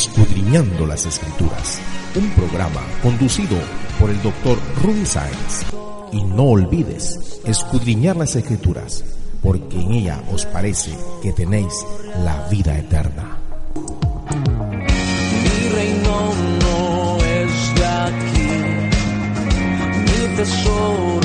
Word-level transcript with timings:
Escudriñando 0.00 0.86
las 0.86 1.04
Escrituras, 1.04 1.78
un 2.14 2.30
programa 2.30 2.80
conducido 3.02 3.58
por 4.00 4.08
el 4.08 4.22
doctor 4.22 4.58
Ruby 4.82 5.04
Sáenz. 5.04 5.66
Y 6.10 6.24
no 6.24 6.44
olvides 6.44 7.42
escudriñar 7.44 8.16
las 8.16 8.34
Escrituras, 8.34 9.04
porque 9.42 9.78
en 9.78 9.92
ella 9.92 10.22
os 10.32 10.46
parece 10.46 10.96
que 11.22 11.34
tenéis 11.34 11.84
la 12.24 12.48
vida 12.48 12.78
eterna. 12.78 13.40
Mi 15.42 15.68
reino 15.68 16.32
no 16.62 17.18
es 17.22 17.74
de 17.74 17.84
aquí, 17.84 18.48
mi 19.98 20.36
tesoro 20.36 21.19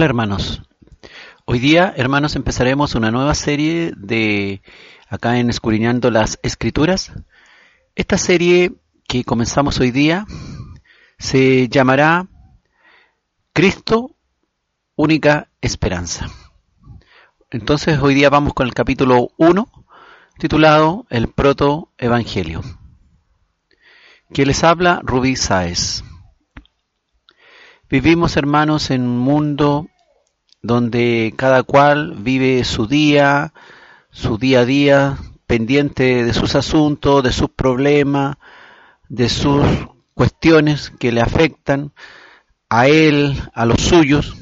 Hola 0.00 0.06
hermanos. 0.06 0.62
Hoy 1.44 1.58
día, 1.58 1.92
hermanos, 1.94 2.34
empezaremos 2.34 2.94
una 2.94 3.10
nueva 3.10 3.34
serie 3.34 3.92
de 3.94 4.62
acá 5.10 5.38
en 5.38 5.50
Escudriñando 5.50 6.10
las 6.10 6.38
Escrituras. 6.42 7.12
Esta 7.96 8.16
serie 8.16 8.72
que 9.06 9.24
comenzamos 9.24 9.78
hoy 9.78 9.90
día 9.90 10.24
se 11.18 11.68
llamará 11.68 12.28
Cristo, 13.52 14.16
única 14.96 15.50
esperanza. 15.60 16.30
Entonces 17.50 17.98
hoy 18.00 18.14
día 18.14 18.30
vamos 18.30 18.54
con 18.54 18.66
el 18.66 18.72
capítulo 18.72 19.28
1, 19.36 19.70
titulado 20.38 21.04
El 21.10 21.28
Proto 21.28 21.92
Evangelio. 21.98 22.62
Que 24.32 24.46
les 24.46 24.64
habla 24.64 25.02
Rubí 25.04 25.36
Sáez. 25.36 26.04
Vivimos, 27.90 28.36
hermanos, 28.36 28.92
en 28.92 29.02
un 29.02 29.18
mundo 29.18 29.88
donde 30.62 31.34
cada 31.36 31.64
cual 31.64 32.14
vive 32.18 32.62
su 32.62 32.86
día, 32.86 33.52
su 34.12 34.38
día 34.38 34.60
a 34.60 34.64
día, 34.64 35.18
pendiente 35.48 36.24
de 36.24 36.32
sus 36.32 36.54
asuntos, 36.54 37.24
de 37.24 37.32
sus 37.32 37.50
problemas, 37.50 38.36
de 39.08 39.28
sus 39.28 39.66
cuestiones 40.14 40.90
que 41.00 41.10
le 41.10 41.20
afectan 41.20 41.92
a 42.68 42.86
él, 42.86 43.36
a 43.54 43.66
los 43.66 43.80
suyos, 43.80 44.36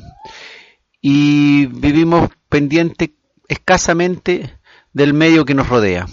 y 1.00 1.64
vivimos 1.68 2.28
pendiente 2.50 3.14
escasamente 3.48 4.58
del 4.92 5.14
medio 5.14 5.46
que 5.46 5.54
nos 5.54 5.70
rodea. 5.70 6.04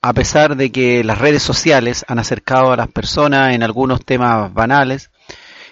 A 0.00 0.14
pesar 0.14 0.56
de 0.56 0.72
que 0.72 1.04
las 1.04 1.18
redes 1.18 1.42
sociales 1.42 2.06
han 2.08 2.18
acercado 2.18 2.72
a 2.72 2.76
las 2.78 2.88
personas 2.88 3.54
en 3.54 3.62
algunos 3.62 4.02
temas 4.02 4.54
banales, 4.54 5.10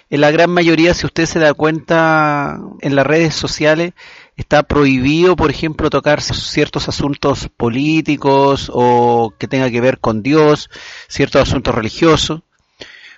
en 0.09 0.21
la 0.21 0.31
gran 0.31 0.49
mayoría, 0.49 0.93
si 0.93 1.05
usted 1.05 1.25
se 1.25 1.39
da 1.39 1.53
cuenta, 1.53 2.59
en 2.81 2.95
las 2.95 3.05
redes 3.05 3.35
sociales 3.35 3.93
está 4.37 4.63
prohibido, 4.63 5.35
por 5.35 5.51
ejemplo, 5.51 5.89
tocar 5.89 6.21
ciertos 6.21 6.87
asuntos 6.87 7.49
políticos 7.57 8.71
o 8.73 9.33
que 9.37 9.47
tenga 9.47 9.69
que 9.69 9.81
ver 9.81 9.99
con 9.99 10.23
Dios, 10.23 10.69
ciertos 11.09 11.41
asuntos 11.41 11.75
religiosos. 11.75 12.41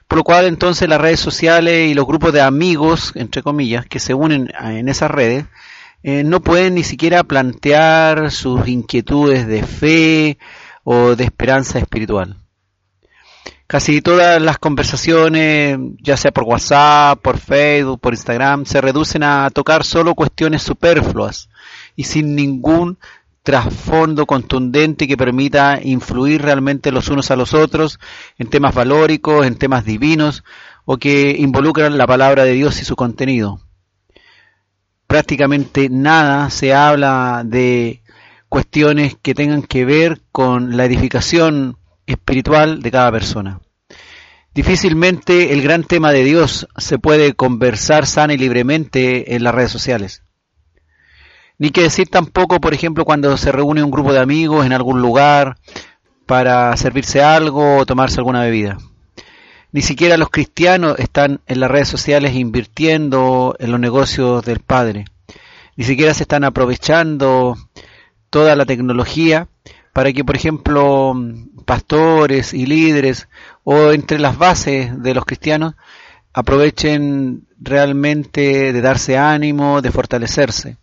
Por 0.07 0.17
lo 0.17 0.23
cual, 0.23 0.45
entonces, 0.45 0.89
las 0.89 0.99
redes 0.99 1.19
sociales 1.19 1.91
y 1.91 1.93
los 1.93 2.07
grupos 2.07 2.33
de 2.33 2.41
amigos, 2.41 3.11
entre 3.13 3.43
comillas, 3.43 3.85
que 3.85 3.99
se 3.99 4.15
unen 4.15 4.49
en 4.59 4.89
esas 4.89 5.11
redes, 5.11 5.45
eh, 6.01 6.23
no 6.23 6.41
pueden 6.41 6.73
ni 6.75 6.83
siquiera 6.83 7.23
plantear 7.23 8.31
sus 8.31 8.67
inquietudes 8.67 9.45
de 9.45 9.61
fe 9.61 10.39
o 10.83 11.15
de 11.15 11.25
esperanza 11.25 11.77
espiritual. 11.77 12.37
Casi 13.69 14.01
todas 14.01 14.41
las 14.41 14.57
conversaciones, 14.57 15.77
ya 16.01 16.17
sea 16.17 16.31
por 16.31 16.45
WhatsApp, 16.45 17.21
por 17.21 17.37
Facebook, 17.37 17.99
por 17.99 18.15
Instagram, 18.15 18.65
se 18.65 18.81
reducen 18.81 19.21
a 19.21 19.47
tocar 19.51 19.83
solo 19.83 20.15
cuestiones 20.15 20.63
superfluas 20.63 21.49
y 21.95 22.05
sin 22.05 22.35
ningún 22.35 22.97
trasfondo 23.43 24.25
contundente 24.25 25.07
que 25.07 25.17
permita 25.17 25.79
influir 25.83 26.41
realmente 26.41 26.91
los 26.91 27.09
unos 27.09 27.29
a 27.29 27.35
los 27.35 27.53
otros 27.53 27.99
en 28.39 28.49
temas 28.49 28.73
valóricos, 28.73 29.45
en 29.45 29.55
temas 29.55 29.85
divinos 29.85 30.43
o 30.85 30.97
que 30.97 31.35
involucran 31.37 31.95
la 31.95 32.07
palabra 32.07 32.45
de 32.45 32.53
Dios 32.53 32.81
y 32.81 32.85
su 32.85 32.95
contenido. 32.95 33.61
Prácticamente 35.05 35.89
nada 35.91 36.49
se 36.49 36.73
habla 36.73 37.43
de 37.45 38.01
cuestiones 38.47 39.15
que 39.21 39.35
tengan 39.35 39.61
que 39.61 39.85
ver 39.85 40.21
con 40.31 40.75
la 40.75 40.85
edificación 40.85 41.77
espiritual 42.11 42.81
de 42.81 42.91
cada 42.91 43.11
persona. 43.11 43.59
Difícilmente 44.53 45.53
el 45.53 45.61
gran 45.61 45.83
tema 45.83 46.11
de 46.11 46.23
Dios 46.23 46.67
se 46.77 46.97
puede 46.97 47.33
conversar 47.33 48.05
sana 48.05 48.33
y 48.33 48.37
libremente 48.37 49.35
en 49.35 49.43
las 49.43 49.53
redes 49.53 49.71
sociales. 49.71 50.23
Ni 51.59 51.69
que 51.69 51.83
decir 51.83 52.09
tampoco, 52.09 52.59
por 52.59 52.73
ejemplo, 52.73 53.05
cuando 53.05 53.35
se 53.37 53.51
reúne 53.51 53.83
un 53.83 53.91
grupo 53.91 54.11
de 54.11 54.19
amigos 54.19 54.65
en 54.65 54.73
algún 54.73 55.01
lugar 55.01 55.57
para 56.25 56.75
servirse 56.77 57.21
algo 57.21 57.77
o 57.77 57.85
tomarse 57.85 58.19
alguna 58.19 58.41
bebida. 58.41 58.77
Ni 59.71 59.81
siquiera 59.81 60.17
los 60.17 60.29
cristianos 60.29 60.97
están 60.97 61.41
en 61.45 61.59
las 61.59 61.69
redes 61.69 61.87
sociales 61.87 62.33
invirtiendo 62.33 63.55
en 63.59 63.71
los 63.71 63.79
negocios 63.79 64.43
del 64.43 64.59
Padre. 64.59 65.05
Ni 65.75 65.83
siquiera 65.83 66.13
se 66.13 66.23
están 66.23 66.43
aprovechando 66.43 67.55
toda 68.29 68.55
la 68.55 68.65
tecnología 68.65 69.47
para 69.99 70.13
que, 70.13 70.23
por 70.23 70.37
ejemplo, 70.37 71.13
pastores 71.65 72.53
y 72.53 72.65
líderes 72.65 73.27
o 73.65 73.91
entre 73.91 74.17
las 74.17 74.37
bases 74.37 75.03
de 75.03 75.13
los 75.13 75.25
cristianos 75.25 75.75
aprovechen 76.31 77.49
realmente 77.59 78.71
de 78.71 78.79
darse 78.79 79.17
ánimo, 79.17 79.81
de 79.81 79.91
fortalecerse. 79.91 80.77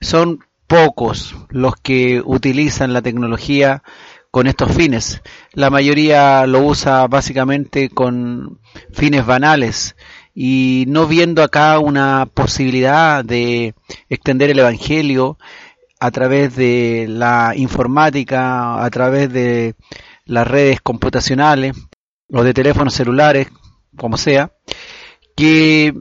Son 0.00 0.46
pocos 0.66 1.36
los 1.50 1.76
que 1.76 2.22
utilizan 2.24 2.94
la 2.94 3.02
tecnología 3.02 3.82
con 4.30 4.46
estos 4.46 4.74
fines. 4.74 5.20
La 5.52 5.68
mayoría 5.68 6.46
lo 6.46 6.60
usa 6.60 7.06
básicamente 7.06 7.90
con 7.90 8.60
fines 8.94 9.26
banales 9.26 9.94
y 10.34 10.84
no 10.88 11.06
viendo 11.06 11.42
acá 11.42 11.78
una 11.80 12.24
posibilidad 12.32 13.22
de 13.22 13.74
extender 14.08 14.48
el 14.48 14.60
Evangelio 14.60 15.36
a 16.00 16.10
través 16.10 16.54
de 16.54 17.06
la 17.08 17.52
informática, 17.56 18.84
a 18.84 18.90
través 18.90 19.32
de 19.32 19.74
las 20.24 20.46
redes 20.46 20.80
computacionales 20.80 21.76
o 22.30 22.42
de 22.42 22.54
teléfonos 22.54 22.94
celulares, 22.94 23.48
como 23.96 24.16
sea, 24.16 24.52
que 25.34 25.94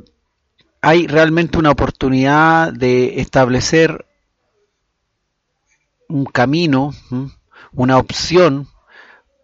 hay 0.82 1.08
realmente 1.08 1.58
una 1.58 1.72
oportunidad 1.72 2.74
de 2.74 3.20
establecer 3.20 4.06
un 6.10 6.26
camino, 6.26 6.94
una 7.74 7.98
opción 7.98 8.68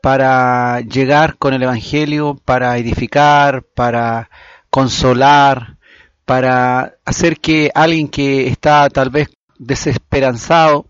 para 0.02 0.81
llegar 0.81 1.38
con 1.38 1.53
el 1.53 1.64
Evangelio, 1.64 2.40
para 2.44 2.78
edificar, 2.78 3.64
para 3.64 4.30
consolar, 4.70 5.78
para 6.25 6.96
hacer 7.06 7.40
que 7.40 7.72
alguien 7.74 8.08
que 8.08 8.47
está 8.47 8.90
tal 8.90 9.09
vez 9.09 9.30
desesperanzado 9.66 10.88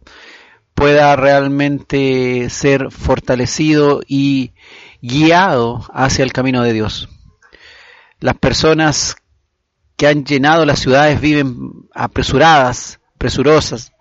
pueda 0.73 1.16
realmente 1.16 2.50
ser 2.50 2.91
fortalecido 2.91 4.01
y 4.07 4.53
guiado 5.01 5.85
hacia 5.94 6.23
el 6.23 6.34
camino 6.34 6.63
de 6.63 6.73
Dios. 6.73 7.09
Las 8.19 8.35
personas 8.35 9.17
que 9.95 10.07
han 10.07 10.25
llenado 10.25 10.66
las 10.66 10.79
ciudades 10.79 11.22
viven 11.22 11.88
apresuradas, 11.94 13.00
presurosas. 13.18 13.92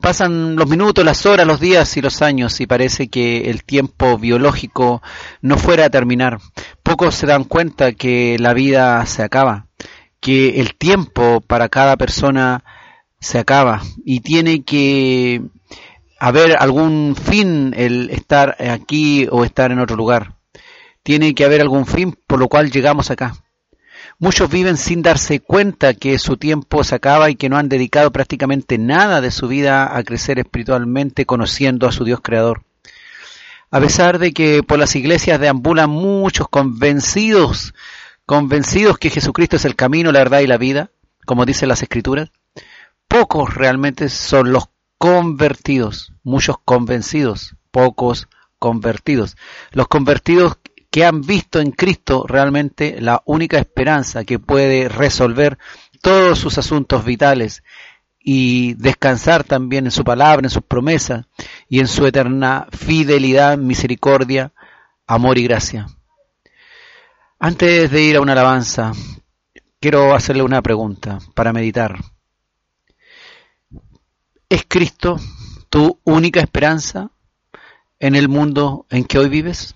Pasan 0.00 0.56
los 0.56 0.68
minutos, 0.68 1.04
las 1.04 1.26
horas, 1.26 1.46
los 1.46 1.60
días 1.60 1.96
y 1.96 2.02
los 2.02 2.22
años 2.22 2.60
y 2.60 2.66
parece 2.66 3.08
que 3.08 3.50
el 3.50 3.62
tiempo 3.62 4.18
biológico 4.18 5.00
no 5.40 5.56
fuera 5.58 5.86
a 5.86 5.90
terminar. 5.90 6.38
Pocos 6.82 7.14
se 7.14 7.26
dan 7.26 7.44
cuenta 7.44 7.92
que 7.92 8.36
la 8.38 8.52
vida 8.52 9.06
se 9.06 9.22
acaba, 9.22 9.68
que 10.20 10.60
el 10.60 10.74
tiempo 10.74 11.40
para 11.40 11.68
cada 11.68 11.96
persona 11.96 12.64
se 13.22 13.38
acaba 13.38 13.82
y 14.04 14.20
tiene 14.20 14.64
que 14.64 15.42
haber 16.18 16.56
algún 16.58 17.16
fin 17.16 17.72
el 17.76 18.10
estar 18.10 18.56
aquí 18.60 19.26
o 19.30 19.44
estar 19.44 19.70
en 19.70 19.78
otro 19.78 19.96
lugar. 19.96 20.34
Tiene 21.02 21.34
que 21.34 21.44
haber 21.44 21.60
algún 21.60 21.86
fin 21.86 22.16
por 22.26 22.38
lo 22.38 22.48
cual 22.48 22.70
llegamos 22.70 23.10
acá. 23.10 23.36
Muchos 24.18 24.50
viven 24.50 24.76
sin 24.76 25.02
darse 25.02 25.40
cuenta 25.40 25.94
que 25.94 26.18
su 26.18 26.36
tiempo 26.36 26.84
se 26.84 26.94
acaba 26.94 27.30
y 27.30 27.36
que 27.36 27.48
no 27.48 27.56
han 27.56 27.68
dedicado 27.68 28.10
prácticamente 28.12 28.76
nada 28.76 29.20
de 29.20 29.30
su 29.30 29.48
vida 29.48 29.96
a 29.96 30.02
crecer 30.02 30.38
espiritualmente 30.38 31.24
conociendo 31.24 31.86
a 31.86 31.92
su 31.92 32.04
Dios 32.04 32.20
creador. 32.22 32.64
A 33.70 33.80
pesar 33.80 34.18
de 34.18 34.32
que 34.32 34.62
por 34.62 34.78
las 34.78 34.94
iglesias 34.96 35.40
deambulan 35.40 35.90
muchos 35.90 36.48
convencidos, 36.48 37.72
convencidos 38.26 38.98
que 38.98 39.10
Jesucristo 39.10 39.56
es 39.56 39.64
el 39.64 39.76
camino, 39.76 40.12
la 40.12 40.18
verdad 40.18 40.40
y 40.40 40.46
la 40.46 40.58
vida, 40.58 40.90
como 41.24 41.46
dicen 41.46 41.68
las 41.68 41.82
escrituras, 41.82 42.30
pocos 43.08 43.54
realmente 43.54 44.08
son 44.08 44.52
los 44.52 44.68
convertidos, 44.98 46.12
muchos 46.22 46.56
convencidos, 46.64 47.56
pocos 47.70 48.28
convertidos. 48.58 49.36
Los 49.72 49.88
convertidos 49.88 50.58
que 50.90 51.04
han 51.04 51.22
visto 51.22 51.58
en 51.58 51.72
Cristo 51.72 52.24
realmente 52.28 53.00
la 53.00 53.22
única 53.24 53.58
esperanza 53.58 54.24
que 54.24 54.38
puede 54.38 54.88
resolver 54.88 55.58
todos 56.02 56.38
sus 56.38 56.58
asuntos 56.58 57.04
vitales 57.04 57.62
y 58.20 58.74
descansar 58.74 59.42
también 59.42 59.86
en 59.86 59.90
su 59.90 60.04
palabra, 60.04 60.46
en 60.46 60.50
sus 60.50 60.62
promesas 60.62 61.26
y 61.68 61.80
en 61.80 61.88
su 61.88 62.06
eterna 62.06 62.68
fidelidad, 62.70 63.58
misericordia, 63.58 64.52
amor 65.06 65.38
y 65.38 65.44
gracia. 65.44 65.88
Antes 67.38 67.90
de 67.90 68.02
ir 68.02 68.16
a 68.16 68.20
una 68.20 68.32
alabanza, 68.32 68.92
quiero 69.80 70.14
hacerle 70.14 70.42
una 70.44 70.62
pregunta 70.62 71.18
para 71.34 71.52
meditar. 71.52 71.96
¿Es 74.52 74.66
Cristo 74.68 75.16
tu 75.70 75.98
única 76.04 76.40
esperanza 76.40 77.10
en 77.98 78.14
el 78.14 78.28
mundo 78.28 78.84
en 78.90 79.04
que 79.04 79.18
hoy 79.18 79.30
vives? 79.30 79.74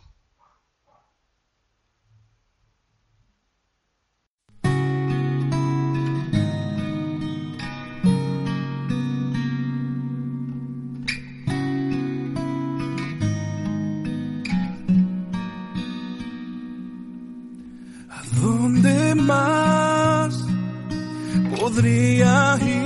dónde 18.42 19.14
más 19.14 20.44
podría 21.58 22.58
ir 22.60 22.85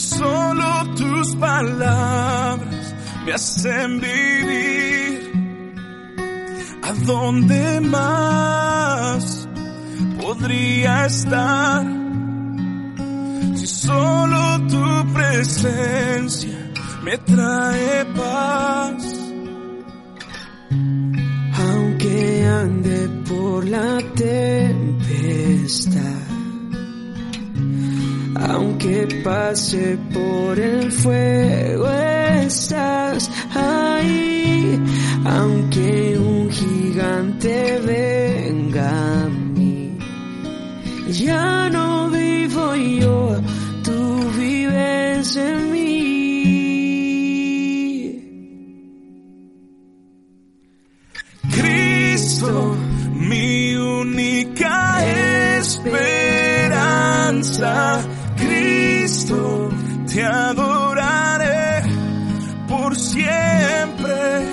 solo 0.00 0.94
tus 0.96 1.36
palabras 1.36 2.94
me 3.24 3.32
hacen 3.32 4.00
vivir? 4.00 5.32
¿A 6.82 6.92
dónde 7.04 7.80
más 7.80 9.48
podría 10.20 11.06
estar 11.06 11.86
si 13.54 13.66
solo 13.66 14.66
tu 14.66 15.12
presencia 15.12 16.72
me 17.04 17.18
trae 17.18 18.04
paz? 18.16 19.20
aunque 21.60 22.46
ande 22.46 23.08
por 23.28 23.66
la 23.66 23.98
tempestad, 24.14 24.80
aunque 28.36 29.08
pase 29.24 29.98
por 30.12 30.58
el 30.58 30.90
fuego, 30.92 31.88
estás 31.90 33.30
ahí, 33.54 34.78
aunque 35.24 36.18
un 36.18 36.50
gigante 36.50 37.80
venga 37.84 39.22
a 39.22 39.28
mí, 39.28 39.98
ya 41.08 41.68
no 41.70 42.10
vivo 42.10 42.74
yo, 42.74 43.40
tú 43.84 44.30
vives 44.38 45.36
en 45.36 45.72
mí. 45.72 45.80
Cristo, 51.50 52.76
te 60.12 60.24
adoraré 60.24 61.82
por 62.68 62.96
siempre. 62.96 64.44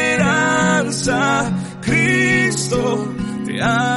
Cristo, 1.82 3.14
te 3.44 3.62
adoraré 3.62 3.95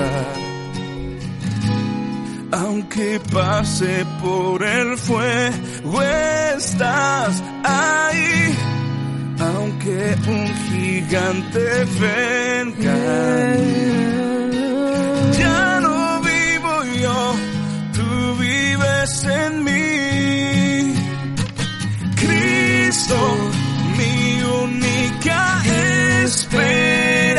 aunque 2.53 3.21
pase 3.33 4.07
por 4.23 4.63
el 4.63 4.97
fuego, 4.97 6.03
estás 6.03 7.43
ahí, 7.65 8.57
aunque 9.41 10.17
un 10.29 10.47
gigante 10.69 11.85
venga. 12.01 12.97
Ya 15.39 15.81
no 15.81 16.21
vivo 16.21 16.85
yo, 17.03 17.35
tú 17.95 18.37
vives 18.39 19.25
en 19.25 19.65
mí. 19.65 19.76
Cristo, 23.07 23.51
mi 23.97 24.43
única 24.43 25.63
esperanza. 26.25 27.37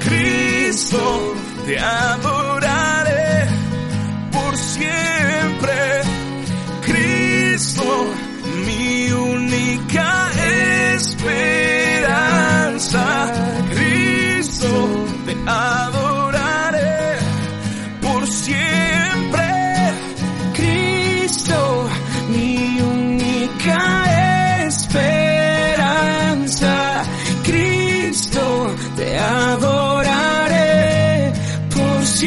Cristo, 0.00 1.34
te 1.64 1.78
adoraré 1.78 2.51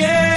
por 0.05 0.34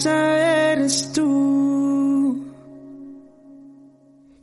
eres 0.00 1.12
tú. 1.12 2.46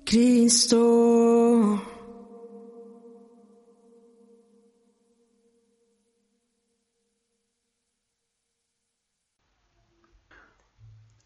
Cristo. 0.06 1.82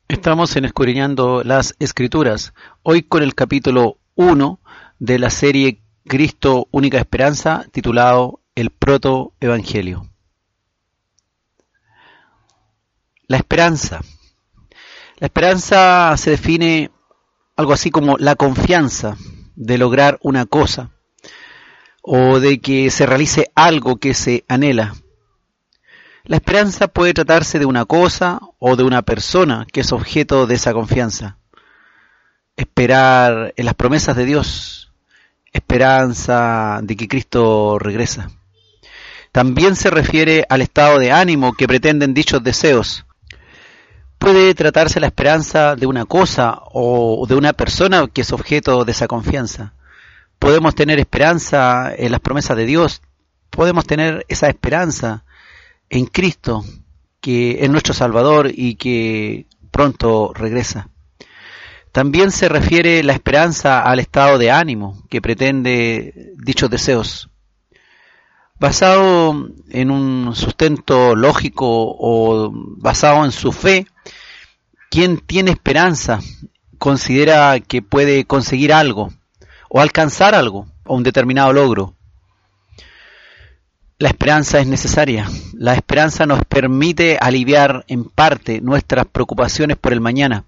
Estamos 0.07 0.55
en 0.55 0.65
Escudriñando 0.65 1.43
las 1.43 1.75
Escrituras, 1.79 2.53
hoy 2.83 3.03
con 3.03 3.23
el 3.23 3.35
capítulo 3.35 3.97
1 4.15 4.59
de 4.99 5.19
la 5.19 5.29
serie 5.29 5.81
Cristo 6.07 6.67
Única 6.71 6.97
Esperanza, 6.97 7.65
titulado 7.71 8.39
El 8.55 8.69
Proto 8.69 9.33
Evangelio. 9.41 10.07
La 13.27 13.37
esperanza. 13.37 14.01
La 15.17 15.27
esperanza 15.27 16.15
se 16.17 16.31
define 16.31 16.91
algo 17.55 17.73
así 17.73 17.91
como 17.91 18.17
la 18.17 18.35
confianza 18.35 19.15
de 19.55 19.77
lograr 19.77 20.17
una 20.21 20.45
cosa 20.45 20.89
o 22.01 22.39
de 22.39 22.59
que 22.59 22.89
se 22.89 23.05
realice 23.05 23.51
algo 23.55 23.97
que 23.97 24.13
se 24.13 24.43
anhela. 24.47 24.95
La 26.25 26.37
esperanza 26.37 26.87
puede 26.87 27.13
tratarse 27.13 27.59
de 27.59 27.65
una 27.65 27.85
cosa 27.85 28.39
o 28.59 28.75
de 28.75 28.83
una 28.83 29.01
persona 29.01 29.67
que 29.71 29.81
es 29.81 29.91
objeto 29.91 30.47
de 30.47 30.55
esa 30.55 30.73
confianza. 30.73 31.37
Esperar 32.55 33.53
en 33.55 33.65
las 33.65 33.73
promesas 33.75 34.15
de 34.15 34.25
Dios, 34.25 34.91
esperanza 35.51 36.79
de 36.81 36.95
que 36.95 37.07
Cristo 37.07 37.77
regresa. 37.77 38.31
También 39.31 39.75
se 39.75 39.89
refiere 39.89 40.45
al 40.49 40.61
estado 40.61 40.99
de 40.99 41.11
ánimo 41.11 41.53
que 41.53 41.67
pretenden 41.67 42.13
dichos 42.13 42.43
deseos. 42.43 43.05
Puede 44.23 44.55
tratarse 44.55 45.01
la 45.01 45.07
esperanza 45.07 45.75
de 45.75 45.85
una 45.85 46.05
cosa 46.05 46.61
o 46.71 47.25
de 47.27 47.35
una 47.35 47.51
persona 47.51 48.07
que 48.07 48.21
es 48.21 48.31
objeto 48.31 48.85
de 48.85 48.93
esa 48.93 49.05
confianza. 49.05 49.73
Podemos 50.39 50.75
tener 50.75 50.97
esperanza 50.97 51.93
en 51.93 52.09
las 52.09 52.21
promesas 52.21 52.55
de 52.55 52.65
Dios, 52.65 53.01
podemos 53.49 53.85
tener 53.85 54.25
esa 54.29 54.47
esperanza 54.47 55.25
en 55.89 56.05
Cristo, 56.05 56.63
que 57.19 57.65
es 57.65 57.69
nuestro 57.69 57.93
Salvador 57.93 58.49
y 58.49 58.75
que 58.75 59.45
pronto 59.71 60.31
regresa. 60.33 60.87
También 61.91 62.31
se 62.31 62.47
refiere 62.47 63.03
la 63.03 63.11
esperanza 63.11 63.81
al 63.81 63.99
estado 63.99 64.37
de 64.37 64.51
ánimo 64.51 65.03
que 65.09 65.21
pretende 65.21 66.31
dichos 66.37 66.69
deseos. 66.69 67.29
Basado 68.57 69.49
en 69.69 69.91
un 69.91 70.33
sustento 70.33 71.13
lógico 71.13 71.67
o 71.67 72.49
basado 72.53 73.25
en 73.25 73.33
su 73.33 73.51
fe, 73.51 73.85
quien 74.93 75.17
tiene 75.17 75.49
esperanza 75.49 76.19
considera 76.77 77.59
que 77.59 77.81
puede 77.81 78.25
conseguir 78.25 78.71
algo 78.71 79.11
o 79.67 79.81
alcanzar 79.81 80.35
algo 80.35 80.67
o 80.85 80.95
un 80.95 81.01
determinado 81.01 81.51
logro. 81.51 81.95
La 83.97 84.09
esperanza 84.09 84.59
es 84.59 84.67
necesaria. 84.67 85.27
La 85.55 85.73
esperanza 85.73 86.27
nos 86.27 86.45
permite 86.45 87.17
aliviar 87.19 87.83
en 87.87 88.03
parte 88.03 88.61
nuestras 88.61 89.07
preocupaciones 89.07 89.77
por 89.77 89.93
el 89.93 89.99
mañana. 89.99 90.45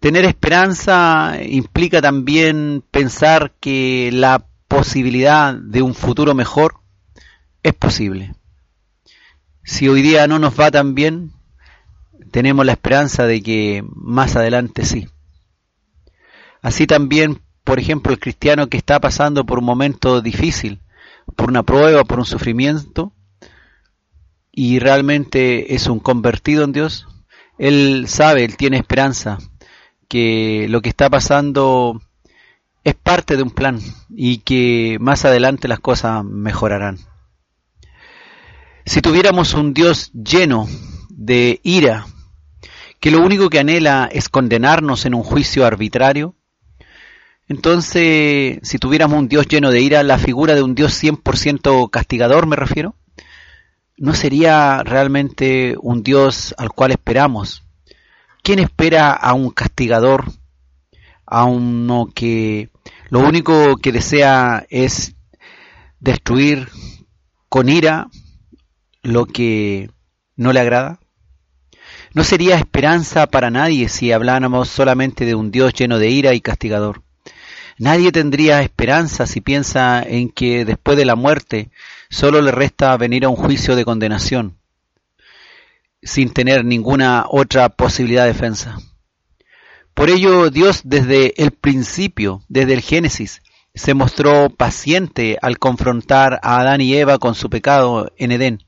Tener 0.00 0.24
esperanza 0.24 1.36
implica 1.46 2.00
también 2.00 2.82
pensar 2.90 3.52
que 3.60 4.08
la 4.10 4.46
posibilidad 4.68 5.52
de 5.52 5.82
un 5.82 5.94
futuro 5.94 6.34
mejor 6.34 6.76
es 7.62 7.74
posible. 7.74 8.34
Si 9.64 9.86
hoy 9.86 10.00
día 10.00 10.26
no 10.26 10.38
nos 10.38 10.58
va 10.58 10.70
tan 10.70 10.94
bien, 10.94 11.35
tenemos 12.30 12.64
la 12.66 12.72
esperanza 12.72 13.26
de 13.26 13.42
que 13.42 13.84
más 13.94 14.36
adelante 14.36 14.84
sí. 14.84 15.08
Así 16.62 16.86
también, 16.86 17.40
por 17.64 17.78
ejemplo, 17.78 18.12
el 18.12 18.18
cristiano 18.18 18.68
que 18.68 18.76
está 18.76 19.00
pasando 19.00 19.44
por 19.44 19.58
un 19.58 19.64
momento 19.64 20.20
difícil, 20.20 20.80
por 21.36 21.48
una 21.48 21.62
prueba, 21.62 22.04
por 22.04 22.18
un 22.18 22.24
sufrimiento, 22.24 23.12
y 24.52 24.78
realmente 24.78 25.74
es 25.74 25.86
un 25.86 26.00
convertido 26.00 26.64
en 26.64 26.72
Dios, 26.72 27.06
él 27.58 28.06
sabe, 28.08 28.44
él 28.44 28.56
tiene 28.56 28.78
esperanza 28.78 29.38
que 30.08 30.66
lo 30.68 30.80
que 30.82 30.88
está 30.88 31.10
pasando 31.10 32.00
es 32.84 32.94
parte 32.94 33.36
de 33.36 33.42
un 33.42 33.50
plan 33.50 33.80
y 34.08 34.38
que 34.38 34.98
más 35.00 35.24
adelante 35.24 35.68
las 35.68 35.80
cosas 35.80 36.24
mejorarán. 36.24 36.98
Si 38.84 39.02
tuviéramos 39.02 39.54
un 39.54 39.74
Dios 39.74 40.12
lleno 40.12 40.68
de 41.10 41.60
ira, 41.64 42.06
que 43.06 43.12
lo 43.12 43.24
único 43.24 43.50
que 43.50 43.60
anhela 43.60 44.08
es 44.10 44.28
condenarnos 44.28 45.06
en 45.06 45.14
un 45.14 45.22
juicio 45.22 45.64
arbitrario, 45.64 46.34
entonces, 47.46 48.58
si 48.64 48.78
tuviéramos 48.80 49.16
un 49.16 49.28
Dios 49.28 49.46
lleno 49.46 49.70
de 49.70 49.80
ira, 49.80 50.02
la 50.02 50.18
figura 50.18 50.56
de 50.56 50.62
un 50.64 50.74
Dios 50.74 51.00
100% 51.00 51.88
castigador, 51.88 52.48
me 52.48 52.56
refiero, 52.56 52.96
no 53.96 54.12
sería 54.12 54.82
realmente 54.82 55.76
un 55.80 56.02
Dios 56.02 56.52
al 56.58 56.70
cual 56.70 56.90
esperamos. 56.90 57.62
¿Quién 58.42 58.58
espera 58.58 59.12
a 59.12 59.34
un 59.34 59.50
castigador? 59.50 60.24
A 61.26 61.44
uno 61.44 62.08
que 62.12 62.70
lo 63.10 63.20
único 63.20 63.76
que 63.76 63.92
desea 63.92 64.66
es 64.68 65.14
destruir 66.00 66.70
con 67.48 67.68
ira 67.68 68.08
lo 69.04 69.26
que 69.26 69.92
no 70.34 70.52
le 70.52 70.58
agrada? 70.58 70.98
No 72.16 72.24
sería 72.24 72.56
esperanza 72.56 73.26
para 73.26 73.50
nadie 73.50 73.90
si 73.90 74.10
habláramos 74.10 74.70
solamente 74.70 75.26
de 75.26 75.34
un 75.34 75.50
Dios 75.50 75.74
lleno 75.74 75.98
de 75.98 76.08
ira 76.08 76.32
y 76.32 76.40
castigador. 76.40 77.02
Nadie 77.76 78.10
tendría 78.10 78.62
esperanza 78.62 79.26
si 79.26 79.42
piensa 79.42 80.02
en 80.02 80.30
que 80.30 80.64
después 80.64 80.96
de 80.96 81.04
la 81.04 81.14
muerte 81.14 81.68
solo 82.08 82.40
le 82.40 82.52
resta 82.52 82.96
venir 82.96 83.26
a 83.26 83.28
un 83.28 83.36
juicio 83.36 83.76
de 83.76 83.84
condenación, 83.84 84.56
sin 86.02 86.32
tener 86.32 86.64
ninguna 86.64 87.26
otra 87.28 87.68
posibilidad 87.68 88.22
de 88.22 88.32
defensa. 88.32 88.78
Por 89.92 90.08
ello 90.08 90.48
Dios 90.48 90.80
desde 90.84 91.34
el 91.36 91.50
principio, 91.50 92.42
desde 92.48 92.72
el 92.72 92.80
Génesis, 92.80 93.42
se 93.74 93.92
mostró 93.92 94.48
paciente 94.48 95.36
al 95.42 95.58
confrontar 95.58 96.40
a 96.42 96.62
Adán 96.62 96.80
y 96.80 96.94
Eva 96.94 97.18
con 97.18 97.34
su 97.34 97.50
pecado 97.50 98.10
en 98.16 98.32
Edén 98.32 98.65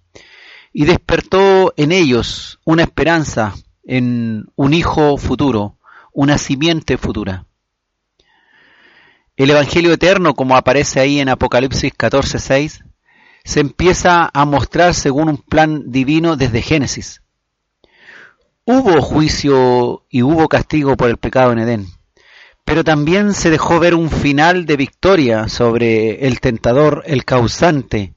y 0.72 0.84
despertó 0.84 1.72
en 1.76 1.92
ellos 1.92 2.60
una 2.64 2.82
esperanza 2.82 3.54
en 3.84 4.46
un 4.54 4.74
hijo 4.74 5.16
futuro, 5.16 5.78
una 6.12 6.38
simiente 6.38 6.98
futura. 6.98 7.46
El 9.36 9.50
Evangelio 9.50 9.92
eterno, 9.92 10.34
como 10.34 10.56
aparece 10.56 11.00
ahí 11.00 11.20
en 11.20 11.28
Apocalipsis 11.28 11.92
14:6, 11.96 12.84
se 13.44 13.60
empieza 13.60 14.28
a 14.32 14.44
mostrar 14.44 14.94
según 14.94 15.28
un 15.28 15.38
plan 15.38 15.90
divino 15.90 16.36
desde 16.36 16.60
Génesis. 16.60 17.22
Hubo 18.64 19.00
juicio 19.00 20.04
y 20.10 20.22
hubo 20.22 20.48
castigo 20.48 20.96
por 20.96 21.08
el 21.08 21.16
pecado 21.16 21.52
en 21.52 21.60
Edén, 21.60 21.86
pero 22.64 22.84
también 22.84 23.32
se 23.32 23.48
dejó 23.48 23.78
ver 23.78 23.94
un 23.94 24.10
final 24.10 24.66
de 24.66 24.76
victoria 24.76 25.48
sobre 25.48 26.26
el 26.26 26.40
tentador, 26.40 27.02
el 27.06 27.24
causante 27.24 28.14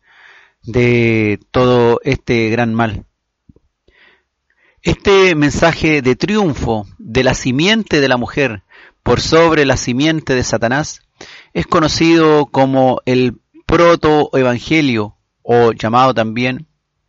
de 0.63 1.39
todo 1.51 1.99
este 2.03 2.49
gran 2.49 2.73
mal. 2.73 3.05
Este 4.83 5.35
mensaje 5.35 6.01
de 6.01 6.15
triunfo 6.15 6.87
de 6.97 7.23
la 7.23 7.33
simiente 7.33 8.01
de 8.01 8.07
la 8.07 8.17
mujer 8.17 8.63
por 9.03 9.21
sobre 9.21 9.65
la 9.65 9.77
simiente 9.77 10.33
de 10.33 10.43
Satanás 10.43 11.01
es 11.53 11.67
conocido 11.67 12.47
como 12.47 13.01
el 13.05 13.39
proto-evangelio 13.65 15.17
o 15.43 15.71
llamado 15.71 16.13
también 16.13 16.67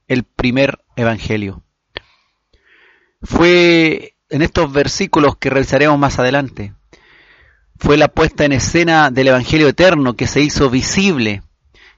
el 0.09 0.25
primer 0.25 0.81
evangelio. 0.97 1.63
Fue 3.23 4.17
en 4.29 4.43
estos 4.43 4.73
versículos 4.73 5.37
que 5.37 5.51
realizaremos 5.51 5.99
más 5.99 6.19
adelante. 6.19 6.75
Fue 7.79 7.97
la 7.97 8.09
puesta 8.09 8.45
en 8.45 8.53
escena 8.53 9.11
del 9.11 9.29
evangelio 9.29 9.69
eterno 9.69 10.15
que 10.15 10.27
se 10.27 10.41
hizo 10.41 10.71
visible, 10.71 11.43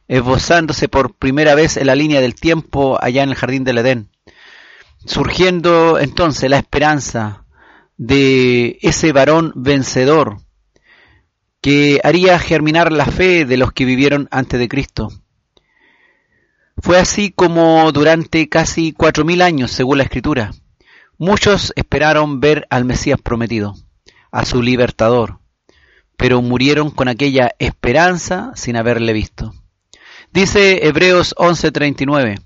esbozándose 0.09 0.89
por 0.89 1.15
primera 1.15 1.55
vez 1.55 1.77
en 1.77 1.87
la 1.87 1.95
línea 1.95 2.21
del 2.21 2.35
tiempo 2.35 2.99
allá 3.01 3.23
en 3.23 3.31
el 3.31 3.35
jardín 3.35 3.65
del 3.65 3.79
Edén. 3.79 4.09
Surgiendo 5.05 5.99
entonces 5.99 6.51
la 6.51 6.59
esperanza 6.59 7.45
de 7.97 8.79
ese 8.83 9.13
varón 9.13 9.53
vencedor 9.55 10.39
que 11.61 12.01
haría 12.05 12.39
germinar 12.39 12.93
la 12.93 13.07
fe 13.07 13.45
de 13.45 13.57
los 13.57 13.73
que 13.73 13.85
vivieron 13.85 14.29
antes 14.31 14.61
de 14.61 14.69
Cristo. 14.69 15.09
Fue 16.77 16.99
así 16.99 17.31
como 17.31 17.91
durante 17.93 18.49
casi 18.49 18.93
cuatro 18.93 19.25
mil 19.25 19.41
años, 19.41 19.71
según 19.71 19.99
la 19.99 20.05
Escritura, 20.05 20.51
muchos 21.17 21.73
esperaron 21.77 22.41
ver 22.41 22.67
al 22.69 22.85
Mesías 22.85 23.19
prometido, 23.23 23.75
a 24.31 24.45
su 24.45 24.61
libertador, 24.61 25.39
pero 26.17 26.43
murieron 26.43 26.91
con 26.91 27.09
aquella 27.09 27.55
esperanza 27.59 28.53
sin 28.57 28.77
haberle 28.77 29.13
visto. 29.13 29.55
Dice 30.35 30.89
Hebreos 30.89 31.33
11:39, 31.39 32.41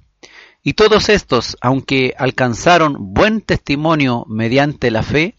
y 0.62 0.74
todos 0.74 1.08
estos, 1.08 1.56
aunque 1.62 2.12
alcanzaron 2.18 3.14
buen 3.14 3.40
testimonio 3.40 4.26
mediante 4.28 4.90
la 4.90 5.02
fe, 5.02 5.34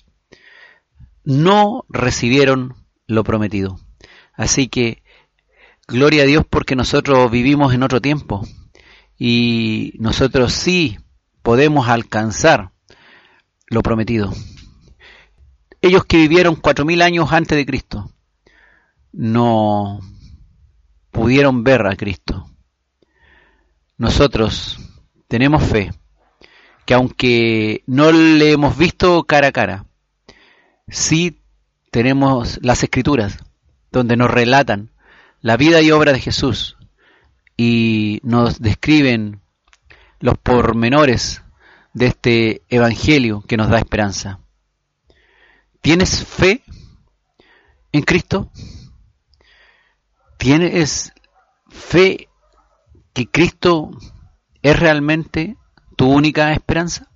no 1.24 1.86
recibieron 1.90 2.74
lo 3.06 3.24
prometido. 3.24 3.80
Así 4.34 4.68
que, 4.68 5.04
gloria 5.88 6.24
a 6.24 6.26
Dios 6.26 6.44
porque 6.50 6.76
nosotros 6.76 7.30
vivimos 7.30 7.72
en 7.76 7.84
otro 7.84 8.02
tiempo 8.02 8.44
y 9.16 9.94
nosotros 10.00 10.52
sí 10.52 10.98
podemos 11.44 11.88
alcanzar 11.88 12.72
lo 13.68 13.84
prometido. 13.84 14.34
Ellos 15.82 16.04
que 16.04 16.18
vivieron 16.18 16.56
cuatro 16.56 16.84
mil 16.84 17.04
años 17.04 17.32
antes 17.32 17.56
de 17.56 17.68
Cristo 17.68 18.12
no 19.12 20.00
pudieron 21.12 21.64
ver 21.64 21.86
a 21.86 21.96
Cristo. 21.96 22.50
Nosotros 23.98 24.80
tenemos 25.28 25.64
fe 25.64 25.92
que 26.86 26.94
aunque 26.94 27.84
no 27.86 28.12
le 28.12 28.52
hemos 28.52 28.78
visto 28.78 29.24
cara 29.26 29.50
a 29.50 29.52
cara, 29.52 29.86
sí 30.88 31.42
tenemos 31.92 32.60
las 32.62 32.84
escrituras 32.84 33.38
donde 33.92 34.18
nos 34.18 34.32
relatan 34.32 34.92
la 35.42 35.58
vida 35.58 35.82
y 35.82 35.92
obra 35.92 36.14
de 36.14 36.20
Jesús 36.20 36.78
y 37.58 38.20
nos 38.24 38.60
describen 38.60 39.42
los 40.20 40.38
pormenores 40.38 41.44
de 41.94 42.08
este 42.08 42.62
evangelio 42.70 43.44
que 43.48 43.58
nos 43.58 43.70
da 43.70 43.80
esperanza. 43.80 44.40
¿Tienes 45.82 46.26
fe 46.26 46.64
en 47.92 48.04
Cristo? 48.04 48.52
¿Tienes 50.40 51.12
fe 51.68 52.30
que 53.14 53.30
Cristo 53.30 53.92
es 54.62 54.80
realmente 54.80 55.58
tu 55.98 56.10
única 56.10 56.54
esperanza? 56.54 57.12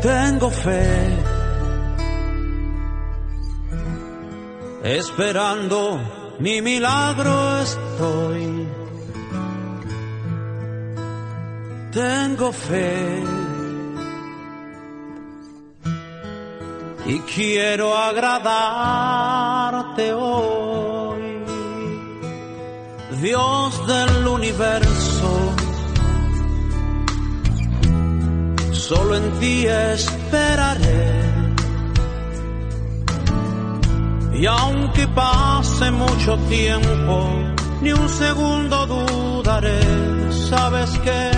Tengo 0.00 0.50
fe, 0.50 1.16
esperando 4.84 6.17
mi 6.40 6.62
milagro 6.62 7.58
estoy. 7.60 8.68
Tengo 11.92 12.52
fe 12.52 13.24
y 17.06 17.18
quiero 17.20 17.96
agradarte 17.96 19.32
hoy, 20.12 21.42
Dios 23.22 23.86
del 23.86 24.26
universo. 24.26 25.54
Solo 28.72 29.16
en 29.16 29.32
ti 29.40 29.66
esperaré. 29.66 31.37
Y 34.40 34.46
aunque 34.46 35.08
pase 35.08 35.90
mucho 35.90 36.36
tiempo, 36.48 37.28
ni 37.82 37.92
un 37.92 38.08
segundo 38.08 38.86
dudaré. 38.86 39.80
Sabes 40.30 40.90
que 41.00 41.30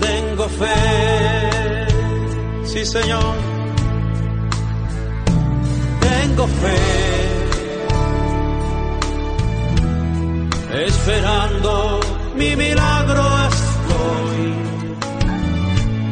tengo 0.00 0.48
fe. 0.48 1.86
Sí, 2.64 2.86
Señor. 2.86 3.34
Tengo 6.00 6.46
fe. 6.46 6.78
Esperando 10.86 12.00
mi 12.34 12.56
milagro 12.56 13.24
estoy. 13.50 14.54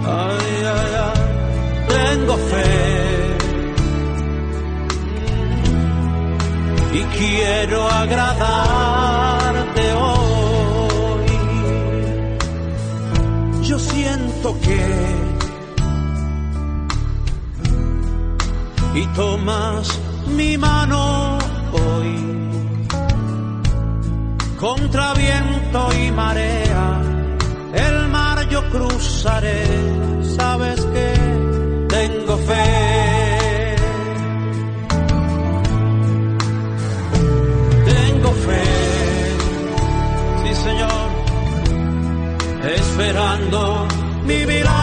Ay, 0.04 0.64
ay, 0.76 0.92
ay, 1.06 1.20
tengo 1.88 2.36
fe 2.36 3.19
y 6.92 7.02
quiero 7.18 7.88
agradarte 7.88 9.92
hoy. 9.94 11.38
Yo 13.62 13.78
siento 13.78 14.60
que 14.60 15.30
y 18.92 19.06
tomas 19.14 20.00
mi 20.36 20.58
mano 20.58 21.38
hoy 21.72 22.16
contra 24.58 25.14
viento 25.14 25.92
y 25.92 26.10
marea 26.10 27.00
el 27.72 28.08
mar 28.08 28.48
yo 28.48 28.68
cruzaré, 28.70 29.62
sabes 30.36 30.80
que 30.86 31.14
tengo 31.88 32.36
fe. 32.38 32.99
Esperando 43.40 43.88
mi 44.26 44.44
milagro 44.46 44.79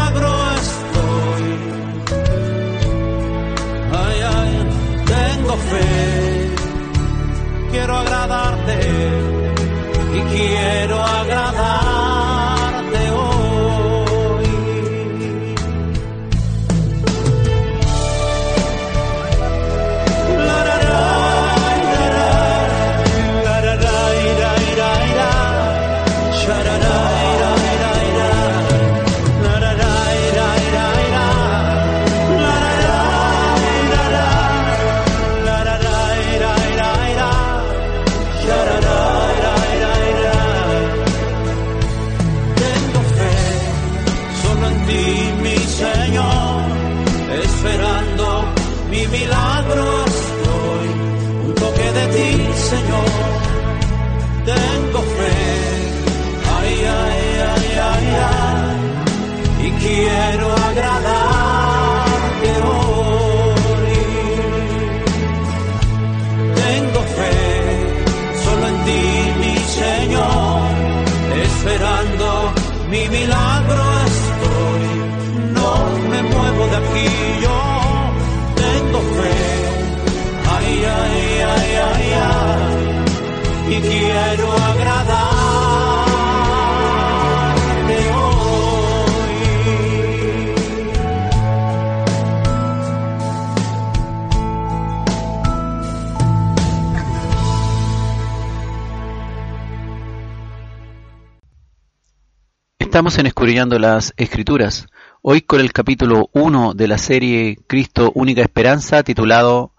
Estamos 102.98 103.20
en 103.20 103.32
las 103.80 104.12
Escrituras, 104.18 104.88
hoy 105.22 105.42
con 105.42 105.62
el 105.62 105.72
capítulo 105.72 106.32
1 106.34 106.74
de 106.74 106.88
la 106.88 106.98
serie 106.98 107.56
Cristo 107.68 108.12
Única 108.16 108.42
Esperanza 108.42 109.04
titulado 109.04 109.76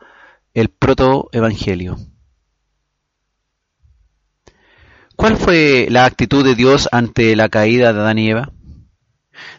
El 0.55 0.69
Proto-Evangelio. 0.69 1.97
¿Cuál 5.17 5.37
fue 5.37 5.89
la 5.91 6.05
actitud 6.05 6.45
de 6.45 6.55
Dios 6.55 6.89
ante 6.93 7.35
la 7.35 7.49
caída 7.49 7.93
de 7.93 7.99
Adán 7.99 8.19
y 8.21 8.31
Eva? 8.31 8.53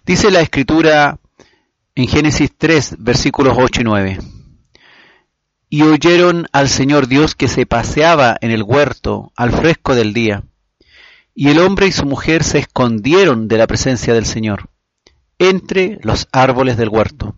Dice 0.06 0.32
la 0.32 0.40
Escritura 0.40 1.20
en 1.96 2.08
Génesis 2.08 2.52
3, 2.58 2.96
versículos 3.00 3.58
8 3.60 3.82
y 3.82 3.84
9. 3.84 4.20
Y 5.68 5.82
oyeron 5.82 6.48
al 6.54 6.70
Señor 6.70 7.08
Dios 7.08 7.36
que 7.36 7.50
se 7.50 7.66
paseaba 7.66 8.38
en 8.40 8.52
el 8.52 8.64
huerto 8.64 9.34
al 9.36 9.52
fresco 9.52 9.96
del 9.96 10.14
día 10.14 10.46
y 11.34 11.50
el 11.50 11.60
hombre 11.60 11.88
y 11.88 11.92
su 11.92 12.06
mujer 12.06 12.44
se 12.44 12.60
escondieron 12.60 13.48
de 13.48 13.58
la 13.58 13.68
presencia 13.68 14.14
del 14.14 14.26
Señor 14.26 14.70
entre 15.40 16.00
los 16.04 16.28
árboles 16.32 16.78
del 16.78 16.90
huerto. 16.90 17.38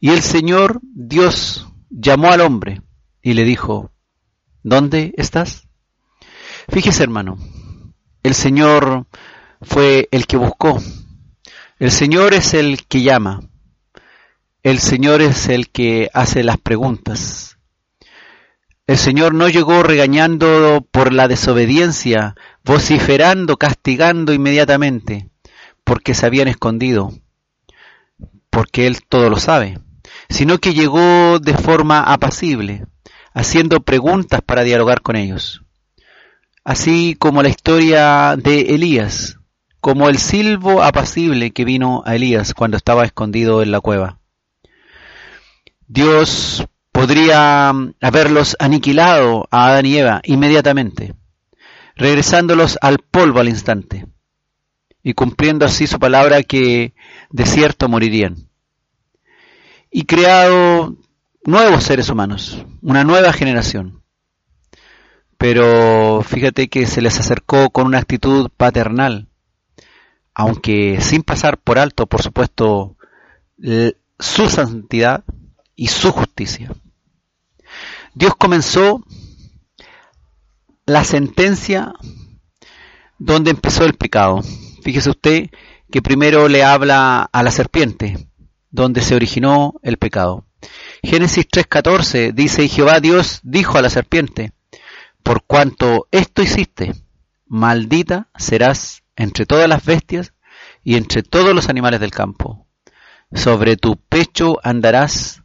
Y 0.00 0.10
el 0.10 0.22
Señor 0.22 0.80
Dios 0.82 1.68
llamó 1.90 2.32
al 2.32 2.40
hombre 2.40 2.82
y 3.22 3.34
le 3.34 3.44
dijo, 3.44 3.92
¿dónde 4.62 5.14
estás? 5.16 5.68
Fíjese 6.68 7.02
hermano, 7.02 7.38
el 8.22 8.34
Señor 8.34 9.06
fue 9.60 10.08
el 10.10 10.26
que 10.26 10.36
buscó, 10.36 10.80
el 11.78 11.90
Señor 11.90 12.34
es 12.34 12.54
el 12.54 12.86
que 12.86 13.02
llama, 13.02 13.48
el 14.62 14.78
Señor 14.80 15.22
es 15.22 15.48
el 15.48 15.70
que 15.70 16.10
hace 16.12 16.42
las 16.42 16.58
preguntas, 16.58 17.58
el 18.86 18.98
Señor 18.98 19.34
no 19.34 19.48
llegó 19.48 19.82
regañando 19.82 20.86
por 20.90 21.12
la 21.12 21.28
desobediencia, 21.28 22.36
vociferando, 22.66 23.56
castigando 23.56 24.32
inmediatamente, 24.34 25.30
porque 25.84 26.14
se 26.14 26.26
habían 26.26 26.48
escondido, 26.48 27.12
porque 28.50 28.88
Él 28.88 29.02
todo 29.08 29.30
lo 29.30 29.36
sabe, 29.36 29.78
sino 30.28 30.58
que 30.58 30.74
llegó 30.74 31.38
de 31.38 31.54
forma 31.54 32.00
apacible, 32.00 32.86
haciendo 33.32 33.80
preguntas 33.80 34.40
para 34.44 34.64
dialogar 34.64 35.00
con 35.00 35.14
ellos. 35.14 35.62
Así 36.64 37.14
como 37.14 37.44
la 37.44 37.48
historia 37.48 38.34
de 38.36 38.74
Elías, 38.74 39.38
como 39.80 40.08
el 40.08 40.18
silbo 40.18 40.82
apacible 40.82 41.52
que 41.52 41.64
vino 41.64 42.02
a 42.04 42.16
Elías 42.16 42.52
cuando 42.52 42.76
estaba 42.76 43.04
escondido 43.04 43.62
en 43.62 43.70
la 43.70 43.80
cueva. 43.80 44.18
Dios 45.86 46.66
podría 46.90 47.72
haberlos 48.00 48.56
aniquilado 48.58 49.46
a 49.52 49.68
Adán 49.68 49.86
y 49.86 49.98
Eva 49.98 50.20
inmediatamente, 50.24 51.14
regresándolos 51.96 52.78
al 52.82 52.98
polvo 52.98 53.40
al 53.40 53.48
instante 53.48 54.06
y 55.02 55.14
cumpliendo 55.14 55.64
así 55.64 55.86
su 55.86 55.98
palabra 55.98 56.42
que 56.42 56.94
de 57.30 57.46
cierto 57.46 57.88
morirían. 57.88 58.48
Y 59.90 60.04
creado 60.04 60.96
nuevos 61.44 61.84
seres 61.84 62.10
humanos, 62.10 62.64
una 62.82 63.04
nueva 63.04 63.32
generación. 63.32 64.02
Pero 65.38 66.22
fíjate 66.22 66.68
que 66.68 66.86
se 66.86 67.00
les 67.00 67.18
acercó 67.18 67.70
con 67.70 67.86
una 67.86 67.98
actitud 67.98 68.50
paternal, 68.56 69.28
aunque 70.34 71.00
sin 71.00 71.22
pasar 71.22 71.58
por 71.58 71.78
alto, 71.78 72.06
por 72.06 72.22
supuesto, 72.22 72.96
su 74.18 74.48
santidad 74.48 75.24
y 75.74 75.88
su 75.88 76.10
justicia. 76.10 76.72
Dios 78.14 78.34
comenzó 78.36 79.04
la 80.86 81.02
sentencia 81.02 81.92
donde 83.18 83.50
empezó 83.50 83.84
el 83.84 83.94
pecado. 83.94 84.40
Fíjese 84.82 85.10
usted 85.10 85.50
que 85.90 86.00
primero 86.00 86.48
le 86.48 86.62
habla 86.62 87.28
a 87.32 87.42
la 87.42 87.50
serpiente, 87.50 88.28
donde 88.70 89.00
se 89.00 89.16
originó 89.16 89.74
el 89.82 89.96
pecado. 89.96 90.46
Génesis 91.02 91.46
3:14 91.48 92.32
dice, 92.32 92.64
y 92.64 92.68
Jehová 92.68 93.00
Dios 93.00 93.40
dijo 93.42 93.78
a 93.78 93.82
la 93.82 93.90
serpiente, 93.90 94.52
por 95.22 95.42
cuanto 95.44 96.06
esto 96.12 96.42
hiciste, 96.42 96.94
maldita 97.46 98.28
serás 98.36 99.02
entre 99.16 99.44
todas 99.44 99.68
las 99.68 99.84
bestias 99.84 100.34
y 100.84 100.94
entre 100.94 101.24
todos 101.24 101.52
los 101.52 101.68
animales 101.68 101.98
del 101.98 102.12
campo. 102.12 102.66
Sobre 103.32 103.76
tu 103.76 103.96
pecho 103.96 104.58
andarás 104.62 105.42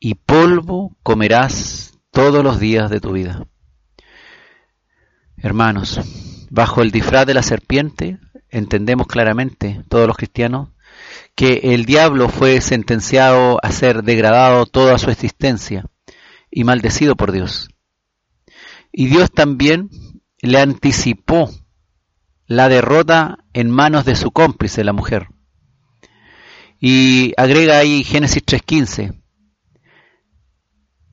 y 0.00 0.14
polvo 0.14 0.96
comerás 1.04 1.92
todos 2.10 2.42
los 2.42 2.58
días 2.58 2.90
de 2.90 3.00
tu 3.00 3.12
vida. 3.12 3.46
Hermanos, 5.38 6.00
bajo 6.50 6.82
el 6.82 6.90
disfraz 6.90 7.26
de 7.26 7.34
la 7.34 7.42
serpiente 7.42 8.18
entendemos 8.50 9.06
claramente, 9.06 9.82
todos 9.88 10.06
los 10.06 10.16
cristianos, 10.16 10.70
que 11.34 11.74
el 11.74 11.84
diablo 11.84 12.28
fue 12.28 12.60
sentenciado 12.60 13.58
a 13.62 13.70
ser 13.70 14.02
degradado 14.02 14.66
toda 14.66 14.98
su 14.98 15.10
existencia 15.10 15.84
y 16.50 16.64
maldecido 16.64 17.16
por 17.16 17.32
Dios. 17.32 17.68
Y 18.92 19.06
Dios 19.06 19.30
también 19.30 19.90
le 20.40 20.58
anticipó 20.58 21.50
la 22.46 22.68
derrota 22.68 23.38
en 23.52 23.70
manos 23.70 24.04
de 24.04 24.16
su 24.16 24.30
cómplice, 24.30 24.84
la 24.84 24.92
mujer. 24.92 25.28
Y 26.80 27.32
agrega 27.36 27.78
ahí 27.78 28.04
Génesis 28.04 28.44
3.15, 28.44 29.20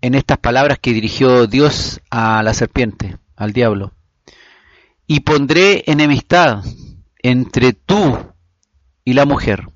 en 0.01 0.15
estas 0.15 0.37
palabras 0.37 0.79
que 0.79 0.93
dirigió 0.93 1.47
Dios 1.47 2.01
a 2.09 2.43
la 2.43 2.53
serpiente, 2.53 3.17
al 3.35 3.53
diablo. 3.53 3.93
Y 5.13 5.19
pondré 5.19 5.83
enemistad 5.85 6.63
entre 7.19 7.73
tú 7.73 8.33
y 9.05 9.13
la 9.13 9.25
mujer, 9.25 9.67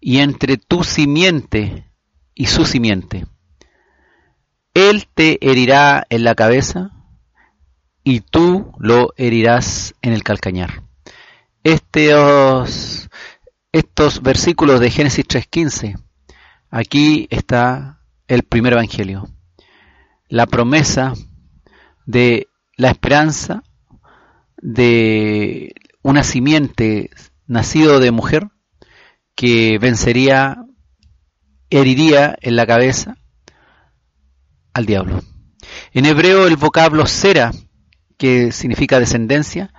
y 0.00 0.18
entre 0.18 0.58
tu 0.58 0.84
simiente 0.84 1.90
y 2.34 2.44
su 2.44 2.66
simiente. 2.66 3.24
Él 4.74 5.06
te 5.14 5.38
herirá 5.40 6.04
en 6.10 6.24
la 6.24 6.34
cabeza 6.34 6.90
y 8.02 8.20
tú 8.20 8.74
lo 8.78 9.14
herirás 9.16 9.94
en 10.02 10.12
el 10.12 10.22
calcañar. 10.22 10.82
Estos, 11.62 13.08
estos 13.72 14.20
versículos 14.20 14.78
de 14.78 14.90
Génesis 14.90 15.26
3.15, 15.26 16.04
aquí 16.70 17.28
está 17.30 18.02
el 18.28 18.42
primer 18.42 18.74
evangelio. 18.74 19.26
La 20.28 20.44
promesa 20.44 21.14
de 22.04 22.48
la 22.76 22.90
esperanza 22.90 23.62
de 24.64 25.74
una 26.00 26.24
simiente 26.24 27.10
nacido 27.46 28.00
de 28.00 28.10
mujer 28.12 28.48
que 29.34 29.78
vencería, 29.78 30.64
heriría 31.68 32.34
en 32.40 32.56
la 32.56 32.66
cabeza 32.66 33.18
al 34.72 34.86
diablo. 34.86 35.22
En 35.92 36.06
hebreo 36.06 36.46
el 36.46 36.56
vocablo 36.56 37.04
sera, 37.04 37.52
que 38.16 38.52
significa 38.52 38.98
descendencia, 38.98 39.74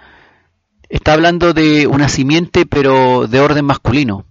está 0.88 1.14
hablando 1.14 1.54
de 1.54 1.88
una 1.88 2.08
simiente 2.08 2.68
pero 2.68 3.26
de 3.28 3.40
orden 3.40 3.66
masculino. 3.66 4.28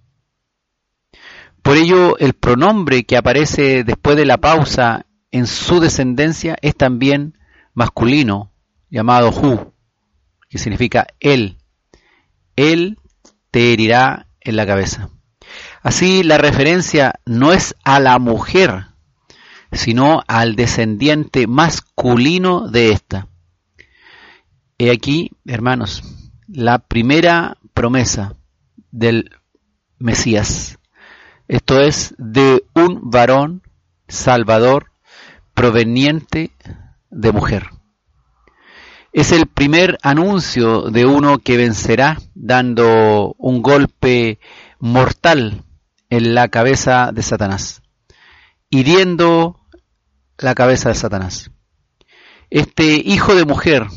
Por 1.63 1.75
ello, 1.75 2.17
el 2.17 2.31
pronombre 2.31 3.03
que 3.03 3.17
aparece 3.17 3.83
después 3.83 4.15
de 4.15 4.25
la 4.25 4.37
pausa 4.37 5.05
en 5.31 5.47
su 5.47 5.81
descendencia 5.81 6.55
es 6.61 6.77
también 6.77 7.37
masculino, 7.73 8.53
llamado 8.89 9.31
Hu, 9.31 9.74
que 10.55 10.59
significa 10.59 11.07
él. 11.19 11.57
Él 12.55 12.97
te 13.51 13.73
herirá 13.73 14.27
en 14.39 14.55
la 14.55 14.65
cabeza. 14.65 15.09
Así, 15.83 16.23
la 16.23 16.37
referencia 16.37 17.19
no 17.25 17.51
es 17.51 17.75
a 17.83 17.99
la 17.99 18.17
mujer, 18.19 18.85
sino 19.73 20.23
al 20.27 20.55
descendiente 20.55 21.45
masculino 21.45 22.69
de 22.69 22.93
esta. 22.93 23.27
He 24.77 24.91
aquí, 24.91 25.31
hermanos, 25.45 26.03
la 26.47 26.79
primera 26.79 27.57
promesa 27.73 28.35
del 28.91 29.31
Mesías 29.99 30.77
esto 31.47 31.79
es 31.79 32.15
de 32.17 32.65
un 32.73 33.11
varón 33.11 33.61
salvador 34.07 34.91
proveniente 35.53 36.51
de 37.11 37.31
mujer. 37.31 37.69
Es 39.15 39.31
el 39.31 39.45
primer 39.45 39.97
anuncio 40.01 40.91
de 40.91 41.05
uno 41.05 41.39
que 41.39 41.55
vencerá 41.55 42.17
dando 42.33 43.33
un 43.37 43.61
golpe 43.61 44.41
mortal 44.79 45.63
en 46.09 46.35
la 46.35 46.49
cabeza 46.49 47.11
de 47.13 47.23
Satanás, 47.23 47.81
hiriendo 48.69 49.61
la 50.37 50.53
cabeza 50.53 50.89
de 50.89 50.95
Satanás. 50.95 51.49
Este 52.49 53.01
hijo 53.05 53.35
de 53.35 53.45
mujer, 53.45 53.87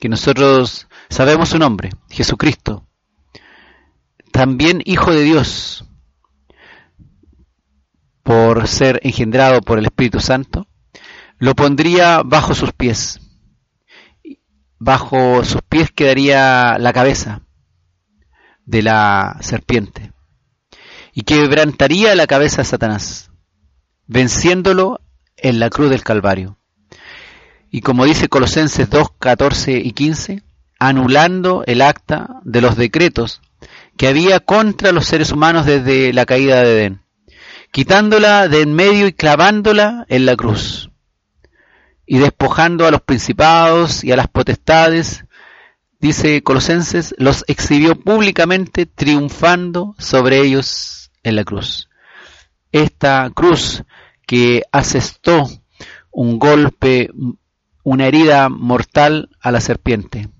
que 0.00 0.08
nosotros 0.08 0.88
sabemos 1.10 1.50
su 1.50 1.58
nombre, 1.58 1.90
Jesucristo, 2.08 2.88
también 4.32 4.80
hijo 4.86 5.12
de 5.12 5.24
Dios, 5.24 5.84
por 8.22 8.66
ser 8.66 8.98
engendrado 9.02 9.60
por 9.60 9.78
el 9.78 9.84
Espíritu 9.84 10.20
Santo, 10.20 10.66
lo 11.36 11.54
pondría 11.54 12.22
bajo 12.24 12.54
sus 12.54 12.72
pies. 12.72 13.20
Bajo 14.78 15.44
sus 15.44 15.62
pies 15.62 15.90
quedaría 15.90 16.78
la 16.78 16.92
cabeza. 16.92 17.42
de 18.64 18.82
la 18.82 19.38
serpiente 19.40 20.12
y 21.18 21.22
quebrantaría 21.22 22.14
la 22.14 22.26
cabeza 22.26 22.58
de 22.58 22.66
Satanás, 22.66 23.30
venciéndolo 24.06 25.00
en 25.36 25.58
la 25.58 25.68
cruz 25.68 25.90
del 25.90 26.04
Calvario. 26.04 26.58
Y 27.70 27.80
como 27.80 28.04
dice 28.04 28.28
Colosenses 28.28 28.88
2, 28.88 29.08
14 29.18 29.78
y 29.78 29.92
15, 29.92 30.42
anulando 30.78 31.64
el 31.66 31.82
acta 31.82 32.40
de 32.44 32.60
los 32.60 32.76
decretos 32.76 33.40
que 33.96 34.06
había 34.06 34.38
contra 34.38 34.92
los 34.92 35.06
seres 35.06 35.32
humanos 35.32 35.66
desde 35.66 36.12
la 36.12 36.24
caída 36.24 36.62
de 36.62 36.78
Edén, 36.78 37.02
quitándola 37.72 38.46
de 38.46 38.60
en 38.60 38.74
medio 38.74 39.08
y 39.08 39.12
clavándola 39.12 40.06
en 40.08 40.24
la 40.24 40.36
cruz, 40.36 40.87
y 42.08 42.18
despojando 42.18 42.86
a 42.86 42.90
los 42.90 43.02
principados 43.02 44.02
y 44.02 44.12
a 44.12 44.16
las 44.16 44.28
potestades, 44.28 45.26
dice 46.00 46.42
Colosenses, 46.42 47.14
los 47.18 47.44
exhibió 47.48 48.00
públicamente 48.00 48.86
triunfando 48.86 49.94
sobre 49.98 50.40
ellos 50.40 51.10
en 51.22 51.36
la 51.36 51.44
cruz. 51.44 51.90
Esta 52.72 53.30
cruz 53.34 53.84
que 54.26 54.62
asestó 54.72 55.48
un 56.10 56.38
golpe, 56.38 57.10
una 57.82 58.06
herida 58.06 58.48
mortal 58.48 59.28
a 59.40 59.50
la 59.50 59.60
serpiente. 59.60 60.30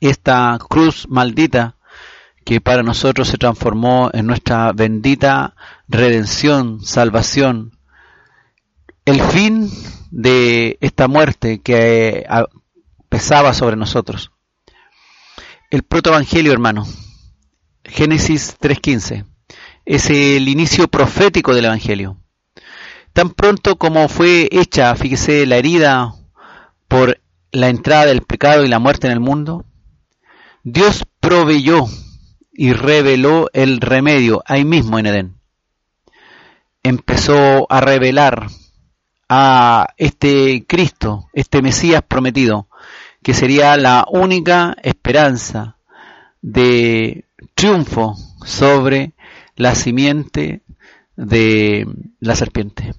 Esta 0.00 0.58
cruz 0.68 1.06
maldita 1.08 1.76
que 2.44 2.60
para 2.60 2.82
nosotros 2.82 3.28
se 3.28 3.38
transformó 3.38 4.10
en 4.12 4.26
nuestra 4.26 4.72
bendita 4.72 5.54
redención, 5.88 6.84
salvación. 6.84 7.73
El 9.04 9.20
fin 9.20 9.70
de 10.10 10.78
esta 10.80 11.08
muerte 11.08 11.60
que 11.60 12.24
eh, 12.26 12.44
pesaba 13.10 13.52
sobre 13.52 13.76
nosotros. 13.76 14.30
El 15.70 15.82
protoevangelio, 15.82 16.52
hermano, 16.52 16.86
Génesis 17.84 18.56
3.15, 18.58 19.26
es 19.84 20.08
el 20.08 20.48
inicio 20.48 20.88
profético 20.88 21.54
del 21.54 21.66
evangelio. 21.66 22.16
Tan 23.12 23.28
pronto 23.30 23.76
como 23.76 24.08
fue 24.08 24.48
hecha, 24.50 24.94
fíjese, 24.96 25.44
la 25.44 25.56
herida 25.58 26.14
por 26.88 27.20
la 27.52 27.68
entrada 27.68 28.06
del 28.06 28.22
pecado 28.22 28.64
y 28.64 28.68
la 28.68 28.78
muerte 28.78 29.06
en 29.06 29.12
el 29.12 29.20
mundo, 29.20 29.66
Dios 30.62 31.04
proveyó 31.20 31.84
y 32.52 32.72
reveló 32.72 33.50
el 33.52 33.82
remedio 33.82 34.42
ahí 34.46 34.64
mismo 34.64 34.98
en 34.98 35.06
Edén. 35.06 35.40
Empezó 36.82 37.70
a 37.70 37.82
revelar 37.82 38.48
a 39.28 39.88
este 39.96 40.64
Cristo, 40.66 41.28
este 41.32 41.62
Mesías 41.62 42.02
prometido, 42.06 42.68
que 43.22 43.34
sería 43.34 43.76
la 43.76 44.06
única 44.10 44.76
esperanza 44.82 45.78
de 46.42 47.26
triunfo 47.54 48.16
sobre 48.44 49.14
la 49.56 49.74
simiente 49.74 50.62
de 51.16 51.86
la 52.20 52.36
serpiente. 52.36 52.94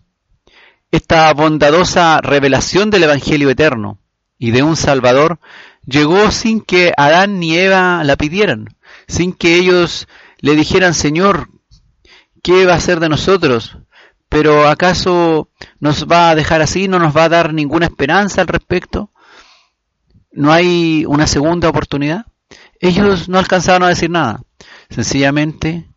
Esta 0.92 1.34
bondadosa 1.34 2.22
revelación 2.22 2.90
del 2.90 3.04
Evangelio 3.04 3.50
eterno 3.50 4.00
y 4.38 4.52
de 4.52 4.64
un 4.64 4.76
Salvador 4.76 5.40
llegó 5.86 6.32
sin 6.32 6.62
que 6.62 6.94
Adán 6.98 7.40
ni 7.40 7.58
Eva 7.58 8.04
la 8.04 8.16
pidieran 8.16 8.76
sin 9.08 9.34
que 9.34 9.56
ellos 9.56 10.08
le 10.40 10.56
dijeran, 10.56 10.94
Señor, 10.94 11.50
¿qué 12.44 12.66
va 12.66 12.74
a 12.74 12.78
hacer 12.78 13.00
de 13.00 13.10
nosotros? 13.10 13.78
Pero 14.30 14.68
¿acaso 14.68 15.50
nos 15.80 16.08
va 16.08 16.30
a 16.30 16.36
dejar 16.36 16.62
así? 16.62 16.88
¿No 16.88 17.00
nos 17.00 17.16
va 17.16 17.26
a 17.26 17.30
dar 17.30 17.54
ninguna 17.54 17.86
esperanza 17.86 18.42
al 18.42 18.48
respecto? 18.48 19.12
¿No 20.32 20.52
hay 20.52 21.06
una 21.08 21.28
segunda 21.28 21.70
oportunidad? 21.70 22.26
Ellos 22.80 23.30
no 23.30 23.40
alcanzaron 23.40 23.84
a 23.84 23.90
decir 23.90 24.10
nada. 24.10 24.42
Sencillamente, 24.90 25.88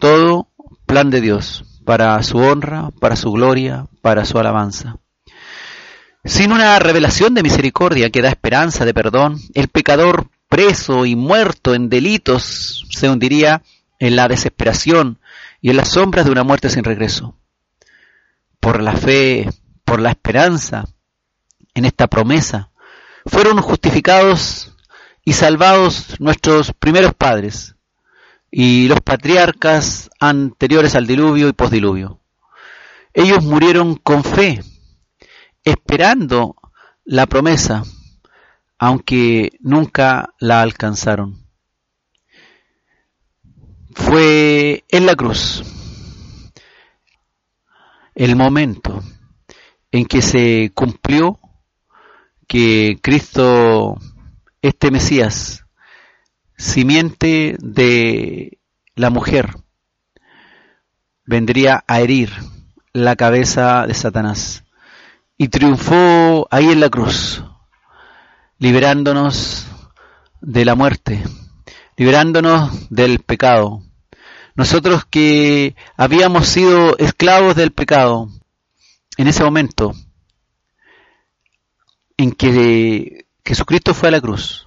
todo 0.00 0.48
plan 0.86 1.10
de 1.10 1.20
Dios, 1.20 1.64
para 1.84 2.22
su 2.22 2.38
honra, 2.38 2.90
para 2.98 3.16
su 3.16 3.30
gloria, 3.30 3.86
para 4.00 4.24
su 4.24 4.38
alabanza. 4.38 4.96
Sin 6.24 6.52
una 6.52 6.78
revelación 6.78 7.34
de 7.34 7.42
misericordia 7.42 8.10
que 8.10 8.22
da 8.22 8.28
esperanza 8.28 8.84
de 8.84 8.94
perdón, 8.94 9.38
el 9.54 9.68
pecador 9.68 10.28
preso 10.48 11.06
y 11.06 11.14
muerto 11.14 11.74
en 11.74 11.88
delitos, 11.88 12.86
se 12.90 13.08
hundiría 13.08 13.62
en 13.98 14.16
la 14.16 14.28
desesperación 14.28 15.20
y 15.60 15.70
en 15.70 15.76
las 15.76 15.90
sombras 15.90 16.26
de 16.26 16.32
una 16.32 16.44
muerte 16.44 16.70
sin 16.70 16.84
regreso. 16.84 17.36
Por 18.68 18.82
la 18.82 18.92
fe, 18.92 19.48
por 19.82 19.98
la 19.98 20.10
esperanza 20.10 20.84
en 21.72 21.86
esta 21.86 22.06
promesa, 22.06 22.70
fueron 23.24 23.62
justificados 23.62 24.76
y 25.24 25.32
salvados 25.32 26.20
nuestros 26.20 26.74
primeros 26.74 27.14
padres 27.14 27.76
y 28.50 28.86
los 28.88 29.00
patriarcas 29.00 30.10
anteriores 30.20 30.96
al 30.96 31.06
diluvio 31.06 31.48
y 31.48 31.54
posdiluvio. 31.54 32.20
Ellos 33.14 33.42
murieron 33.42 33.94
con 33.94 34.22
fe, 34.22 34.62
esperando 35.64 36.54
la 37.06 37.24
promesa 37.24 37.84
aunque 38.76 39.52
nunca 39.60 40.34
la 40.40 40.60
alcanzaron. 40.60 41.42
Fue 43.94 44.84
en 44.90 45.06
la 45.06 45.16
cruz 45.16 45.77
el 48.18 48.34
momento 48.34 49.00
en 49.92 50.04
que 50.04 50.22
se 50.22 50.72
cumplió 50.74 51.38
que 52.48 52.98
Cristo, 53.00 53.96
este 54.60 54.90
Mesías, 54.90 55.64
simiente 56.56 57.56
de 57.60 58.58
la 58.96 59.10
mujer, 59.10 59.54
vendría 61.26 61.84
a 61.86 62.00
herir 62.00 62.32
la 62.92 63.14
cabeza 63.14 63.86
de 63.86 63.94
Satanás 63.94 64.64
y 65.36 65.46
triunfó 65.46 66.48
ahí 66.50 66.70
en 66.70 66.80
la 66.80 66.90
cruz 66.90 67.44
liberándonos 68.58 69.68
de 70.40 70.64
la 70.64 70.74
muerte, 70.74 71.22
liberándonos 71.96 72.90
del 72.90 73.20
pecado. 73.20 73.87
Nosotros 74.58 75.04
que 75.04 75.76
habíamos 75.96 76.48
sido 76.48 76.98
esclavos 76.98 77.54
del 77.54 77.70
pecado, 77.70 78.28
en 79.16 79.28
ese 79.28 79.44
momento 79.44 79.94
en 82.16 82.32
que 82.32 83.28
Jesucristo 83.44 83.94
fue 83.94 84.08
a 84.08 84.10
la 84.10 84.20
cruz, 84.20 84.66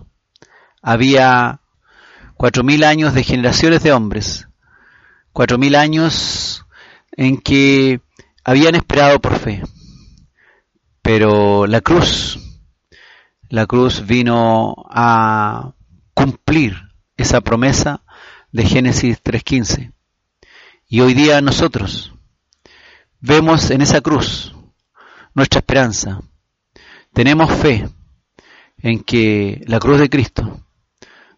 había 0.82 1.60
cuatro 2.38 2.64
mil 2.64 2.86
años 2.86 3.14
de 3.14 3.26
generaciones 3.26 3.84
de 3.84 3.92
hombres, 3.92 4.48
cuatro 5.34 5.58
mil 5.58 5.76
años 5.76 6.66
en 7.12 7.38
que 7.38 8.00
habían 8.46 8.76
esperado 8.76 9.20
por 9.20 9.38
fe. 9.38 9.62
Pero 11.02 11.68
la 11.68 11.82
cruz 11.82 12.40
la 13.50 13.66
cruz 13.66 14.06
vino 14.08 14.74
a 14.90 15.74
cumplir 16.14 16.78
esa 17.18 17.42
promesa 17.42 18.04
de 18.52 18.66
Génesis 18.66 19.24
3.15. 19.24 19.94
Y 20.88 21.02
hoy 21.02 21.14
día 21.14 21.42
nosotros 21.42 22.14
vemos 23.20 23.72
en 23.72 23.82
esa 23.82 24.02
cruz 24.02 24.56
nuestra 25.34 25.60
esperanza. 25.60 26.22
Tenemos 27.14 27.52
fe 27.54 27.88
en 28.78 29.04
que 29.04 29.64
la 29.68 29.80
cruz 29.80 30.00
de 30.00 30.10
Cristo 30.10 30.66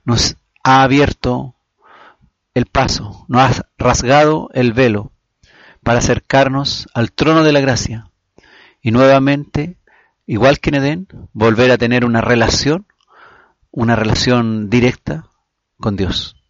nos 0.03 0.35
ha 0.63 0.83
abierto 0.83 1.55
el 2.53 2.65
paso, 2.65 3.25
nos 3.27 3.41
ha 3.41 3.65
rasgado 3.77 4.49
el 4.53 4.73
velo 4.73 5.11
para 5.83 5.99
acercarnos 5.99 6.87
al 6.93 7.11
trono 7.11 7.43
de 7.43 7.51
la 7.51 7.59
gracia 7.59 8.09
y 8.81 8.91
nuevamente 8.91 9.77
igual 10.25 10.59
que 10.59 10.69
en 10.69 10.75
Edén, 10.75 11.07
volver 11.33 11.71
a 11.71 11.77
tener 11.77 12.05
una 12.05 12.21
relación, 12.21 12.85
una 13.71 13.95
relación 13.95 14.69
directa 14.69 15.27
con 15.77 15.95
Dios. 15.95 16.42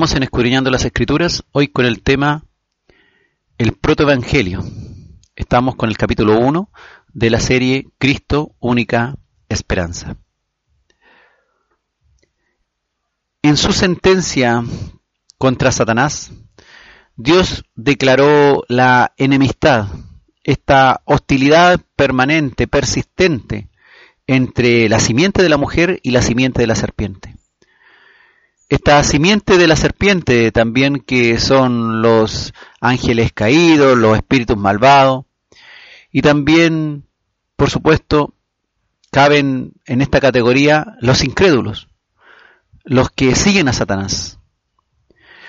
Estamos 0.00 0.16
en 0.16 0.22
Escudriñando 0.22 0.70
las 0.70 0.86
Escrituras, 0.86 1.44
hoy 1.52 1.68
con 1.68 1.84
el 1.84 2.02
tema 2.02 2.46
El 3.58 3.72
Protoevangelio. 3.72 4.64
Estamos 5.36 5.76
con 5.76 5.90
el 5.90 5.98
capítulo 5.98 6.38
1 6.38 6.70
de 7.12 7.28
la 7.28 7.38
serie 7.38 7.86
Cristo, 7.98 8.54
única 8.60 9.18
esperanza. 9.50 10.16
En 13.42 13.58
su 13.58 13.72
sentencia 13.72 14.64
contra 15.36 15.70
Satanás, 15.70 16.32
Dios 17.16 17.64
declaró 17.74 18.64
la 18.68 19.12
enemistad, 19.18 19.88
esta 20.42 21.02
hostilidad 21.04 21.78
permanente, 21.94 22.66
persistente, 22.66 23.68
entre 24.26 24.88
la 24.88 24.98
simiente 24.98 25.42
de 25.42 25.50
la 25.50 25.58
mujer 25.58 26.00
y 26.02 26.12
la 26.12 26.22
simiente 26.22 26.62
de 26.62 26.68
la 26.68 26.74
serpiente. 26.74 27.34
Esta 28.70 29.02
simiente 29.02 29.58
de 29.58 29.66
la 29.66 29.74
serpiente 29.74 30.52
también 30.52 31.00
que 31.00 31.40
son 31.40 32.02
los 32.02 32.54
ángeles 32.80 33.32
caídos, 33.32 33.98
los 33.98 34.16
espíritus 34.16 34.56
malvados, 34.56 35.24
y 36.12 36.22
también, 36.22 37.08
por 37.56 37.68
supuesto, 37.68 38.32
caben 39.10 39.72
en 39.86 40.02
esta 40.02 40.20
categoría 40.20 40.96
los 41.00 41.24
incrédulos, 41.24 41.88
los 42.84 43.10
que 43.10 43.34
siguen 43.34 43.66
a 43.66 43.72
Satanás. 43.72 44.38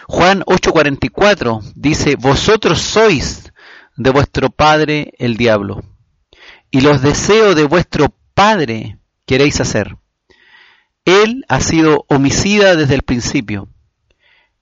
Juan 0.07 0.41
8:44 0.47 1.61
dice, 1.75 2.15
vosotros 2.15 2.81
sois 2.81 3.53
de 3.97 4.09
vuestro 4.09 4.49
padre 4.49 5.13
el 5.19 5.37
diablo, 5.37 5.83
y 6.71 6.81
los 6.81 7.03
deseos 7.03 7.55
de 7.55 7.65
vuestro 7.65 8.07
padre 8.33 8.97
queréis 9.27 9.61
hacer. 9.61 10.00
Él 11.11 11.45
ha 11.49 11.59
sido 11.59 12.05
homicida 12.07 12.75
desde 12.75 12.95
el 12.95 13.01
principio 13.03 13.67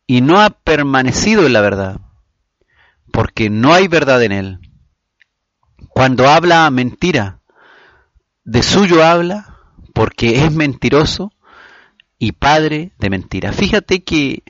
y 0.08 0.22
no 0.22 0.42
ha 0.42 0.50
permanecido 0.50 1.46
en 1.46 1.54
la 1.54 1.62
verdad, 1.62 2.00
porque 3.12 3.50
no 3.50 3.74
hay 3.74 3.88
verdad 3.88 4.24
en 4.24 4.32
él. 4.32 4.60
Cuando 5.90 6.28
habla 6.28 6.70
mentira, 6.72 7.42
de 8.44 8.64
suyo 8.64 9.04
habla, 9.04 9.58
porque 9.94 10.44
es 10.44 10.52
mentiroso 10.52 11.32
y 12.18 12.32
padre 12.32 12.92
de 12.98 13.10
mentira. 13.10 13.54
Fíjate 13.54 14.04
que 14.04 14.44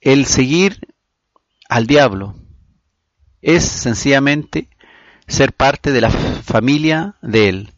el 0.00 0.26
seguir 0.26 0.94
al 1.68 1.86
diablo 1.86 2.34
es 3.42 3.64
sencillamente 3.64 4.68
ser 5.26 5.52
parte 5.52 5.92
de 5.92 6.00
la 6.00 6.10
familia 6.10 7.16
de 7.22 7.48
él, 7.48 7.72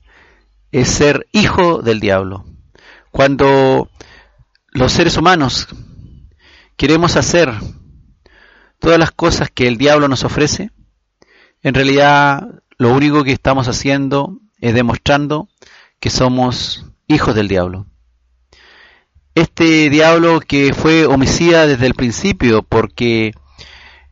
es 0.72 0.88
ser 0.88 1.26
hijo 1.32 1.82
del 1.82 2.00
diablo. 2.00 2.49
Cuando 3.10 3.90
los 4.72 4.92
seres 4.92 5.16
humanos 5.16 5.68
queremos 6.76 7.16
hacer 7.16 7.52
todas 8.78 8.98
las 8.98 9.10
cosas 9.10 9.50
que 9.50 9.66
el 9.66 9.76
diablo 9.76 10.08
nos 10.08 10.24
ofrece, 10.24 10.70
en 11.62 11.74
realidad 11.74 12.62
lo 12.78 12.94
único 12.94 13.24
que 13.24 13.32
estamos 13.32 13.68
haciendo 13.68 14.38
es 14.60 14.74
demostrando 14.74 15.48
que 15.98 16.08
somos 16.08 16.86
hijos 17.08 17.34
del 17.34 17.48
diablo. 17.48 17.86
Este 19.34 19.90
diablo 19.90 20.40
que 20.40 20.72
fue 20.72 21.06
homicida 21.06 21.66
desde 21.66 21.86
el 21.86 21.94
principio 21.94 22.62
porque 22.62 23.32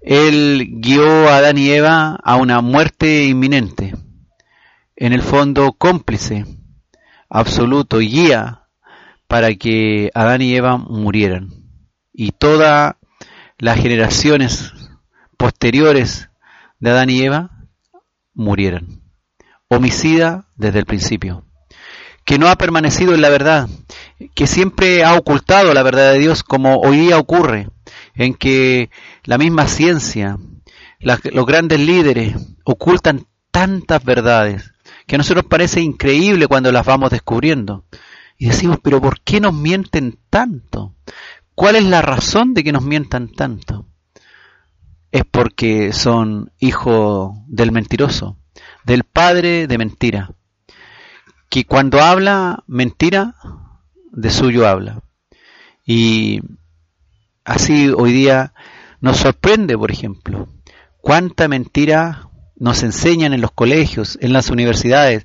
él 0.00 0.68
guió 0.80 1.28
a 1.28 1.36
Adán 1.36 1.58
y 1.58 1.70
Eva 1.70 2.18
a 2.22 2.36
una 2.36 2.60
muerte 2.60 3.24
inminente. 3.24 3.94
En 4.96 5.12
el 5.12 5.22
fondo 5.22 5.72
cómplice, 5.72 6.44
absoluto 7.28 8.00
y 8.00 8.08
guía 8.08 8.57
para 9.28 9.54
que 9.54 10.10
Adán 10.14 10.42
y 10.42 10.56
Eva 10.56 10.78
murieran. 10.78 11.50
Y 12.12 12.32
todas 12.32 12.96
las 13.58 13.78
generaciones 13.78 14.72
posteriores 15.36 16.30
de 16.80 16.90
Adán 16.90 17.10
y 17.10 17.22
Eva 17.22 17.50
murieran. 18.34 19.02
Homicida 19.68 20.48
desde 20.56 20.80
el 20.80 20.86
principio. 20.86 21.44
Que 22.24 22.38
no 22.38 22.48
ha 22.48 22.56
permanecido 22.56 23.14
en 23.14 23.20
la 23.20 23.28
verdad. 23.28 23.68
Que 24.34 24.46
siempre 24.46 25.04
ha 25.04 25.14
ocultado 25.14 25.72
la 25.74 25.82
verdad 25.82 26.12
de 26.12 26.18
Dios 26.18 26.42
como 26.42 26.80
hoy 26.80 26.96
día 26.96 27.18
ocurre. 27.18 27.68
En 28.14 28.34
que 28.34 28.90
la 29.24 29.38
misma 29.38 29.68
ciencia, 29.68 30.38
los 31.00 31.46
grandes 31.46 31.78
líderes 31.78 32.34
ocultan 32.64 33.26
tantas 33.50 34.04
verdades 34.04 34.72
que 35.06 35.16
a 35.16 35.18
nosotros 35.18 35.46
parece 35.48 35.80
increíble 35.80 36.46
cuando 36.46 36.70
las 36.70 36.84
vamos 36.84 37.10
descubriendo. 37.10 37.84
Y 38.38 38.46
decimos, 38.46 38.78
pero 38.82 39.00
¿por 39.00 39.20
qué 39.20 39.40
nos 39.40 39.52
mienten 39.52 40.18
tanto? 40.30 40.94
¿Cuál 41.56 41.74
es 41.74 41.84
la 41.84 42.02
razón 42.02 42.54
de 42.54 42.62
que 42.62 42.70
nos 42.70 42.84
mientan 42.84 43.28
tanto? 43.28 43.88
Es 45.10 45.24
porque 45.28 45.92
son 45.92 46.52
hijos 46.60 47.32
del 47.48 47.72
mentiroso, 47.72 48.38
del 48.84 49.02
padre 49.02 49.66
de 49.66 49.76
mentira, 49.76 50.30
que 51.48 51.64
cuando 51.64 52.00
habla 52.00 52.62
mentira, 52.68 53.34
de 54.12 54.30
suyo 54.30 54.68
habla. 54.68 55.02
Y 55.84 56.40
así 57.44 57.88
hoy 57.88 58.12
día 58.12 58.54
nos 59.00 59.16
sorprende, 59.16 59.76
por 59.76 59.90
ejemplo, 59.90 60.48
cuánta 61.00 61.48
mentira 61.48 62.28
nos 62.54 62.84
enseñan 62.84 63.32
en 63.32 63.40
los 63.40 63.50
colegios, 63.50 64.16
en 64.20 64.32
las 64.32 64.50
universidades, 64.50 65.24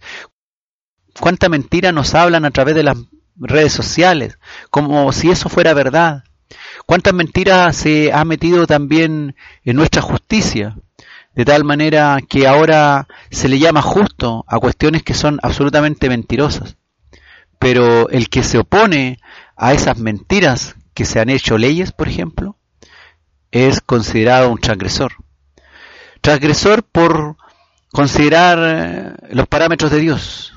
cuánta 1.20 1.50
mentira 1.50 1.92
nos 1.92 2.16
hablan 2.16 2.46
a 2.46 2.52
través 2.52 2.76
de 2.76 2.84
las 2.84 2.98
redes 3.36 3.74
sociales, 3.74 4.38
como 4.70 5.12
si 5.12 5.30
eso 5.30 5.50
fuera 5.50 5.74
verdad. 5.74 6.24
Cuántas 6.86 7.14
mentiras 7.14 7.76
se 7.76 8.12
ha 8.12 8.24
metido 8.26 8.68
también 8.68 9.36
en 9.64 9.76
nuestra 9.76 10.02
justicia, 10.02 10.78
de 11.34 11.46
tal 11.46 11.64
manera 11.64 12.20
que 12.28 12.48
ahora 12.48 13.08
se 13.32 13.50
le 13.50 13.58
llama 13.60 13.82
justo 13.82 14.46
a 14.48 14.60
cuestiones 14.60 15.04
que 15.04 15.14
son 15.14 15.40
absolutamente 15.42 16.10
mentirosas. 16.10 16.78
Pero 17.58 18.10
el 18.10 18.30
que 18.30 18.44
se 18.44 18.60
opone 18.60 19.20
a 19.56 19.74
esas 19.74 19.98
mentiras 19.98 20.76
que 20.94 21.06
se 21.06 21.20
han 21.20 21.30
hecho 21.30 21.58
leyes, 21.58 21.92
por 21.92 22.08
ejemplo, 22.08 22.58
es 23.52 23.82
considerado 23.82 24.52
un 24.52 24.60
transgresor. 24.60 25.14
Transgresor 26.22 26.84
por 26.84 27.38
considerar 27.92 28.60
eh, 28.62 29.14
los 29.32 29.48
parámetros 29.48 29.92
de 29.92 30.00
Dios, 30.00 30.53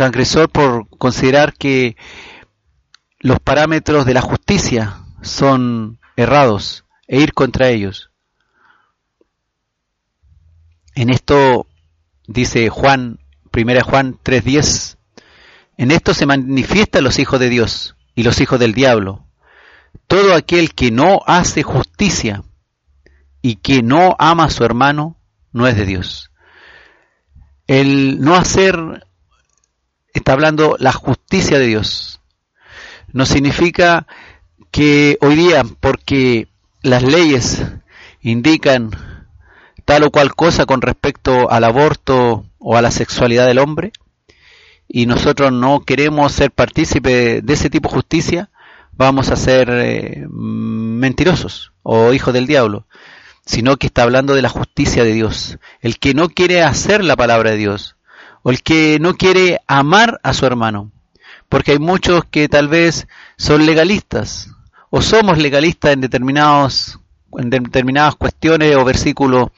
transgresor 0.00 0.48
por 0.48 0.88
considerar 0.96 1.52
que 1.52 1.94
los 3.18 3.38
parámetros 3.38 4.06
de 4.06 4.14
la 4.14 4.22
justicia 4.22 4.96
son 5.20 5.98
errados 6.16 6.86
e 7.06 7.20
ir 7.20 7.34
contra 7.34 7.68
ellos. 7.68 8.10
En 10.94 11.10
esto 11.10 11.66
dice 12.26 12.70
Juan, 12.70 13.18
1 13.52 13.84
Juan 13.84 14.18
3:10, 14.24 14.96
en 15.76 15.90
esto 15.90 16.14
se 16.14 16.24
manifiestan 16.24 17.04
los 17.04 17.18
hijos 17.18 17.38
de 17.38 17.50
Dios 17.50 17.94
y 18.14 18.22
los 18.22 18.40
hijos 18.40 18.58
del 18.58 18.72
diablo. 18.72 19.26
Todo 20.06 20.34
aquel 20.34 20.72
que 20.72 20.90
no 20.90 21.20
hace 21.26 21.62
justicia 21.62 22.42
y 23.42 23.56
que 23.56 23.82
no 23.82 24.16
ama 24.18 24.44
a 24.44 24.50
su 24.50 24.64
hermano 24.64 25.18
no 25.52 25.66
es 25.66 25.76
de 25.76 25.84
Dios. 25.84 26.30
El 27.66 28.22
no 28.22 28.34
hacer 28.34 29.06
está 30.12 30.32
hablando 30.32 30.76
la 30.78 30.92
justicia 30.92 31.58
de 31.58 31.66
Dios. 31.66 32.20
No 33.12 33.26
significa 33.26 34.06
que 34.70 35.18
hoy 35.20 35.34
día, 35.36 35.64
porque 35.80 36.48
las 36.82 37.02
leyes 37.02 37.62
indican 38.20 38.90
tal 39.84 40.04
o 40.04 40.10
cual 40.10 40.34
cosa 40.34 40.66
con 40.66 40.82
respecto 40.82 41.50
al 41.50 41.64
aborto 41.64 42.46
o 42.58 42.76
a 42.76 42.82
la 42.82 42.90
sexualidad 42.90 43.46
del 43.46 43.58
hombre, 43.58 43.92
y 44.86 45.06
nosotros 45.06 45.52
no 45.52 45.80
queremos 45.80 46.32
ser 46.32 46.50
partícipes 46.50 47.44
de 47.44 47.52
ese 47.52 47.70
tipo 47.70 47.88
de 47.88 47.94
justicia, 47.94 48.50
vamos 48.92 49.30
a 49.30 49.36
ser 49.36 49.68
eh, 49.70 50.26
mentirosos 50.28 51.72
o 51.82 52.12
hijos 52.12 52.34
del 52.34 52.46
diablo, 52.46 52.86
sino 53.46 53.76
que 53.76 53.86
está 53.86 54.02
hablando 54.02 54.34
de 54.34 54.42
la 54.42 54.48
justicia 54.48 55.04
de 55.04 55.12
Dios. 55.12 55.58
El 55.80 55.98
que 55.98 56.12
no 56.12 56.28
quiere 56.28 56.62
hacer 56.62 57.04
la 57.04 57.16
palabra 57.16 57.52
de 57.52 57.56
Dios, 57.56 57.96
o 58.42 58.50
el 58.50 58.62
que 58.62 58.98
no 59.00 59.14
quiere 59.14 59.60
amar 59.66 60.20
a 60.22 60.32
su 60.32 60.46
hermano. 60.46 60.90
Porque 61.48 61.72
hay 61.72 61.78
muchos 61.78 62.24
que 62.24 62.48
tal 62.48 62.68
vez 62.68 63.08
son 63.36 63.66
legalistas 63.66 64.50
o 64.90 65.02
somos 65.02 65.38
legalistas 65.38 65.92
en 65.92 66.00
determinados 66.00 67.00
en 67.38 67.50
determinadas 67.50 68.16
cuestiones 68.16 68.74
o 68.76 68.84
versículos 68.84 69.50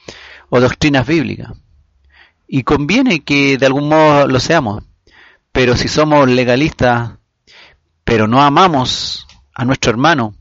o 0.49 0.59
doctrinas 0.59 1.07
bíblicas. 1.07 1.51
Y 2.47 2.63
conviene 2.63 3.21
que 3.21 3.57
de 3.57 3.65
algún 3.65 3.89
modo 3.89 4.27
lo 4.27 4.39
seamos. 4.39 4.83
Pero 5.51 5.75
si 5.75 5.87
somos 5.87 6.29
legalistas, 6.29 7.11
pero 8.03 8.27
no 8.27 8.41
amamos 8.41 9.27
a 9.53 9.65
nuestro 9.65 9.91
hermano, 9.91 10.35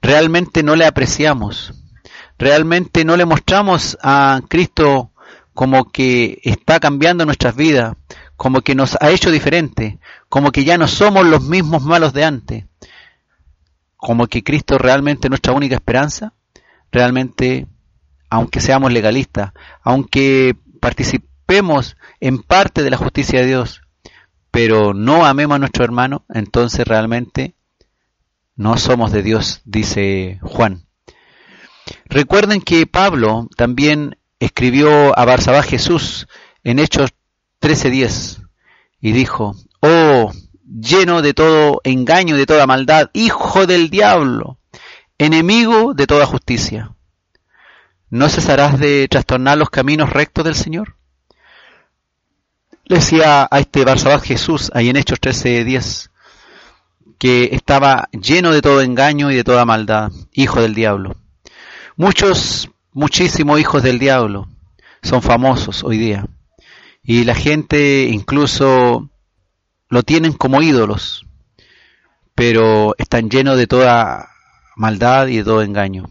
realmente 0.00 0.62
no 0.62 0.76
le 0.76 0.86
apreciamos, 0.86 1.74
realmente 2.38 3.04
no 3.04 3.16
le 3.16 3.24
mostramos 3.24 3.98
a 4.02 4.40
Cristo 4.48 5.10
como 5.56 5.90
que 5.90 6.38
está 6.44 6.78
cambiando 6.78 7.24
nuestras 7.24 7.56
vidas, 7.56 7.96
como 8.36 8.60
que 8.60 8.74
nos 8.74 8.96
ha 9.00 9.10
hecho 9.10 9.30
diferente, 9.30 9.98
como 10.28 10.52
que 10.52 10.64
ya 10.64 10.76
no 10.76 10.86
somos 10.86 11.26
los 11.26 11.42
mismos 11.42 11.82
malos 11.82 12.12
de 12.12 12.24
antes, 12.24 12.64
como 13.96 14.26
que 14.26 14.44
Cristo 14.44 14.76
realmente 14.76 15.26
es 15.26 15.30
nuestra 15.30 15.54
única 15.54 15.74
esperanza, 15.74 16.34
realmente, 16.92 17.66
aunque 18.28 18.60
seamos 18.60 18.92
legalistas, 18.92 19.52
aunque 19.82 20.54
participemos 20.78 21.96
en 22.20 22.42
parte 22.42 22.82
de 22.82 22.90
la 22.90 22.98
justicia 22.98 23.40
de 23.40 23.46
Dios, 23.46 23.80
pero 24.50 24.92
no 24.92 25.24
amemos 25.24 25.56
a 25.56 25.58
nuestro 25.58 25.84
hermano, 25.84 26.26
entonces 26.28 26.86
realmente 26.86 27.54
no 28.56 28.76
somos 28.76 29.10
de 29.10 29.22
Dios, 29.22 29.62
dice 29.64 30.38
Juan. 30.42 30.84
Recuerden 32.04 32.60
que 32.60 32.86
Pablo 32.86 33.48
también 33.56 34.18
escribió 34.46 35.16
a 35.18 35.24
Barsabá 35.24 35.62
Jesús 35.62 36.26
en 36.64 36.78
Hechos 36.78 37.10
13:10 37.60 38.42
y 39.00 39.12
dijo, 39.12 39.54
oh, 39.80 40.32
lleno 40.64 41.22
de 41.22 41.34
todo 41.34 41.80
engaño 41.84 42.34
y 42.34 42.38
de 42.38 42.46
toda 42.46 42.66
maldad, 42.66 43.10
hijo 43.12 43.66
del 43.66 43.90
diablo, 43.90 44.58
enemigo 45.18 45.94
de 45.94 46.06
toda 46.06 46.26
justicia. 46.26 46.92
¿No 48.08 48.28
cesarás 48.28 48.78
de 48.78 49.08
trastornar 49.08 49.58
los 49.58 49.70
caminos 49.70 50.10
rectos 50.10 50.44
del 50.44 50.54
Señor? 50.54 50.96
Le 52.84 52.96
decía 52.96 53.48
a 53.50 53.58
este 53.58 53.84
Barsabás 53.84 54.22
Jesús 54.22 54.70
ahí 54.74 54.88
en 54.88 54.96
Hechos 54.96 55.20
13:10 55.20 56.10
que 57.18 57.50
estaba 57.52 58.08
lleno 58.12 58.52
de 58.52 58.62
todo 58.62 58.82
engaño 58.82 59.30
y 59.30 59.36
de 59.36 59.44
toda 59.44 59.64
maldad, 59.64 60.12
hijo 60.32 60.60
del 60.60 60.74
diablo. 60.74 61.16
Muchos, 61.96 62.68
muchísimos 62.96 63.60
hijos 63.60 63.82
del 63.82 63.98
diablo 63.98 64.48
son 65.02 65.20
famosos 65.20 65.84
hoy 65.84 65.98
día. 65.98 66.26
Y 67.02 67.24
la 67.24 67.34
gente 67.34 68.04
incluso 68.10 69.10
lo 69.90 70.02
tienen 70.02 70.32
como 70.32 70.62
ídolos, 70.62 71.26
pero 72.34 72.94
están 72.96 73.28
llenos 73.28 73.58
de 73.58 73.66
toda 73.66 74.30
maldad 74.76 75.26
y 75.26 75.36
de 75.36 75.44
todo 75.44 75.60
engaño. 75.62 76.08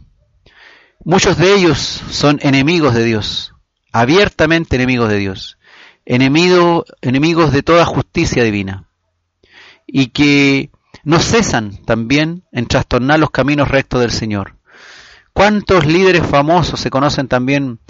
Muchos 1.03 1.37
de 1.37 1.55
ellos 1.55 1.79
son 1.79 2.37
enemigos 2.43 2.93
de 2.93 3.03
Dios, 3.03 3.55
abiertamente 3.91 4.75
enemigos 4.75 5.09
de 5.09 5.17
Dios, 5.17 5.57
enemigo, 6.05 6.85
enemigos 7.01 7.51
de 7.51 7.63
toda 7.63 7.85
justicia 7.85 8.43
divina, 8.43 8.87
y 9.87 10.07
que 10.07 10.69
no 11.03 11.17
cesan 11.19 11.83
también 11.83 12.43
en 12.51 12.67
trastornar 12.67 13.19
los 13.19 13.31
caminos 13.31 13.69
rectos 13.69 14.01
del 14.01 14.11
Señor. 14.11 14.55
¿Cuántos 15.35 15.85
líderes 15.85 16.25
famosos 16.25 16.79
se 16.79 16.89
conocen 16.89 17.27
también 17.27 17.81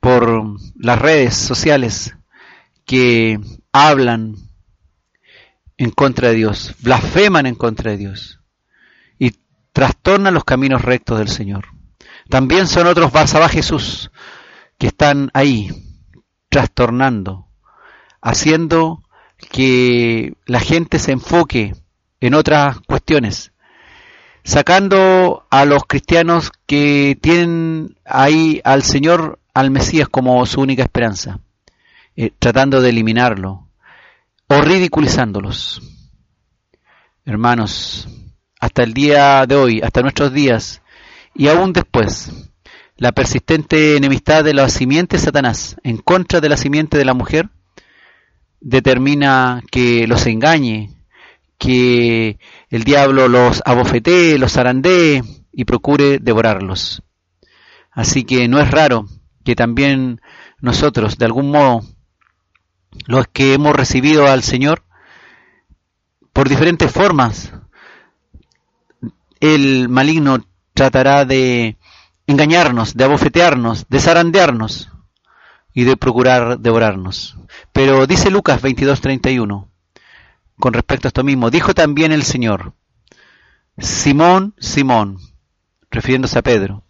por 0.00 0.56
las 0.76 0.98
redes 0.98 1.36
sociales 1.36 2.16
que 2.86 3.38
hablan 3.70 4.36
en 5.76 5.90
contra 5.90 6.28
de 6.28 6.36
Dios, 6.36 6.74
blasfeman 6.80 7.44
en 7.44 7.54
contra 7.54 7.90
de 7.90 7.98
Dios 7.98 8.40
y 9.18 9.32
trastornan 9.74 10.32
los 10.32 10.44
caminos 10.44 10.80
rectos 10.80 11.18
del 11.18 11.28
Señor? 11.28 11.66
También 12.30 12.66
son 12.66 12.86
otros 12.86 13.12
Barsabá 13.12 13.50
Jesús 13.50 14.10
que 14.78 14.86
están 14.86 15.30
ahí 15.34 15.68
trastornando, 16.48 17.46
haciendo 18.22 19.02
que 19.50 20.32
la 20.46 20.60
gente 20.60 20.98
se 20.98 21.12
enfoque 21.12 21.74
en 22.20 22.32
otras 22.32 22.80
cuestiones, 22.80 23.52
sacando 24.46 25.44
a 25.50 25.64
los 25.64 25.86
cristianos 25.86 26.52
que 26.66 27.18
tienen 27.20 27.96
ahí 28.04 28.60
al 28.62 28.84
Señor, 28.84 29.40
al 29.52 29.72
Mesías 29.72 30.08
como 30.08 30.46
su 30.46 30.60
única 30.60 30.84
esperanza, 30.84 31.40
eh, 32.14 32.30
tratando 32.38 32.80
de 32.80 32.90
eliminarlo 32.90 33.68
o 34.46 34.60
ridiculizándolos. 34.60 35.82
Hermanos, 37.24 38.08
hasta 38.60 38.84
el 38.84 38.94
día 38.94 39.46
de 39.46 39.56
hoy, 39.56 39.80
hasta 39.80 40.02
nuestros 40.02 40.32
días 40.32 40.80
y 41.34 41.48
aún 41.48 41.72
después, 41.72 42.30
la 42.96 43.10
persistente 43.10 43.96
enemistad 43.96 44.44
de 44.44 44.54
la 44.54 44.68
simiente 44.68 45.18
Satanás 45.18 45.76
en 45.82 45.96
contra 45.96 46.40
de 46.40 46.48
la 46.48 46.56
simiente 46.56 46.96
de 46.96 47.04
la 47.04 47.14
mujer 47.14 47.48
determina 48.60 49.64
que 49.72 50.06
los 50.06 50.24
engañe, 50.26 50.95
que 51.58 52.38
el 52.68 52.84
diablo 52.84 53.28
los 53.28 53.62
abofetee, 53.64 54.38
los 54.38 54.52
zarandee 54.52 55.22
y 55.52 55.64
procure 55.64 56.18
devorarlos. 56.18 57.02
Así 57.90 58.24
que 58.24 58.46
no 58.48 58.60
es 58.60 58.70
raro 58.70 59.06
que 59.44 59.54
también 59.54 60.20
nosotros, 60.60 61.18
de 61.18 61.24
algún 61.24 61.50
modo, 61.50 61.82
los 63.06 63.26
que 63.28 63.54
hemos 63.54 63.74
recibido 63.74 64.26
al 64.26 64.42
Señor, 64.42 64.84
por 66.32 66.48
diferentes 66.48 66.90
formas, 66.90 67.52
el 69.40 69.88
maligno 69.88 70.44
tratará 70.74 71.24
de 71.24 71.78
engañarnos, 72.26 72.94
de 72.94 73.04
abofetearnos, 73.04 73.88
de 73.88 74.00
zarandearnos 74.00 74.90
y 75.72 75.84
de 75.84 75.96
procurar 75.96 76.58
devorarnos. 76.58 77.38
Pero 77.72 78.06
dice 78.06 78.30
Lucas 78.30 78.60
22:31, 78.62 79.68
con 80.58 80.72
respecto 80.72 81.06
a 81.06 81.10
esto 81.10 81.24
mismo. 81.24 81.50
Dijo 81.50 81.74
también 81.74 82.12
el 82.12 82.22
Señor, 82.22 82.74
Simón, 83.78 84.54
Simón, 84.58 85.18
refiriéndose 85.90 86.38
a 86.38 86.42
Pedro, 86.42 86.84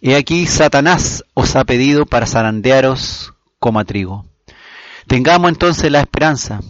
he 0.00 0.16
aquí 0.16 0.46
Satanás 0.46 1.24
os 1.34 1.56
ha 1.56 1.64
pedido 1.64 2.06
para 2.06 2.26
zarandearos 2.26 3.34
como 3.58 3.78
a 3.78 3.84
trigo. 3.84 4.26
Tengamos 5.06 5.50
entonces 5.50 5.90
la 5.90 6.00
esperanza 6.00 6.60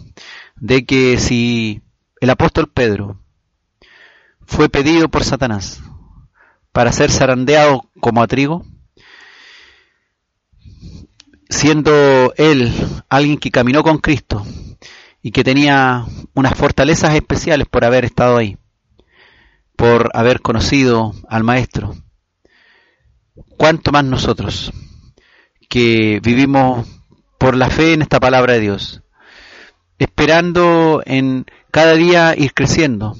de 0.55 0.85
que 0.85 1.17
si 1.17 1.81
el 2.19 2.29
apóstol 2.29 2.69
Pedro 2.69 3.21
fue 4.45 4.69
pedido 4.69 5.09
por 5.09 5.23
Satanás 5.23 5.81
para 6.71 6.91
ser 6.91 7.11
zarandeado 7.11 7.89
como 7.99 8.21
a 8.21 8.27
trigo, 8.27 8.65
siendo 11.49 12.33
él 12.37 12.73
alguien 13.09 13.37
que 13.37 13.51
caminó 13.51 13.83
con 13.83 13.97
Cristo, 13.97 14.45
y 15.21 15.31
que 15.31 15.43
tenía 15.43 16.05
unas 16.33 16.55
fortalezas 16.55 17.13
especiales 17.13 17.67
por 17.67 17.85
haber 17.85 18.05
estado 18.05 18.37
ahí, 18.37 18.57
por 19.75 20.09
haber 20.13 20.41
conocido 20.41 21.13
al 21.27 21.43
Maestro. 21.43 21.95
¿Cuánto 23.57 23.91
más 23.91 24.03
nosotros 24.03 24.71
que 25.69 26.19
vivimos 26.21 26.87
por 27.37 27.55
la 27.55 27.69
fe 27.69 27.93
en 27.93 28.01
esta 28.01 28.19
palabra 28.19 28.53
de 28.53 28.59
Dios, 28.59 29.01
esperando 29.97 31.01
en 31.05 31.45
cada 31.71 31.93
día 31.93 32.35
ir 32.37 32.53
creciendo, 32.53 33.15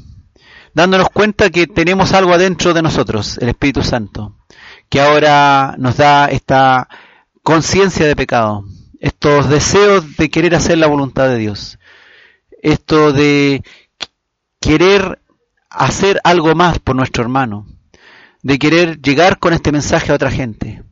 dándonos 0.74 1.10
cuenta 1.10 1.49
que 1.49 1.68
tenemos 1.68 2.14
algo 2.14 2.34
adentro 2.34 2.74
de 2.74 2.82
nosotros, 2.82 3.38
el 3.39 3.49
Espíritu 3.49 3.84
Santo, 3.84 4.36
que 4.89 4.99
ahora 4.99 5.76
nos 5.78 5.97
da 5.97 6.26
esta 6.26 6.89
conciencia 7.41 8.06
de 8.06 8.16
pecado, 8.16 8.66
estos 8.99 9.49
deseos 9.49 10.18
de 10.18 10.30
querer 10.30 10.54
hacer 10.56 10.78
la 10.78 10.88
voluntad 10.88 11.30
de 11.30 11.38
Dios, 11.38 11.80
esto 12.62 13.12
de 13.12 13.64
querer 14.59 15.22
hacer 15.70 16.20
algo 16.24 16.53
más 16.55 16.80
por 16.80 16.95
nuestro 16.95 17.24
hermano, 17.24 17.66
de 18.43 18.59
querer 18.59 19.01
llegar 19.01 19.39
con 19.39 19.53
este 19.53 19.72
mensaje 19.72 20.12
a 20.12 20.16
otra 20.16 20.32
gente, 20.32 20.84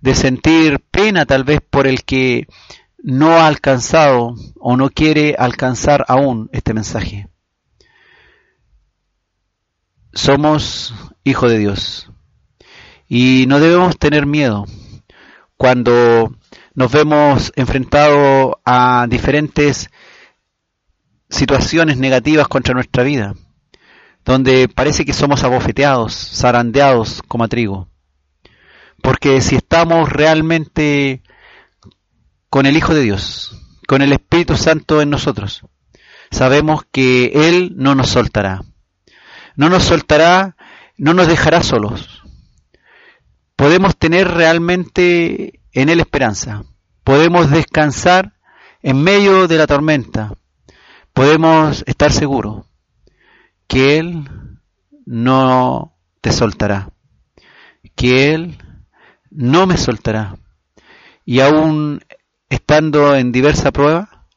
de 0.00 0.14
sentir 0.14 0.80
pena 0.90 1.26
tal 1.26 1.44
vez 1.44 1.60
por 1.68 1.86
el 1.86 2.04
que 2.04 2.46
no 2.98 3.32
ha 3.32 3.46
alcanzado 3.46 4.34
o 4.56 4.76
no 4.76 4.90
quiere 4.90 5.34
alcanzar 5.38 6.04
aún 6.08 6.48
este 6.52 6.74
mensaje. 6.74 7.28
Somos 10.12 10.94
hijos 11.24 11.50
de 11.50 11.58
Dios 11.58 12.10
y 13.08 13.46
no 13.46 13.60
debemos 13.60 13.98
tener 13.98 14.26
miedo 14.26 14.66
cuando 15.56 16.32
nos 16.74 16.92
vemos 16.92 17.52
enfrentados 17.56 18.54
a 18.64 19.06
diferentes 19.08 19.90
situaciones 21.28 21.98
negativas 21.98 22.48
contra 22.48 22.74
nuestra 22.74 23.02
vida, 23.02 23.34
donde 24.24 24.68
parece 24.68 25.04
que 25.04 25.12
somos 25.12 25.44
abofeteados, 25.44 26.14
zarandeados 26.14 27.22
como 27.28 27.44
a 27.44 27.48
trigo. 27.48 27.88
Porque 29.02 29.40
si 29.40 29.56
estamos 29.56 30.10
realmente 30.10 31.22
con 32.50 32.66
el 32.66 32.76
Hijo 32.76 32.94
de 32.94 33.02
Dios, 33.02 33.56
con 33.86 34.02
el 34.02 34.12
Espíritu 34.12 34.56
Santo 34.56 35.00
en 35.00 35.10
nosotros, 35.10 35.62
sabemos 36.30 36.82
que 36.90 37.32
Él 37.48 37.72
no 37.76 37.94
nos 37.94 38.10
soltará. 38.10 38.62
No 39.56 39.68
nos 39.68 39.84
soltará, 39.84 40.56
no 40.96 41.14
nos 41.14 41.26
dejará 41.26 41.62
solos. 41.62 42.22
Podemos 43.56 43.96
tener 43.96 44.28
realmente 44.28 45.60
en 45.72 45.88
Él 45.88 46.00
esperanza. 46.00 46.64
Podemos 47.02 47.50
descansar 47.50 48.34
en 48.82 49.02
medio 49.02 49.48
de 49.48 49.58
la 49.58 49.66
tormenta, 49.66 50.34
podemos 51.18 51.82
estar 51.88 52.12
seguros 52.12 52.64
que 53.66 53.98
Él 53.98 54.28
no 55.04 55.98
te 56.20 56.30
soltará, 56.30 56.92
que 57.96 58.32
Él 58.32 58.56
no 59.28 59.66
me 59.66 59.76
soltará. 59.78 60.38
Y 61.24 61.40
aún 61.40 62.02
estando 62.48 63.16
en 63.16 63.32
diversa 63.32 63.72
prueba, 63.72 64.28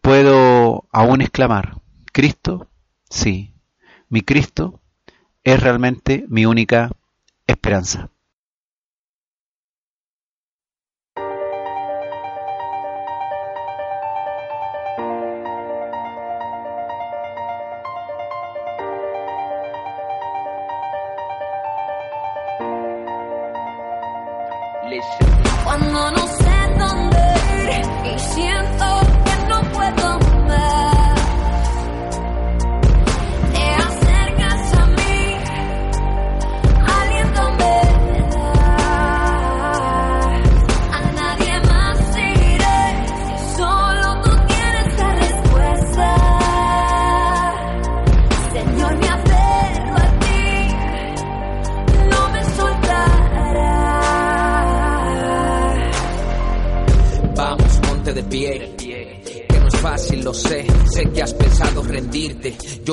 puedo 0.00 0.86
aún 0.92 1.20
exclamar, 1.20 1.80
Cristo, 2.12 2.70
sí, 3.10 3.56
mi 4.08 4.20
Cristo 4.20 4.80
es 5.42 5.60
realmente 5.60 6.26
mi 6.28 6.46
única 6.46 6.92
esperanza. 7.44 8.08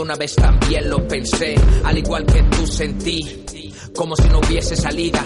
Una 0.05 0.15
vez 0.15 0.35
también 0.35 0.87
lo 0.87 1.07
pensé, 1.07 1.55
al 1.83 1.97
igual 1.97 2.27
que 2.27 2.43
tú 2.43 2.67
sentí. 2.67 3.43
Como 3.95 4.15
si 4.15 4.27
no 4.29 4.37
hubiese 4.37 4.75
salida, 4.75 5.23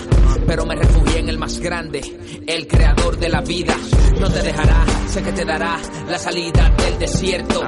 pero 0.47 0.65
me 0.65 0.73
refugié 0.73 1.19
en 1.19 1.27
el 1.27 1.37
más 1.37 1.59
grande, 1.59 1.99
el 2.47 2.65
creador 2.65 3.17
de 3.17 3.27
la 3.27 3.41
vida. 3.41 3.75
No 4.21 4.29
te 4.29 4.41
dejará, 4.41 4.85
sé 5.09 5.21
que 5.21 5.33
te 5.33 5.43
dará 5.43 5.77
la 6.07 6.17
salida 6.17 6.69
del 6.77 6.97
desierto. 6.97 7.61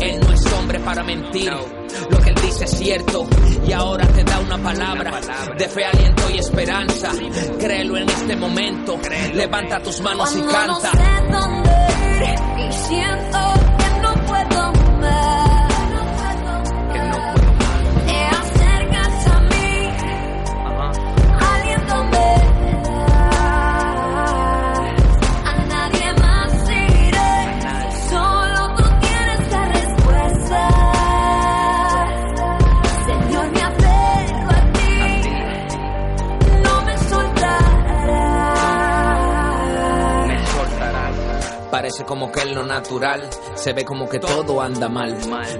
Él 0.00 0.20
no 0.20 0.32
es 0.32 0.52
hombre 0.54 0.80
para 0.80 1.04
mentir, 1.04 1.52
lo 1.52 2.18
que 2.20 2.30
él 2.30 2.36
dice 2.42 2.64
es 2.64 2.70
cierto. 2.70 3.26
Y 3.66 3.72
ahora 3.72 4.06
te 4.08 4.24
da 4.24 4.40
una 4.40 4.56
palabra 4.56 5.20
de 5.58 5.68
fe, 5.68 5.84
aliento 5.84 6.22
y 6.34 6.38
esperanza. 6.38 7.12
Créelo 7.58 7.98
en 7.98 8.08
este 8.08 8.34
momento, 8.34 8.98
levanta 9.34 9.82
tus 9.82 10.00
manos 10.00 10.34
y 10.34 10.40
canta. 10.40 10.66
no 10.66 10.80
sé 10.80 11.32
dónde 11.32 11.70
ir 12.24 12.66
y 12.66 12.72
siento 12.72 13.38
que 13.78 14.00
no 14.00 14.14
puedo 14.26 14.75
Parece 41.96 42.12
como 42.12 42.30
que 42.30 42.42
en 42.42 42.54
lo 42.54 42.62
natural 42.62 43.26
se 43.54 43.72
ve 43.72 43.82
como 43.82 44.06
que 44.06 44.18
todo 44.18 44.60
anda 44.60 44.86
mal. 44.86 45.16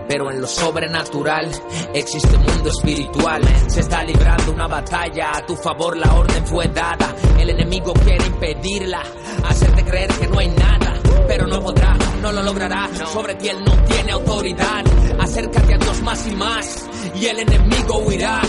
Pero 0.07 0.31
en 0.31 0.43
lo 0.43 0.47
sobrenatural 0.47 1.51
existe 1.95 2.37
un 2.37 2.43
mundo 2.43 2.69
espiritual. 2.69 3.43
Se 3.69 3.81
está 3.81 4.05
librando 4.05 4.53
una 4.53 4.67
batalla, 4.67 5.31
a 5.35 5.47
tu 5.47 5.57
favor 5.57 5.97
la 5.97 6.13
orden 6.13 6.47
fue 6.47 6.69
dada. 6.69 7.15
El 7.41 7.49
enemigo 7.49 7.95
quiere 7.95 8.27
impedirla, 8.27 9.01
hacerte 9.49 9.83
creer 9.83 10.11
que 10.11 10.27
no 10.27 10.39
hay 10.39 10.49
nada. 10.49 10.93
Pero 11.27 11.47
no 11.47 11.59
podrá, 11.59 11.97
no 12.21 12.31
lo 12.31 12.43
logrará. 12.43 12.87
Sobre 13.11 13.37
ti 13.37 13.49
él 13.49 13.65
no 13.65 13.73
tiene 13.85 14.13
autoridad. 14.13 14.85
Acércate 15.19 15.73
a 15.73 15.79
Dios 15.79 16.03
más 16.03 16.27
y 16.27 16.33
más, 16.33 16.87
y 17.15 17.27
el 17.29 17.39
enemigo 17.39 17.97
huirá. 18.01 18.43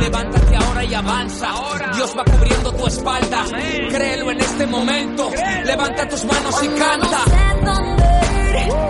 Levántate 0.00 0.56
ahora 0.56 0.84
y 0.84 0.94
avanza. 0.94 1.48
Dios 1.94 2.14
va 2.16 2.24
cubriendo 2.24 2.72
tu 2.72 2.86
espalda. 2.86 3.44
Créelo 3.90 4.30
en 4.30 4.40
este 4.40 4.66
momento. 4.66 5.30
Levanta 5.64 6.08
tus 6.08 6.24
manos 6.24 6.62
y 6.62 6.68
canta. 6.68 7.24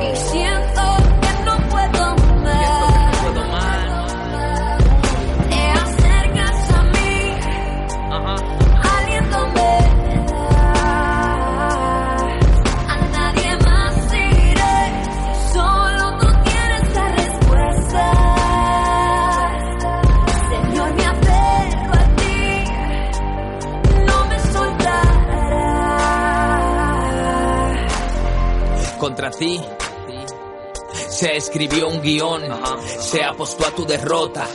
Y 0.03 0.17
siento 0.17 1.14
contra 29.05 29.31
ti. 29.31 29.61
Se 31.11 31.37
escribió 31.37 31.89
un 31.89 32.01
guion, 32.01 32.43
se 33.01 33.23
apostó 33.23 33.67
a 33.67 33.71
tu 33.73 33.85
derrota, 33.85 34.49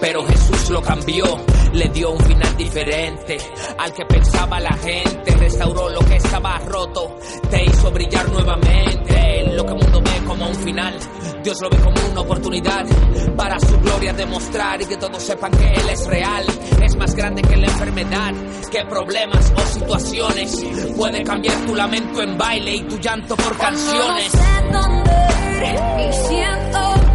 pero 0.00 0.24
Jesús 0.24 0.70
lo 0.70 0.80
cambió, 0.80 1.24
le 1.72 1.88
dio 1.88 2.12
un 2.12 2.20
final 2.20 2.56
diferente 2.56 3.36
al 3.76 3.92
que 3.92 4.06
pensaba 4.06 4.60
la 4.60 4.74
gente, 4.74 5.32
restauró 5.32 5.88
lo 5.88 5.98
que 6.04 6.18
estaba 6.18 6.56
roto, 6.60 7.16
te 7.50 7.64
hizo 7.64 7.90
brillar 7.90 8.28
nuevamente. 8.30 9.15
en 9.15 9.15
lo 9.56 9.64
que 9.64 9.72
el 9.72 9.78
mundo 9.78 10.02
ve 10.02 10.26
como 10.26 10.48
un 10.48 10.54
final. 10.54 10.94
Dios 11.42 11.60
lo 11.60 11.70
ve 11.70 11.78
como 11.78 11.96
una 12.10 12.20
oportunidad 12.20 12.84
para 13.36 13.58
su 13.58 13.78
gloria 13.80 14.12
demostrar 14.12 14.80
y 14.82 14.86
que 14.86 14.96
todos 14.96 15.22
sepan 15.22 15.50
que 15.52 15.72
Él 15.72 15.88
es 15.90 16.06
real, 16.06 16.44
es 16.82 16.96
más 16.96 17.14
grande 17.14 17.42
que 17.42 17.56
la 17.56 17.66
enfermedad, 17.66 18.34
que 18.70 18.84
problemas 18.84 19.52
o 19.56 19.60
situaciones, 19.60 20.64
puede 20.96 21.22
cambiar 21.24 21.56
tu 21.66 21.74
lamento 21.74 22.22
en 22.22 22.36
baile 22.36 22.76
y 22.76 22.82
tu 22.82 22.98
llanto 22.98 23.36
por 23.36 23.56
canciones. 23.56 24.34
No 24.34 24.82
sé 24.82 24.88
dónde 24.88 25.06
y 26.08 26.12
siento 26.12 27.05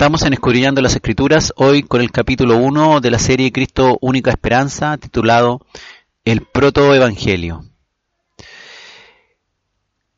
Estamos 0.00 0.22
en 0.22 0.32
Escudriñando 0.32 0.80
las 0.80 0.94
Escrituras, 0.94 1.52
hoy 1.56 1.82
con 1.82 2.00
el 2.00 2.10
capítulo 2.10 2.56
1 2.56 3.02
de 3.02 3.10
la 3.10 3.18
serie 3.18 3.52
Cristo 3.52 3.98
Única 4.00 4.30
Esperanza, 4.30 4.96
titulado 4.96 5.60
El 6.24 6.40
Protoevangelio. 6.40 7.66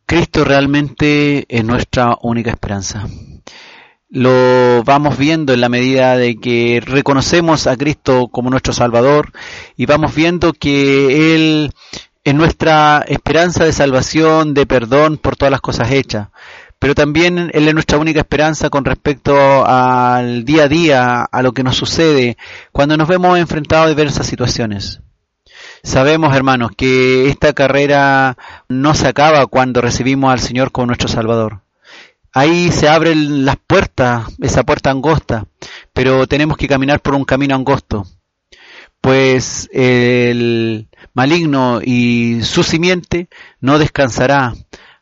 Cristo 0.07 0.45
realmente 0.45 1.47
es 1.49 1.65
nuestra 1.65 2.17
única 2.23 2.53
esperanza. 2.53 3.09
Lo 4.09 4.85
vamos 4.85 5.19
viendo 5.19 5.53
en 5.53 5.61
la 5.61 5.69
medida 5.69 6.17
de 6.17 6.37
que 6.37 6.81
reconocemos 6.81 7.67
a 7.67 7.77
Cristo 7.77 8.29
como 8.29 8.51
nuestro 8.51 8.73
Salvador 8.73 9.33
y 9.77 9.87
vamos 9.87 10.15
viendo 10.15 10.53
que 10.53 11.35
Él 11.35 11.73
es 12.23 12.35
nuestra 12.37 13.05
esperanza 13.09 13.65
de 13.65 13.73
salvación, 13.73 14.55
de 14.55 14.65
perdón 14.65 15.17
por 15.17 15.35
todas 15.35 15.51
las 15.51 15.61
cosas 15.61 15.91
hechas 15.91 16.29
pero 16.83 16.97
también 16.97 17.53
Él 17.55 17.69
es 17.69 17.75
nuestra 17.75 17.99
única 17.99 18.19
esperanza 18.19 18.69
con 18.69 18.85
respecto 18.85 19.65
al 19.65 20.45
día 20.45 20.65
a 20.65 20.69
día, 20.69 21.23
a 21.23 21.43
lo 21.43 21.53
que 21.53 21.63
nos 21.63 21.77
sucede 21.77 22.37
cuando 22.73 22.97
nos 22.97 23.07
vemos 23.07 23.39
enfrentados 23.39 23.87
a 23.87 23.91
diversas 23.91 24.27
situaciones. 24.27 25.01
Sabemos, 25.85 26.35
hermanos, 26.35 26.73
que 26.77 27.29
esta 27.29 27.53
carrera 27.53 28.37
no 28.69 28.95
se 28.95 29.07
acaba 29.07 29.47
cuando 29.47 29.81
recibimos 29.81 30.33
al 30.33 30.41
Señor 30.41 30.73
como 30.73 30.89
nuestro 30.89 31.07
Salvador. 31.07 31.61
Ahí 32.33 32.73
se 32.73 32.89
abren 32.89 33.45
las 33.45 33.59
puertas, 33.65 34.25
esa 34.41 34.65
puerta 34.65 34.91
angosta, 34.91 35.47
pero 35.93 36.27
tenemos 36.27 36.57
que 36.57 36.67
caminar 36.67 36.99
por 36.99 37.15
un 37.15 37.25
camino 37.25 37.55
angosto. 37.55 38.09
pues 39.01 39.69
el 39.73 40.89
maligno 41.15 41.81
y 41.81 42.43
su 42.43 42.65
simiente 42.65 43.29
no 43.61 43.79
descansará 43.79 44.55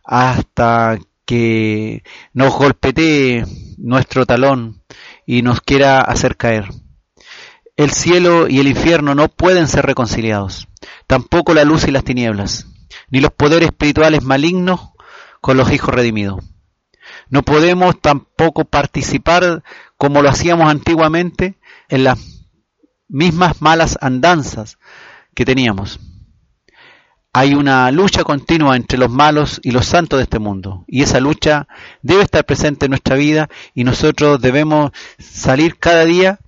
hasta 0.04 0.98
que 1.24 2.02
nos 2.32 2.54
golpetee 2.54 3.44
nuestro 3.78 4.26
talón 4.26 4.82
y 5.26 5.42
nos 5.42 5.60
quiera 5.60 6.00
hacer 6.00 6.36
caer. 6.36 6.68
El 7.76 7.90
cielo 7.92 8.48
y 8.48 8.60
el 8.60 8.68
infierno 8.68 9.14
no 9.14 9.28
pueden 9.28 9.66
ser 9.66 9.86
reconciliados, 9.86 10.68
tampoco 11.06 11.54
la 11.54 11.64
luz 11.64 11.86
y 11.86 11.90
las 11.90 12.04
tinieblas, 12.04 12.66
ni 13.08 13.20
los 13.20 13.32
poderes 13.32 13.68
espirituales 13.68 14.22
malignos 14.22 14.90
con 15.40 15.56
los 15.56 15.72
hijos 15.72 15.94
redimidos. 15.94 16.44
No 17.28 17.42
podemos 17.42 18.00
tampoco 18.00 18.64
participar 18.64 19.62
como 19.96 20.22
lo 20.22 20.28
hacíamos 20.28 20.70
antiguamente 20.70 21.58
en 21.88 22.04
las 22.04 22.18
mismas 23.08 23.60
malas 23.62 23.98
andanzas 24.00 24.78
que 25.34 25.44
teníamos. 25.44 26.00
Hay 27.32 27.54
una 27.54 27.92
lucha 27.92 28.24
continua 28.24 28.74
entre 28.74 28.98
los 28.98 29.08
malos 29.08 29.60
y 29.62 29.70
los 29.70 29.86
santos 29.86 30.18
de 30.18 30.24
este 30.24 30.40
mundo, 30.40 30.84
y 30.88 31.02
esa 31.02 31.20
lucha 31.20 31.68
debe 32.02 32.24
estar 32.24 32.44
presente 32.44 32.86
en 32.86 32.90
nuestra 32.90 33.14
vida 33.14 33.48
y 33.72 33.84
nosotros 33.84 34.40
debemos 34.40 34.90
salir 35.18 35.78
cada 35.78 36.04
día 36.04 36.40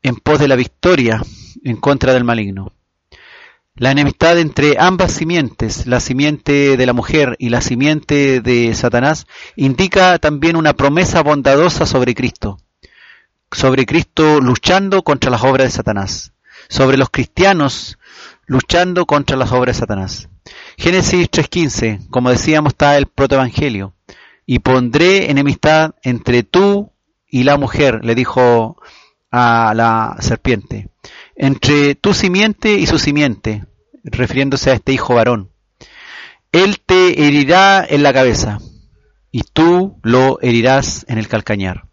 en 0.00 0.14
pos 0.14 0.38
de 0.38 0.46
la 0.46 0.54
victoria 0.54 1.20
en 1.64 1.76
contra 1.76 2.12
del 2.12 2.22
maligno. 2.22 2.72
La 3.74 3.90
enemistad 3.90 4.38
entre 4.38 4.76
ambas 4.78 5.10
simientes, 5.10 5.88
la 5.88 5.98
simiente 5.98 6.76
de 6.76 6.86
la 6.86 6.92
mujer 6.92 7.34
y 7.40 7.48
la 7.48 7.60
simiente 7.60 8.40
de 8.40 8.72
Satanás, 8.74 9.26
indica 9.56 10.20
también 10.20 10.54
una 10.54 10.74
promesa 10.74 11.20
bondadosa 11.20 11.84
sobre 11.84 12.14
Cristo, 12.14 12.60
sobre 13.50 13.86
Cristo 13.86 14.40
luchando 14.40 15.02
contra 15.02 15.32
las 15.32 15.42
obras 15.42 15.66
de 15.66 15.72
Satanás, 15.72 16.32
sobre 16.68 16.96
los 16.96 17.10
cristianos 17.10 17.98
luchando 18.48 19.06
contra 19.06 19.36
las 19.36 19.52
obras 19.52 19.76
de 19.76 19.80
Satanás. 19.80 20.28
Génesis 20.76 21.30
3.15, 21.30 22.08
como 22.08 22.30
decíamos, 22.30 22.72
está 22.72 22.96
el 22.96 23.06
protoevangelio. 23.06 23.94
Y 24.46 24.60
pondré 24.60 25.30
enemistad 25.30 25.94
entre 26.02 26.42
tú 26.42 26.90
y 27.28 27.44
la 27.44 27.58
mujer, 27.58 28.04
le 28.04 28.14
dijo 28.14 28.80
a 29.30 29.74
la 29.76 30.16
serpiente. 30.20 30.88
Entre 31.36 31.94
tu 31.94 32.14
simiente 32.14 32.72
y 32.72 32.86
su 32.86 32.98
simiente, 32.98 33.66
refiriéndose 34.02 34.70
a 34.70 34.74
este 34.74 34.92
hijo 34.92 35.14
varón. 35.14 35.52
Él 36.50 36.80
te 36.80 37.26
herirá 37.26 37.84
en 37.86 38.02
la 38.02 38.14
cabeza 38.14 38.58
y 39.30 39.42
tú 39.42 39.98
lo 40.02 40.38
herirás 40.40 41.04
en 41.08 41.18
el 41.18 41.28
calcañar. 41.28 41.86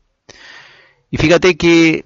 Y 1.12 1.18
fíjate 1.18 1.58
que 1.58 2.06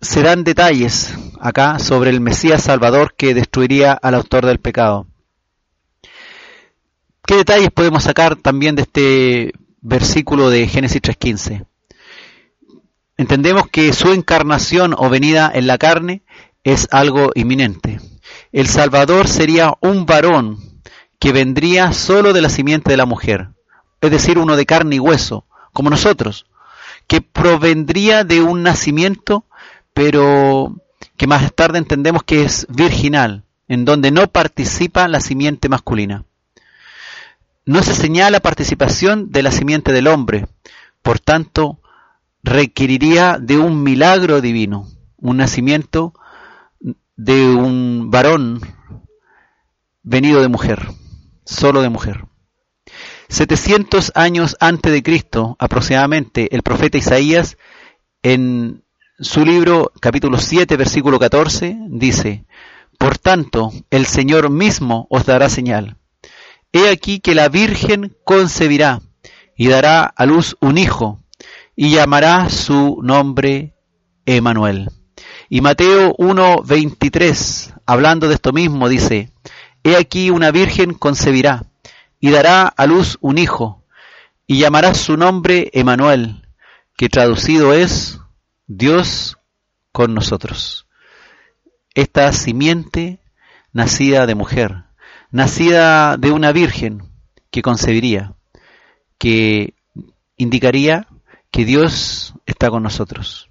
se 0.00 0.22
dan 0.22 0.44
detalles 0.44 1.14
acá 1.40 1.78
sobre 1.78 2.10
el 2.10 2.20
Mesías 2.20 2.62
Salvador 2.62 3.14
que 3.16 3.34
destruiría 3.34 3.92
al 3.92 4.14
autor 4.14 4.46
del 4.46 4.60
pecado. 4.60 5.06
¿Qué 7.26 7.36
detalles 7.36 7.70
podemos 7.70 8.04
sacar 8.04 8.36
también 8.36 8.74
de 8.74 8.82
este 8.82 9.52
versículo 9.80 10.50
de 10.50 10.66
Génesis 10.66 11.02
3.15? 11.02 11.66
Entendemos 13.16 13.68
que 13.68 13.92
su 13.92 14.12
encarnación 14.12 14.94
o 14.96 15.10
venida 15.10 15.50
en 15.52 15.66
la 15.66 15.76
carne 15.76 16.22
es 16.62 16.88
algo 16.92 17.32
inminente. 17.34 18.00
El 18.52 18.68
Salvador 18.68 19.26
sería 19.28 19.74
un 19.80 20.06
varón 20.06 20.58
que 21.18 21.32
vendría 21.32 21.92
solo 21.92 22.32
de 22.32 22.40
la 22.40 22.48
simiente 22.48 22.92
de 22.92 22.96
la 22.96 23.06
mujer, 23.06 23.48
es 24.00 24.10
decir, 24.10 24.38
uno 24.38 24.56
de 24.56 24.66
carne 24.66 24.96
y 24.96 25.00
hueso, 25.00 25.46
como 25.72 25.90
nosotros, 25.90 26.46
que 27.08 27.20
provendría 27.20 28.22
de 28.22 28.40
un 28.40 28.62
nacimiento, 28.62 29.44
pero 29.98 30.80
que 31.16 31.26
más 31.26 31.52
tarde 31.52 31.78
entendemos 31.78 32.22
que 32.22 32.44
es 32.44 32.68
virginal, 32.68 33.42
en 33.66 33.84
donde 33.84 34.12
no 34.12 34.28
participa 34.28 35.08
la 35.08 35.18
simiente 35.18 35.68
masculina. 35.68 36.24
No 37.66 37.82
se 37.82 37.94
señala 37.94 38.38
participación 38.38 39.32
de 39.32 39.42
la 39.42 39.50
simiente 39.50 39.92
del 39.92 40.06
hombre, 40.06 40.46
por 41.02 41.18
tanto, 41.18 41.80
requeriría 42.44 43.38
de 43.40 43.58
un 43.58 43.82
milagro 43.82 44.40
divino, 44.40 44.86
un 45.16 45.38
nacimiento 45.38 46.14
de 47.16 47.48
un 47.48 48.08
varón 48.12 48.60
venido 50.04 50.40
de 50.40 50.48
mujer, 50.48 50.86
solo 51.44 51.82
de 51.82 51.88
mujer. 51.88 52.24
700 53.30 54.12
años 54.14 54.56
antes 54.60 54.92
de 54.92 55.02
Cristo, 55.02 55.56
aproximadamente, 55.58 56.54
el 56.54 56.62
profeta 56.62 56.98
Isaías, 56.98 57.58
en 58.22 58.84
su 59.20 59.44
libro 59.44 59.90
capítulo 60.00 60.38
7, 60.38 60.76
versículo 60.76 61.18
14, 61.18 61.76
dice, 61.88 62.44
Por 62.98 63.18
tanto, 63.18 63.72
el 63.90 64.06
Señor 64.06 64.48
mismo 64.48 65.08
os 65.10 65.26
dará 65.26 65.48
señal. 65.48 65.96
He 66.72 66.88
aquí 66.88 67.18
que 67.18 67.34
la 67.34 67.48
Virgen 67.48 68.16
concebirá 68.24 69.00
y 69.56 69.68
dará 69.68 70.04
a 70.04 70.24
luz 70.24 70.56
un 70.60 70.78
hijo, 70.78 71.20
y 71.74 71.90
llamará 71.90 72.48
su 72.48 73.00
nombre 73.02 73.74
Emanuel. 74.24 74.88
Y 75.48 75.62
Mateo 75.62 76.14
1:23, 76.16 77.74
hablando 77.86 78.28
de 78.28 78.34
esto 78.34 78.52
mismo, 78.52 78.88
dice, 78.88 79.32
He 79.82 79.96
aquí 79.96 80.30
una 80.30 80.52
virgen 80.52 80.94
concebirá 80.94 81.64
y 82.20 82.30
dará 82.30 82.68
a 82.68 82.86
luz 82.86 83.18
un 83.20 83.38
hijo, 83.38 83.82
y 84.46 84.60
llamará 84.60 84.94
su 84.94 85.16
nombre 85.16 85.70
Emanuel, 85.72 86.46
que 86.96 87.08
traducido 87.08 87.72
es 87.72 88.20
Dios 88.68 89.38
con 89.92 90.14
nosotros. 90.14 90.86
Esta 91.94 92.32
simiente 92.32 93.18
nacida 93.72 94.26
de 94.26 94.34
mujer, 94.34 94.84
nacida 95.30 96.16
de 96.18 96.30
una 96.30 96.52
virgen 96.52 97.02
que 97.50 97.62
concebiría, 97.62 98.34
que 99.16 99.74
indicaría 100.36 101.08
que 101.50 101.64
Dios 101.64 102.34
está 102.46 102.70
con 102.70 102.82
nosotros. 102.82 103.50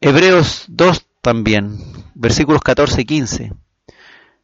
Hebreos 0.00 0.66
2 0.68 1.06
también, 1.22 1.78
versículos 2.14 2.60
14 2.62 3.00
y 3.00 3.04
15, 3.04 3.52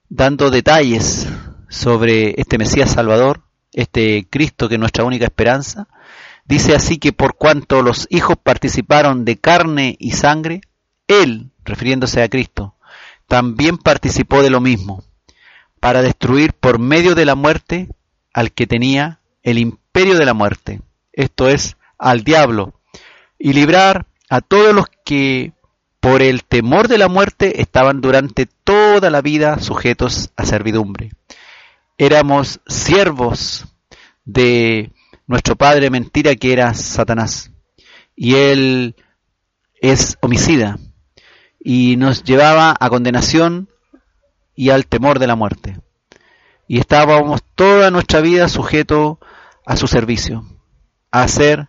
dando 0.09 0.51
detalles 0.51 1.29
sobre 1.69 2.41
este 2.41 2.57
Mesías 2.57 2.93
Salvador, 2.93 3.43
este 3.73 4.27
Cristo 4.31 4.69
que 4.69 4.77
es 4.77 4.81
nuestra 4.81 5.05
única 5.05 5.27
esperanza. 5.27 5.87
Dice 6.45 6.75
así 6.75 6.99
que 6.99 7.13
por 7.13 7.37
cuanto 7.37 7.83
los 7.83 8.07
hijos 8.11 8.37
participaron 8.43 9.25
de 9.25 9.39
carne 9.39 9.97
y 9.99 10.13
sangre, 10.13 10.61
Él, 11.09 11.51
refiriéndose 11.65 12.23
a 12.23 12.29
Cristo, 12.29 12.75
también 13.27 13.79
participó 13.79 14.43
de 14.43 14.51
lo 14.51 14.61
mismo, 14.61 15.03
para 15.81 16.03
destruir 16.03 16.53
por 16.53 16.79
medio 16.79 17.15
de 17.15 17.25
la 17.25 17.35
muerte 17.35 17.89
al 18.33 18.53
que 18.53 18.67
tenía 18.67 19.21
el 19.43 19.59
imperio 19.59 20.17
de 20.19 20.25
la 20.25 20.35
muerte, 20.35 20.81
esto 21.13 21.49
es, 21.49 21.77
al 21.99 22.25
diablo, 22.25 22.81
y 23.39 23.53
librar 23.53 24.07
a 24.29 24.41
todos 24.41 24.75
los 24.75 24.87
que 25.05 25.53
por 26.01 26.23
el 26.23 26.45
temor 26.45 26.89
de 26.89 26.99
la 26.99 27.09
muerte 27.09 27.63
estaban 27.63 28.01
durante 28.01 28.47
toda 28.47 29.11
la 29.11 29.23
vida 29.23 29.59
sujetos 29.61 30.31
a 30.37 30.45
servidumbre. 30.45 31.11
Éramos 31.97 32.61
siervos 32.67 33.67
de 34.25 34.94
nuestro 35.27 35.57
padre 35.57 35.91
mentira 35.91 36.35
que 36.37 36.53
era 36.53 36.75
Satanás. 36.75 37.51
Y 38.17 38.35
él 38.35 38.97
es 39.81 40.17
homicida 40.21 40.79
y 41.59 41.97
nos 41.97 42.23
llevaba 42.23 42.77
a 42.79 42.91
condenación 42.91 43.69
y 44.55 44.71
al 44.71 44.87
temor 44.87 45.19
de 45.19 45.27
la 45.27 45.37
muerte. 45.37 45.81
Y 46.69 46.79
estábamos 46.79 47.43
toda 47.55 47.91
nuestra 47.91 48.21
vida 48.21 48.49
sujetos 48.49 49.19
a 49.67 49.77
su 49.77 49.87
servicio, 49.87 50.45
a 51.11 51.23
hacer 51.23 51.69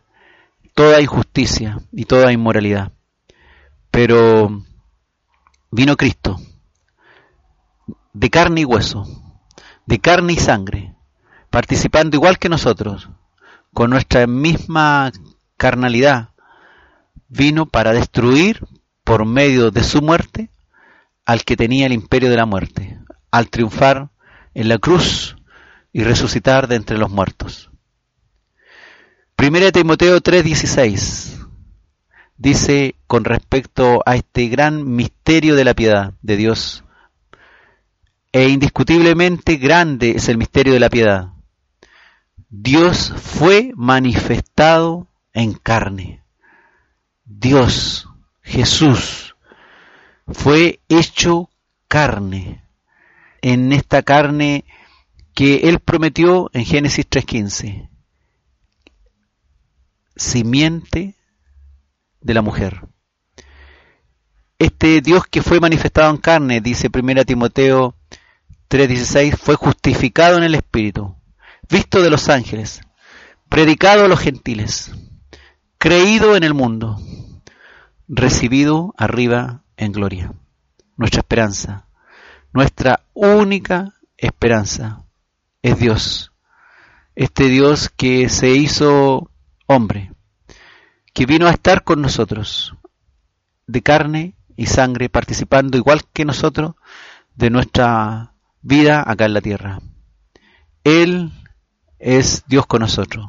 toda 0.73 1.01
injusticia 1.01 1.79
y 1.91 2.05
toda 2.05 2.31
inmoralidad. 2.31 2.91
Pero 3.91 4.63
vino 5.71 5.95
Cristo, 5.95 6.37
de 8.13 8.29
carne 8.29 8.61
y 8.61 8.65
hueso, 8.65 9.05
de 9.85 9.99
carne 9.99 10.33
y 10.33 10.37
sangre, 10.37 10.95
participando 11.49 12.17
igual 12.17 12.37
que 12.37 12.49
nosotros, 12.49 13.09
con 13.75 13.89
nuestra 13.89 14.25
misma 14.25 15.11
carnalidad, 15.57 16.29
vino 17.27 17.65
para 17.65 17.91
destruir 17.91 18.65
por 19.03 19.25
medio 19.25 19.69
de 19.69 19.83
su 19.83 20.01
muerte 20.01 20.49
al 21.25 21.43
que 21.43 21.57
tenía 21.57 21.85
el 21.85 21.91
imperio 21.91 22.29
de 22.29 22.37
la 22.37 22.45
muerte, 22.45 22.97
al 23.31 23.49
triunfar 23.49 24.11
en 24.53 24.69
la 24.69 24.77
cruz 24.77 25.35
y 25.91 26.05
resucitar 26.05 26.69
de 26.69 26.77
entre 26.77 26.97
los 26.97 27.11
muertos. 27.11 27.69
Primera 29.35 29.73
Timoteo 29.73 30.21
3:16 30.21 31.45
dice 32.37 32.95
con 33.07 33.25
respecto 33.25 34.01
a 34.05 34.15
este 34.15 34.47
gran 34.47 34.89
misterio 34.89 35.53
de 35.53 35.65
la 35.65 35.73
piedad 35.73 36.13
de 36.21 36.37
Dios, 36.37 36.85
e 38.31 38.47
indiscutiblemente 38.47 39.57
grande 39.57 40.11
es 40.11 40.29
el 40.29 40.37
misterio 40.37 40.71
de 40.71 40.79
la 40.79 40.89
piedad. 40.89 41.34
Dios 42.49 43.13
fue 43.15 43.71
manifestado 43.75 45.07
en 45.33 45.53
carne. 45.53 46.23
Dios, 47.25 48.07
Jesús, 48.43 49.35
fue 50.27 50.79
hecho 50.89 51.49
carne, 51.87 52.63
en 53.41 53.71
esta 53.73 54.03
carne 54.03 54.65
que 55.33 55.67
Él 55.69 55.79
prometió 55.79 56.49
en 56.53 56.65
Génesis 56.65 57.05
3.15, 57.09 57.89
simiente 60.15 61.15
de 62.21 62.33
la 62.33 62.41
mujer. 62.41 62.87
Este 64.57 65.01
Dios 65.01 65.27
que 65.27 65.41
fue 65.41 65.59
manifestado 65.59 66.09
en 66.09 66.17
carne, 66.17 66.61
dice 66.61 66.89
1 66.91 67.25
Timoteo 67.25 67.95
3:16, 68.69 69.35
fue 69.37 69.55
justificado 69.55 70.37
en 70.37 70.43
el 70.43 70.55
Espíritu, 70.55 71.15
visto 71.69 72.01
de 72.01 72.09
los 72.09 72.29
ángeles, 72.29 72.81
predicado 73.49 74.05
a 74.05 74.07
los 74.07 74.19
gentiles, 74.19 74.91
creído 75.77 76.35
en 76.35 76.43
el 76.43 76.53
mundo, 76.53 76.99
recibido 78.07 78.93
arriba 78.97 79.63
en 79.77 79.91
gloria. 79.91 80.33
Nuestra 80.97 81.19
esperanza, 81.19 81.87
nuestra 82.53 83.01
única 83.13 83.93
esperanza 84.17 85.03
es 85.61 85.79
Dios. 85.79 86.31
Este 87.15 87.47
Dios 87.49 87.89
que 87.89 88.29
se 88.29 88.49
hizo 88.49 89.29
hombre, 89.67 90.11
que 91.13 91.25
vino 91.25 91.47
a 91.47 91.51
estar 91.51 91.83
con 91.83 92.01
nosotros, 92.01 92.75
de 93.67 93.81
carne 93.81 94.35
y 94.55 94.67
sangre, 94.67 95.09
participando 95.09 95.77
igual 95.77 96.01
que 96.13 96.25
nosotros 96.25 96.75
de 97.35 97.49
nuestra 97.49 98.33
vida 98.61 99.03
acá 99.05 99.25
en 99.25 99.33
la 99.33 99.41
tierra. 99.41 99.79
Él 100.83 101.31
es 101.99 102.43
Dios 102.47 102.65
con 102.65 102.81
nosotros. 102.81 103.27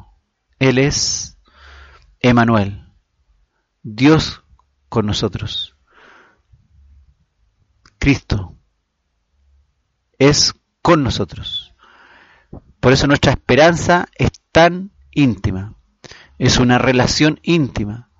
Él 0.59 0.77
es 0.77 1.37
Emanuel, 2.19 2.93
Dios 3.83 4.43
con 4.89 5.05
nosotros. 5.05 5.75
Cristo 7.99 8.57
es 10.17 10.53
con 10.81 11.03
nosotros. 11.03 11.73
Por 12.79 12.93
eso 12.93 13.07
nuestra 13.07 13.31
esperanza 13.31 14.07
es 14.15 14.31
tan 14.51 14.91
íntima. 15.11 15.75
Es 16.37 16.57
una 16.57 16.77
relación 16.77 17.39
íntima. 17.43 18.11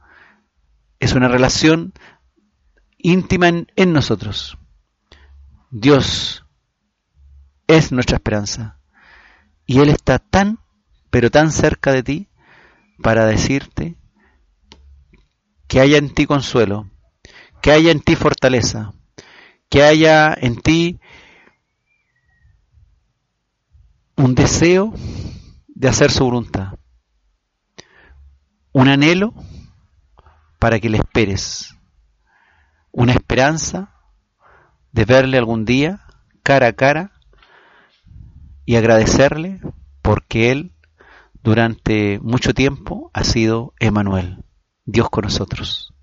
Es 1.00 1.14
una 1.14 1.28
relación 1.28 1.94
íntima 2.98 3.48
en, 3.48 3.68
en 3.76 3.94
nosotros. 3.94 4.58
Dios 5.70 6.46
es 7.68 7.92
nuestra 7.92 8.16
esperanza. 8.16 8.77
Y 9.68 9.82
Él 9.82 9.90
está 9.90 10.18
tan, 10.18 10.60
pero 11.12 11.30
tan 11.30 11.52
cerca 11.52 11.92
de 11.92 12.02
ti 12.02 12.28
para 13.04 13.26
decirte 13.26 13.98
que 15.68 15.82
haya 15.82 15.98
en 15.98 16.14
ti 16.14 16.26
consuelo, 16.26 16.90
que 17.62 17.72
haya 17.72 17.92
en 17.92 18.00
ti 18.00 18.16
fortaleza, 18.16 18.94
que 19.70 19.84
haya 19.84 20.34
en 20.34 20.56
ti 20.62 21.00
un 24.16 24.34
deseo 24.36 24.94
de 25.68 25.90
hacer 25.90 26.12
su 26.12 26.24
voluntad, 26.24 26.74
un 28.72 28.88
anhelo 28.88 29.34
para 30.60 30.80
que 30.80 30.90
le 30.90 30.98
esperes, 30.98 31.76
una 32.92 33.12
esperanza 33.12 33.94
de 34.94 35.04
verle 35.04 35.38
algún 35.38 35.66
día 35.66 36.06
cara 36.42 36.68
a 36.68 36.74
cara 36.74 37.12
y 38.68 38.76
agradecerle 38.76 39.62
porque 40.04 40.52
Él 40.52 40.74
durante 41.42 42.20
mucho 42.20 42.54
tiempo 42.54 43.10
ha 43.14 43.24
sido 43.24 43.74
Emanuel, 43.80 44.44
Dios 44.86 45.10
con 45.10 45.24
nosotros. 45.24 45.94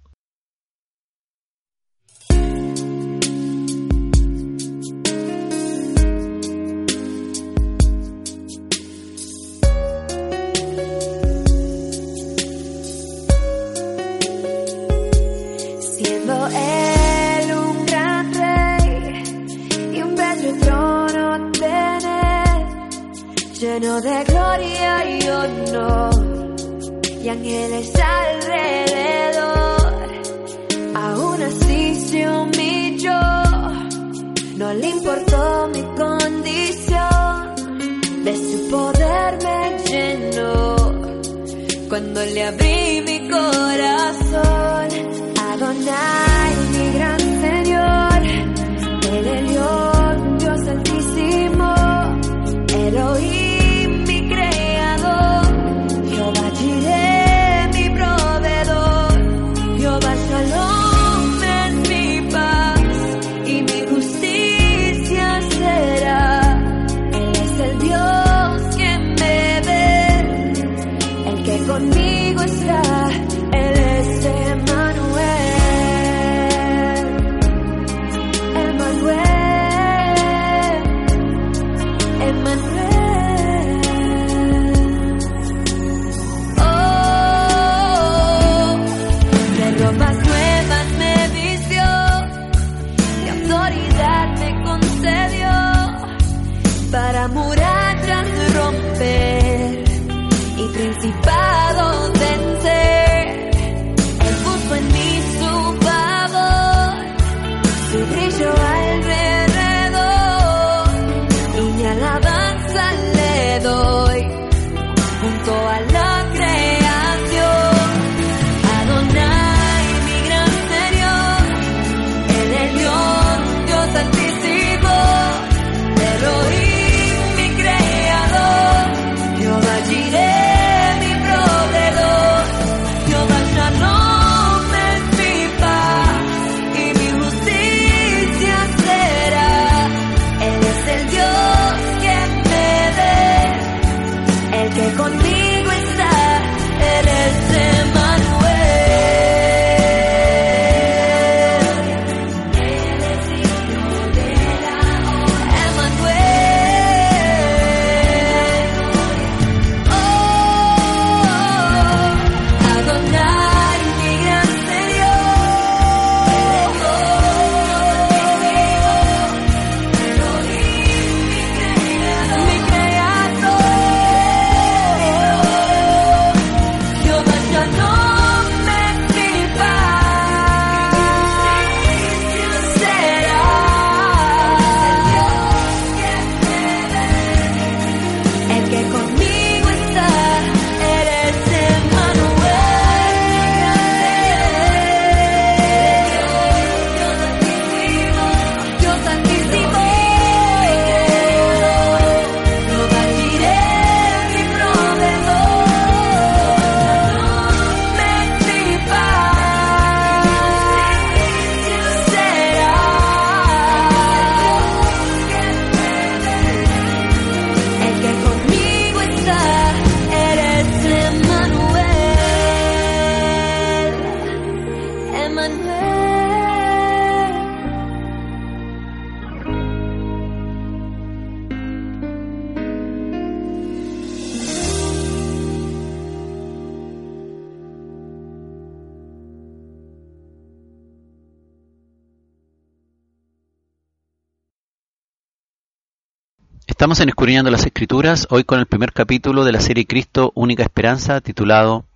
Estamos 246.85 247.01
en 247.01 247.51
las 247.51 247.64
Escrituras, 247.64 248.26
hoy 248.28 248.45
con 248.45 248.61
el 248.61 248.66
primer 248.66 248.93
capítulo 248.93 249.47
de 249.47 249.53
la 249.53 249.61
serie 249.62 249.87
Cristo, 249.87 250.32
Única 250.35 250.64
Esperanza, 250.64 251.22
titulado 251.22 251.87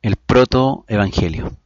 El 0.00 0.14
Proto 0.14 0.84
Evangelio. 0.86 1.56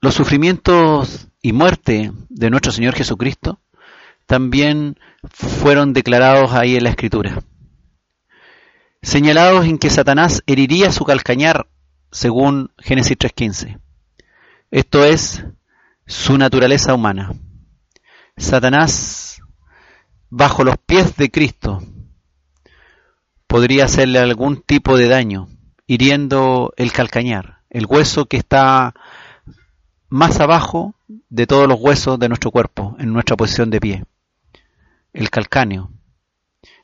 Los 0.00 0.14
sufrimientos 0.14 1.28
y 1.40 1.52
muerte 1.52 2.10
de 2.28 2.50
nuestro 2.50 2.72
Señor 2.72 2.94
Jesucristo 2.94 3.60
también 4.26 4.98
fueron 5.30 5.92
declarados 5.92 6.50
ahí 6.50 6.74
en 6.74 6.82
la 6.82 6.90
Escritura. 6.90 7.40
Señalados 9.00 9.64
en 9.64 9.78
que 9.78 9.90
Satanás 9.90 10.42
heriría 10.48 10.90
su 10.90 11.04
calcañar, 11.04 11.68
según 12.10 12.72
Génesis 12.78 13.16
3.15. 13.16 13.78
Esto 14.72 15.04
es 15.04 15.44
su 16.04 16.36
naturaleza 16.36 16.94
humana. 16.94 17.32
Satanás, 18.42 19.40
bajo 20.28 20.64
los 20.64 20.76
pies 20.76 21.16
de 21.16 21.30
Cristo, 21.30 21.80
podría 23.46 23.84
hacerle 23.84 24.18
algún 24.18 24.60
tipo 24.60 24.96
de 24.98 25.08
daño, 25.08 25.48
hiriendo 25.86 26.74
el 26.76 26.92
calcañar, 26.92 27.60
el 27.70 27.86
hueso 27.86 28.26
que 28.26 28.36
está 28.36 28.94
más 30.08 30.40
abajo 30.40 30.96
de 31.06 31.46
todos 31.46 31.68
los 31.68 31.80
huesos 31.80 32.18
de 32.18 32.28
nuestro 32.28 32.50
cuerpo, 32.50 32.96
en 32.98 33.12
nuestra 33.12 33.36
posición 33.36 33.70
de 33.70 33.80
pie. 33.80 34.04
El 35.12 35.30
calcáneo, 35.30 35.90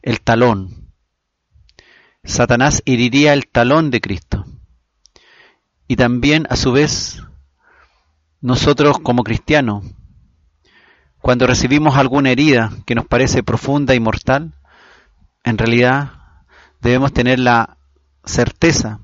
el 0.01 0.21
talón. 0.21 0.93
Satanás 2.23 2.83
heriría 2.87 3.33
el 3.35 3.49
talón 3.49 3.91
de 3.91 4.01
Cristo. 4.01 4.47
Y 5.89 5.97
también, 5.97 6.47
a 6.51 6.57
su 6.57 6.71
vez, 6.71 7.21
nosotros 8.41 9.01
como 9.01 9.25
cristianos, 9.25 9.85
cuando 11.29 11.47
recibimos 11.47 11.99
alguna 11.99 12.31
herida 12.31 12.73
que 12.87 12.95
nos 12.95 13.05
parece 13.05 13.43
profunda 13.43 13.95
y 13.95 14.01
mortal, 14.01 14.55
en 15.45 15.59
realidad 15.59 16.13
debemos 16.81 17.13
tener 17.13 17.39
la 17.39 17.77
certeza 18.25 19.01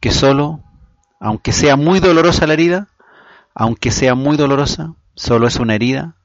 que 0.00 0.10
solo, 0.10 0.64
aunque 1.20 1.52
sea 1.52 1.76
muy 1.76 2.00
dolorosa 2.00 2.48
la 2.48 2.54
herida, 2.54 2.88
aunque 3.54 3.92
sea 3.92 4.16
muy 4.16 4.36
dolorosa, 4.36 4.94
solo 5.14 5.46
es 5.46 5.60
una 5.60 5.76
herida 5.76 6.16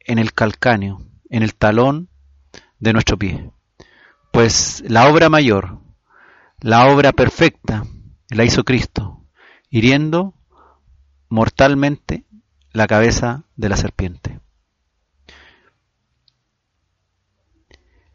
en 0.00 0.18
el 0.18 0.34
calcáneo, 0.34 1.00
en 1.30 1.42
el 1.42 1.54
talón 1.54 2.10
de 2.80 2.92
nuestro 2.92 3.16
pie. 3.16 3.50
Pues 4.30 4.84
la 4.86 5.08
obra 5.08 5.30
mayor, 5.30 5.78
la 6.60 6.88
obra 6.88 7.12
perfecta, 7.12 7.84
la 8.28 8.44
hizo 8.44 8.62
Cristo, 8.62 9.24
hiriendo 9.70 10.34
mortalmente 11.30 12.23
la 12.74 12.86
cabeza 12.88 13.44
de 13.56 13.68
la 13.70 13.76
serpiente. 13.76 14.40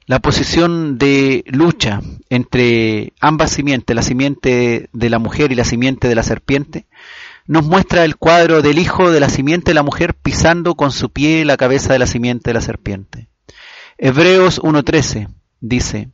La 0.06 0.20
posición 0.20 0.98
de 0.98 1.44
lucha 1.48 2.02
entre 2.30 3.14
ambas 3.22 3.52
simientes, 3.52 3.96
la 3.96 4.02
simiente 4.02 4.90
de 4.92 5.10
la 5.10 5.18
mujer 5.18 5.52
y 5.52 5.56
la 5.56 5.64
simiente 5.64 6.08
de 6.10 6.16
la 6.16 6.24
serpiente, 6.24 6.88
nos 7.46 7.66
muestra 7.66 8.04
el 8.04 8.18
cuadro 8.18 8.62
del 8.62 8.80
hijo 8.80 9.12
de 9.12 9.22
la 9.22 9.30
simiente 9.30 9.72
de 9.72 9.76
la 9.76 9.84
mujer 9.84 10.14
pisando 10.14 10.76
con 10.76 10.92
su 10.92 11.10
pie 11.10 11.46
la 11.46 11.58
cabeza 11.58 11.94
de 11.94 12.00
la 12.00 12.08
simiente 12.08 12.50
de 12.50 12.54
la 12.56 12.62
serpiente. 12.62 13.30
Hebreos 13.98 14.62
1.13 14.62 15.30
dice, 15.62 16.10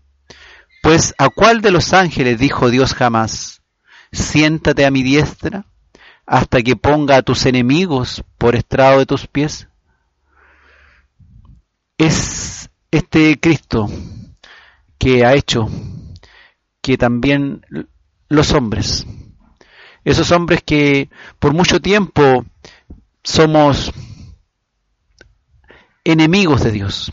Pues 0.83 1.15
a 1.17 1.29
cuál 1.29 1.61
de 1.61 1.71
los 1.71 1.93
ángeles 1.93 2.37
dijo 2.37 2.69
Dios 2.69 2.93
jamás, 2.93 3.63
siéntate 4.11 4.85
a 4.85 4.91
mi 4.91 5.01
diestra 5.01 5.65
hasta 6.25 6.61
que 6.61 6.75
ponga 6.75 7.17
a 7.17 7.21
tus 7.21 7.45
enemigos 7.45 8.23
por 8.37 8.55
estrado 8.55 8.99
de 8.99 9.05
tus 9.05 9.27
pies? 9.27 9.67
Es 11.97 12.69
este 12.91 13.39
Cristo 13.39 13.89
que 14.97 15.25
ha 15.25 15.33
hecho 15.33 15.69
que 16.81 16.97
también 16.97 17.65
los 18.27 18.51
hombres, 18.53 19.05
esos 20.03 20.31
hombres 20.31 20.61
que 20.63 21.09
por 21.39 21.53
mucho 21.53 21.81
tiempo 21.81 22.45
somos 23.23 23.91
enemigos 26.03 26.63
de 26.63 26.71
Dios, 26.71 27.11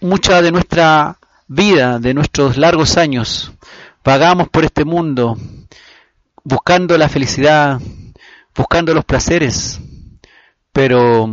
mucha 0.00 0.40
de 0.40 0.52
nuestra 0.52 1.18
vida, 1.46 1.98
de 1.98 2.14
nuestros 2.14 2.56
largos 2.56 2.96
años, 2.96 3.52
vagamos 4.04 4.48
por 4.48 4.64
este 4.64 4.84
mundo 4.84 5.36
buscando 6.50 6.98
la 6.98 7.08
felicidad, 7.08 7.80
buscando 8.56 8.92
los 8.92 9.04
placeres, 9.04 9.80
pero 10.72 11.28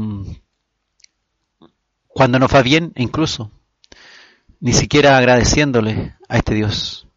cuando 2.08 2.38
nos 2.38 2.54
va 2.54 2.62
bien, 2.62 2.94
incluso, 2.96 3.52
ni 4.60 4.74
siquiera 4.74 5.18
agradeciéndole 5.18 6.16
a 6.30 6.38
este 6.38 6.54
Dios. 6.54 7.08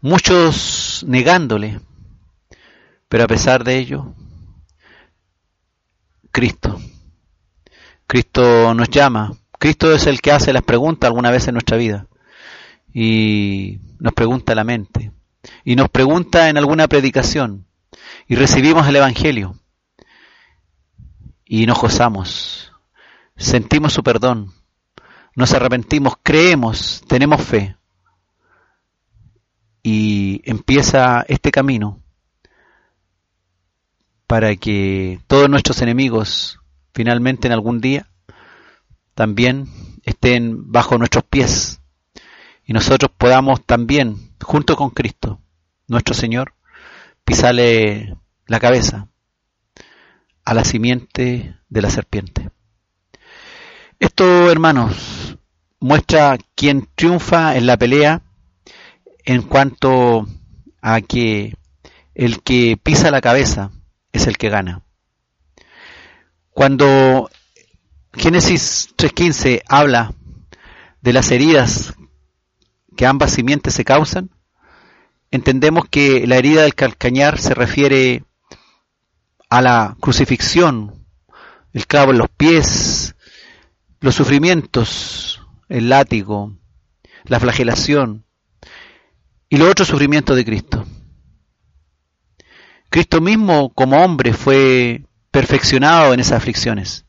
Muchos 0.00 1.04
negándole, 1.06 1.80
pero 3.08 3.24
a 3.24 3.28
pesar 3.28 3.64
de 3.64 3.76
ello, 3.78 4.14
Cristo. 6.30 6.80
Cristo 8.06 8.74
nos 8.74 8.88
llama. 8.88 9.32
Cristo 9.58 9.94
es 9.94 10.06
el 10.06 10.20
que 10.20 10.32
hace 10.32 10.52
las 10.52 10.62
preguntas 10.62 11.08
alguna 11.08 11.30
vez 11.30 11.48
en 11.48 11.54
nuestra 11.54 11.76
vida. 11.76 12.06
Y 12.92 13.78
nos 13.98 14.12
pregunta 14.14 14.54
la 14.54 14.64
mente 14.64 15.12
y 15.64 15.76
nos 15.76 15.88
pregunta 15.88 16.48
en 16.48 16.56
alguna 16.56 16.88
predicación 16.88 17.66
y 18.26 18.34
recibimos 18.34 18.86
el 18.86 18.96
Evangelio 18.96 19.58
y 21.44 21.66
nos 21.66 21.80
gozamos, 21.80 22.72
sentimos 23.36 23.92
su 23.92 24.02
perdón, 24.02 24.52
nos 25.36 25.52
arrepentimos, 25.52 26.14
creemos, 26.22 27.02
tenemos 27.08 27.42
fe 27.42 27.76
y 29.82 30.40
empieza 30.44 31.24
este 31.28 31.50
camino 31.50 32.00
para 34.26 34.56
que 34.56 35.20
todos 35.26 35.50
nuestros 35.50 35.82
enemigos 35.82 36.60
finalmente 36.94 37.46
en 37.46 37.52
algún 37.52 37.80
día 37.80 38.08
también 39.14 39.68
estén 40.04 40.72
bajo 40.72 40.98
nuestros 40.98 41.24
pies 41.24 41.80
y 42.66 42.72
nosotros 42.72 43.10
podamos 43.16 43.64
también, 43.64 44.33
junto 44.44 44.76
con 44.76 44.90
Cristo, 44.90 45.40
nuestro 45.88 46.14
Señor, 46.14 46.54
pisarle 47.24 48.16
la 48.46 48.60
cabeza 48.60 49.08
a 50.44 50.54
la 50.54 50.64
simiente 50.64 51.56
de 51.68 51.82
la 51.82 51.90
serpiente. 51.90 52.50
Esto, 53.98 54.50
hermanos, 54.50 55.38
muestra 55.80 56.38
quién 56.54 56.88
triunfa 56.94 57.56
en 57.56 57.66
la 57.66 57.76
pelea 57.76 58.22
en 59.24 59.42
cuanto 59.42 60.28
a 60.82 61.00
que 61.00 61.56
el 62.14 62.42
que 62.42 62.78
pisa 62.80 63.10
la 63.10 63.22
cabeza 63.22 63.70
es 64.12 64.26
el 64.26 64.36
que 64.36 64.50
gana. 64.50 64.82
Cuando 66.50 67.30
Génesis 68.12 68.94
3.15 68.96 69.62
habla 69.66 70.14
de 71.00 71.12
las 71.12 71.30
heridas 71.30 71.94
que 72.96 73.06
ambas 73.06 73.32
simientes 73.32 73.74
se 73.74 73.84
causan, 73.84 74.30
entendemos 75.34 75.88
que 75.90 76.28
la 76.28 76.36
herida 76.36 76.62
del 76.62 76.76
calcañar 76.76 77.40
se 77.40 77.54
refiere 77.54 78.22
a 79.50 79.60
la 79.62 79.96
crucifixión, 79.98 81.08
el 81.72 81.88
clavo 81.88 82.12
en 82.12 82.18
los 82.18 82.28
pies, 82.28 83.16
los 83.98 84.14
sufrimientos, 84.14 85.42
el 85.68 85.88
látigo, 85.88 86.56
la 87.24 87.40
flagelación 87.40 88.24
y 89.48 89.56
los 89.56 89.68
otros 89.68 89.88
sufrimientos 89.88 90.36
de 90.36 90.44
Cristo. 90.44 90.86
Cristo 92.88 93.20
mismo 93.20 93.74
como 93.74 94.04
hombre 94.04 94.34
fue 94.34 95.04
perfeccionado 95.32 96.14
en 96.14 96.20
esas 96.20 96.36
aflicciones. 96.36 97.06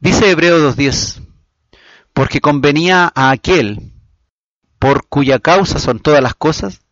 Dice 0.00 0.30
Hebreo 0.30 0.58
2.10, 0.70 1.26
porque 2.12 2.42
convenía 2.42 3.10
a 3.14 3.30
aquel 3.30 3.94
por 4.78 5.06
cuya 5.08 5.38
causa 5.38 5.78
son 5.78 5.98
todas 5.98 6.22
las 6.22 6.34
cosas, 6.34 6.82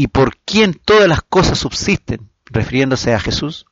y 0.00 0.06
por 0.06 0.38
quien 0.38 0.72
todas 0.72 1.06
las 1.06 1.20
cosas 1.20 1.58
subsisten, 1.58 2.30
refiriéndose 2.46 3.12
a 3.12 3.20
Jesús, 3.20 3.66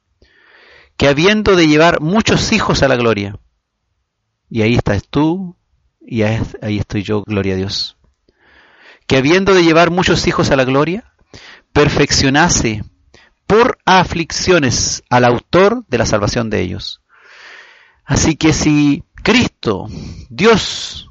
que 0.99 1.09
habiendo 1.09 1.57
de 1.57 1.67
llevar 1.67 2.03
muchos 2.03 2.53
hijos 2.53 2.83
a 2.83 2.89
la 2.89 2.97
gloria, 2.97 3.39
y 4.51 4.61
ahí 4.61 4.75
estás 4.75 5.09
tú, 5.09 5.57
y 6.03 6.25
ahí 6.25 6.79
estoy 6.79 7.03
yo, 7.03 7.23
gloria 7.23 7.55
a 7.55 7.57
Dios, 7.57 7.97
que 9.07 9.17
habiendo 9.17 9.55
de 9.55 9.65
llevar 9.65 9.91
muchos 9.91 10.27
hijos 10.27 10.51
a 10.51 10.57
la 10.57 10.65
gloria, 10.65 11.15
perfeccionase 11.73 12.85
por 13.47 13.79
aflicciones 13.87 15.05
al 15.09 15.25
autor 15.25 15.87
de 15.89 15.97
la 15.97 16.05
salvación 16.05 16.51
de 16.51 16.61
ellos. 16.61 17.01
Así 18.05 18.37
que 18.37 18.53
si 18.53 19.03
Cristo, 19.23 19.87
Dios, 20.29 21.09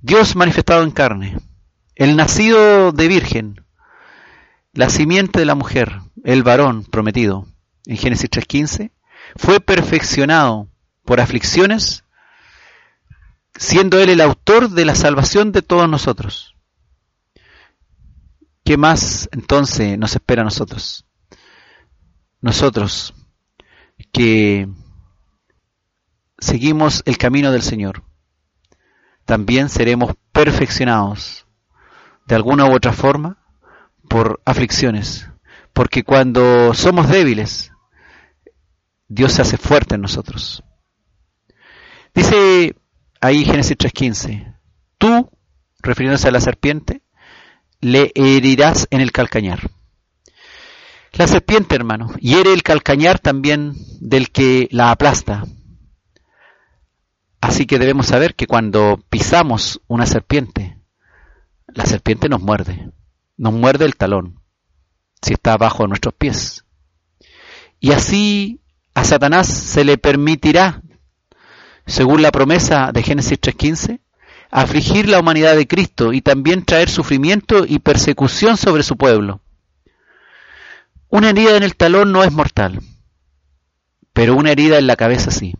Dios 0.00 0.34
manifestado 0.34 0.82
en 0.82 0.90
carne, 0.90 1.36
el 1.94 2.16
nacido 2.16 2.90
de 2.90 3.06
virgen, 3.06 3.65
la 4.76 4.90
simiente 4.90 5.38
de 5.38 5.46
la 5.46 5.54
mujer, 5.54 6.00
el 6.22 6.42
varón 6.42 6.84
prometido, 6.84 7.46
en 7.86 7.96
Génesis 7.96 8.30
3.15, 8.30 8.92
fue 9.34 9.58
perfeccionado 9.58 10.68
por 11.02 11.18
aflicciones, 11.18 12.04
siendo 13.54 13.98
Él 13.98 14.10
el 14.10 14.20
autor 14.20 14.68
de 14.68 14.84
la 14.84 14.94
salvación 14.94 15.50
de 15.50 15.62
todos 15.62 15.88
nosotros. 15.88 16.54
¿Qué 18.64 18.76
más 18.76 19.30
entonces 19.32 19.98
nos 19.98 20.14
espera 20.14 20.42
a 20.42 20.44
nosotros? 20.44 21.06
Nosotros 22.42 23.14
que 24.12 24.68
seguimos 26.38 27.02
el 27.06 27.16
camino 27.16 27.50
del 27.50 27.62
Señor, 27.62 28.04
también 29.24 29.70
seremos 29.70 30.14
perfeccionados 30.32 31.46
de 32.26 32.34
alguna 32.34 32.66
u 32.66 32.74
otra 32.74 32.92
forma 32.92 33.45
por 34.08 34.40
aflicciones, 34.44 35.28
porque 35.72 36.02
cuando 36.02 36.74
somos 36.74 37.08
débiles, 37.08 37.72
Dios 39.08 39.32
se 39.32 39.42
hace 39.42 39.56
fuerte 39.56 39.94
en 39.94 40.00
nosotros. 40.02 40.62
Dice 42.14 42.74
ahí 43.20 43.44
Génesis 43.44 43.76
3.15, 43.76 44.56
tú, 44.98 45.30
refiriéndose 45.80 46.28
a 46.28 46.32
la 46.32 46.40
serpiente, 46.40 47.02
le 47.80 48.10
herirás 48.14 48.88
en 48.90 49.00
el 49.00 49.12
calcañar. 49.12 49.70
La 51.12 51.26
serpiente, 51.26 51.74
hermano, 51.74 52.12
hiere 52.20 52.52
el 52.52 52.62
calcañar 52.62 53.18
también 53.18 53.74
del 54.00 54.30
que 54.30 54.68
la 54.70 54.90
aplasta. 54.90 55.44
Así 57.40 57.66
que 57.66 57.78
debemos 57.78 58.06
saber 58.06 58.34
que 58.34 58.46
cuando 58.46 59.00
pisamos 59.08 59.80
una 59.86 60.04
serpiente, 60.04 60.78
la 61.68 61.86
serpiente 61.86 62.28
nos 62.28 62.42
muerde, 62.42 62.90
nos 63.36 63.52
muerde 63.52 63.84
el 63.84 63.96
talón, 63.96 64.40
si 65.22 65.34
está 65.34 65.56
bajo 65.56 65.86
nuestros 65.86 66.14
pies. 66.14 66.64
Y 67.80 67.92
así 67.92 68.60
a 68.94 69.04
Satanás 69.04 69.46
se 69.46 69.84
le 69.84 69.98
permitirá, 69.98 70.82
según 71.86 72.22
la 72.22 72.32
promesa 72.32 72.90
de 72.92 73.02
Génesis 73.02 73.40
3.15, 73.40 74.00
afligir 74.50 75.08
la 75.08 75.20
humanidad 75.20 75.56
de 75.56 75.66
Cristo 75.66 76.12
y 76.12 76.22
también 76.22 76.64
traer 76.64 76.88
sufrimiento 76.88 77.64
y 77.66 77.78
persecución 77.78 78.56
sobre 78.56 78.82
su 78.82 78.96
pueblo. 78.96 79.40
Una 81.08 81.30
herida 81.30 81.56
en 81.56 81.62
el 81.62 81.76
talón 81.76 82.12
no 82.12 82.24
es 82.24 82.32
mortal, 82.32 82.80
pero 84.12 84.34
una 84.34 84.50
herida 84.50 84.78
en 84.78 84.86
la 84.86 84.96
cabeza 84.96 85.30
sí. 85.30 85.54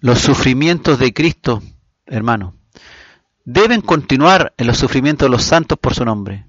Los 0.00 0.20
sufrimientos 0.20 0.98
de 0.98 1.12
Cristo, 1.12 1.62
hermano, 2.06 2.55
deben 3.46 3.80
continuar 3.80 4.52
en 4.58 4.66
los 4.66 4.76
sufrimientos 4.76 5.26
de 5.26 5.30
los 5.30 5.44
santos 5.44 5.78
por 5.78 5.94
su 5.94 6.04
nombre. 6.04 6.46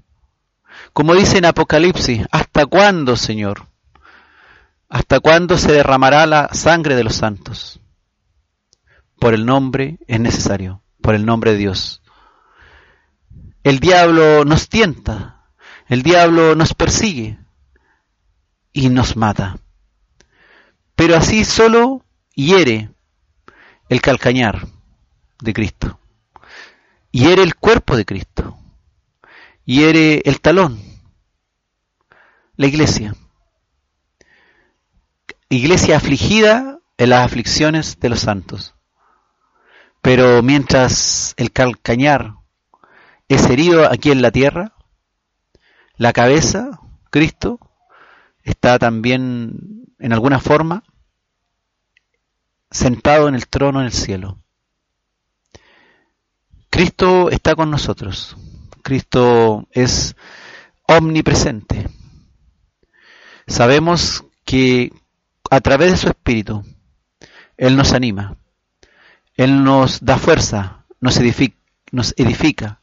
Como 0.93 1.14
dice 1.14 1.38
en 1.38 1.45
Apocalipsis, 1.45 2.26
¿hasta 2.32 2.66
cuándo, 2.66 3.16
Señor? 3.16 3.68
¿Hasta 4.89 5.20
cuándo 5.20 5.58
se 5.58 5.72
derramará 5.72 6.26
la 6.26 6.50
sangre 6.54 6.95
de 6.95 7.04
los 7.04 7.16
santos? 7.16 7.80
Por 9.20 9.34
el 9.36 9.45
nombre 9.45 10.00
es 10.08 10.20
necesario, 10.20 10.82
por 11.02 11.14
el 11.14 11.26
nombre 11.26 11.52
de 11.52 11.58
Dios. 11.58 12.02
El 13.64 13.80
diablo 13.80 14.43
nos 14.43 14.68
tienta, 14.68 15.43
el 15.88 16.02
diablo 16.02 16.56
nos 16.56 16.74
persigue 16.74 17.38
y 18.74 18.89
nos 18.89 19.16
mata. 19.16 19.58
Pero 20.95 21.16
así 21.16 21.45
solo 21.45 22.04
hiere 22.34 22.89
el 23.88 24.02
calcañar 24.02 24.68
de 25.41 25.54
Cristo. 25.54 26.00
Hiere 27.18 27.41
el 27.41 27.55
cuerpo 27.55 27.97
de 27.97 28.05
Cristo. 28.05 28.59
Hiere 29.65 30.22
el 30.26 30.39
talón. 30.39 30.80
La 32.57 32.68
iglesia. 32.68 33.15
Iglesia 35.49 35.97
afligida 35.97 36.78
en 36.95 37.09
las 37.09 37.26
aflicciones 37.26 37.99
de 37.99 38.09
los 38.09 38.20
santos. 38.20 38.76
Pero 40.03 40.43
mientras 40.43 41.34
el 41.38 41.51
calcañar 41.51 42.36
es 43.30 43.49
herido 43.49 43.91
aquí 43.91 44.11
en 44.11 44.22
la 44.22 44.30
tierra, 44.30 44.76
la 45.95 46.13
cabeza, 46.13 46.80
Cristo, 47.09 47.59
está 48.43 48.78
también 48.78 49.88
en 49.97 50.13
alguna 50.13 50.39
forma 50.39 50.84
sentado 52.70 53.28
en 53.28 53.34
el 53.34 53.47
trono 53.47 53.80
en 53.80 53.88
el 53.88 53.93
cielo. 53.93 54.38
Cristo 56.78 57.32
está 57.32 57.55
con 57.55 57.71
nosotros. 57.71 58.38
Cristo 58.84 59.67
es 59.71 60.15
omnipresente. 60.88 61.89
Sabemos 63.47 64.25
que 64.45 64.93
a 65.49 65.59
través 65.59 65.89
de 65.89 65.97
su 65.97 66.07
Espíritu, 66.07 66.63
Él 67.57 67.78
nos 67.78 67.93
anima, 67.93 68.38
Él 69.38 69.63
nos 69.63 70.05
da 70.05 70.19
fuerza, 70.19 70.86
nos 70.99 71.17
edifica, 71.17 71.57
nos 71.91 72.13
edifica. 72.15 72.82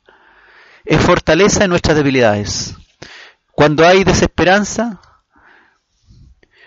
Es 0.84 1.00
fortaleza 1.00 1.62
en 1.62 1.70
nuestras 1.70 1.96
debilidades. 1.96 2.74
Cuando 3.52 3.86
hay 3.86 4.02
desesperanza, 4.02 5.00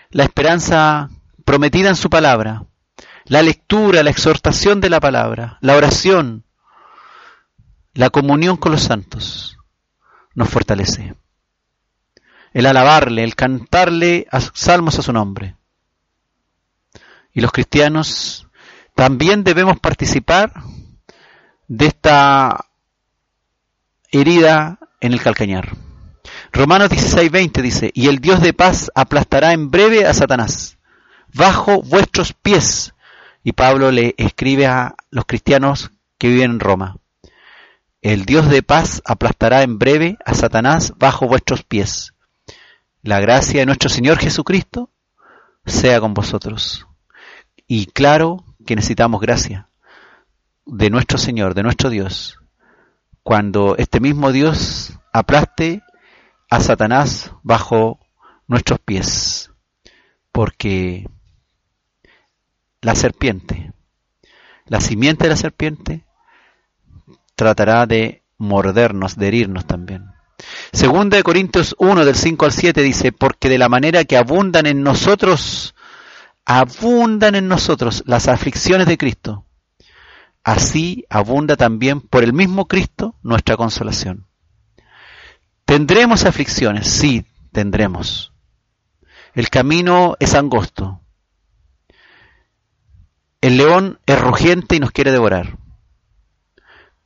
la 0.08 0.24
esperanza 0.24 1.10
prometida 1.44 1.90
en 1.90 1.96
su 1.96 2.08
palabra, 2.08 2.64
la 3.26 3.42
lectura, 3.42 4.02
la 4.02 4.08
exhortación 4.08 4.80
de 4.80 4.88
la 4.88 5.00
palabra, 5.00 5.58
la 5.60 5.76
oración, 5.76 6.46
la 7.98 8.10
comunión 8.10 8.56
con 8.56 8.70
los 8.70 8.82
santos, 8.82 9.58
nos 10.36 10.48
fortalece. 10.48 11.16
El 12.52 12.66
alabarle, 12.66 13.24
el 13.24 13.34
cantarle 13.34 14.28
salmos 14.54 15.00
a 15.00 15.02
su 15.02 15.12
nombre. 15.12 15.56
Y 17.32 17.40
los 17.40 17.50
cristianos 17.50 18.46
también 18.94 19.42
debemos 19.42 19.80
participar 19.80 20.52
de 21.66 21.86
esta 21.86 22.66
herida 24.12 24.78
en 25.00 25.12
el 25.12 25.20
calcañar. 25.20 25.76
Romanos 26.52 26.90
16:20 26.90 27.62
dice, 27.62 27.90
y 27.94 28.06
el 28.06 28.20
Dios 28.20 28.40
de 28.40 28.52
paz 28.52 28.92
aplastará 28.94 29.52
en 29.52 29.72
breve 29.72 30.06
a 30.06 30.14
Satanás, 30.14 30.78
bajo 31.34 31.82
vuestros 31.82 32.32
pies. 32.32 32.94
Y 33.42 33.54
Pablo 33.54 33.90
le 33.90 34.14
escribe 34.18 34.68
a 34.68 34.94
los 35.10 35.24
cristianos 35.24 35.90
que 36.16 36.28
viven 36.28 36.52
en 36.52 36.60
Roma, 36.60 36.98
el 38.08 38.24
Dios 38.24 38.48
de 38.48 38.62
paz 38.62 39.02
aplastará 39.04 39.62
en 39.62 39.78
breve 39.78 40.16
a 40.24 40.32
Satanás 40.32 40.94
bajo 40.96 41.28
vuestros 41.28 41.62
pies. 41.62 42.14
La 43.02 43.20
gracia 43.20 43.60
de 43.60 43.66
nuestro 43.66 43.90
Señor 43.90 44.16
Jesucristo 44.16 44.90
sea 45.66 46.00
con 46.00 46.14
vosotros. 46.14 46.86
Y 47.66 47.84
claro 47.84 48.46
que 48.64 48.76
necesitamos 48.76 49.20
gracia 49.20 49.68
de 50.64 50.88
nuestro 50.88 51.18
Señor, 51.18 51.52
de 51.52 51.62
nuestro 51.62 51.90
Dios, 51.90 52.38
cuando 53.22 53.76
este 53.76 54.00
mismo 54.00 54.32
Dios 54.32 54.98
aplaste 55.12 55.82
a 56.48 56.60
Satanás 56.60 57.32
bajo 57.42 58.00
nuestros 58.46 58.78
pies, 58.78 59.50
porque 60.32 61.06
la 62.80 62.94
serpiente, 62.94 63.74
la 64.64 64.80
simiente 64.80 65.24
de 65.24 65.30
la 65.30 65.36
serpiente, 65.36 66.07
tratará 67.38 67.86
de 67.86 68.24
mordernos, 68.36 69.16
de 69.16 69.28
herirnos 69.28 69.64
también. 69.64 70.10
Segunda 70.72 71.16
de 71.16 71.22
Corintios 71.22 71.76
1 71.78 72.04
del 72.04 72.16
5 72.16 72.44
al 72.44 72.52
7 72.52 72.82
dice, 72.82 73.12
porque 73.12 73.48
de 73.48 73.58
la 73.58 73.68
manera 73.68 74.04
que 74.04 74.16
abundan 74.16 74.66
en 74.66 74.82
nosotros, 74.82 75.74
abundan 76.44 77.36
en 77.36 77.46
nosotros 77.46 78.02
las 78.06 78.26
aflicciones 78.26 78.88
de 78.88 78.98
Cristo, 78.98 79.46
así 80.42 81.04
abunda 81.08 81.56
también 81.56 82.00
por 82.00 82.24
el 82.24 82.32
mismo 82.32 82.66
Cristo 82.66 83.14
nuestra 83.22 83.56
consolación. 83.56 84.26
¿Tendremos 85.64 86.24
aflicciones? 86.24 86.88
Sí, 86.88 87.24
tendremos. 87.52 88.32
El 89.34 89.48
camino 89.48 90.16
es 90.18 90.34
angosto. 90.34 91.00
El 93.40 93.58
león 93.58 94.00
es 94.06 94.20
rugiente 94.20 94.74
y 94.74 94.80
nos 94.80 94.90
quiere 94.90 95.12
devorar. 95.12 95.57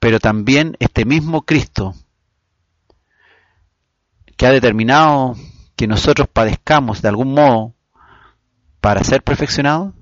Pero 0.03 0.18
también 0.18 0.76
este 0.81 1.05
mismo 1.05 1.43
Cristo 1.43 1.94
que 4.36 4.47
ha 4.48 4.51
determinado 4.51 5.36
que 5.76 5.86
nosotros 5.86 6.26
padezcamos 6.26 7.02
de 7.02 7.09
algún 7.09 7.35
modo 7.35 7.76
para 8.81 9.05
ser 9.05 9.22
perfeccionados, 9.22 9.94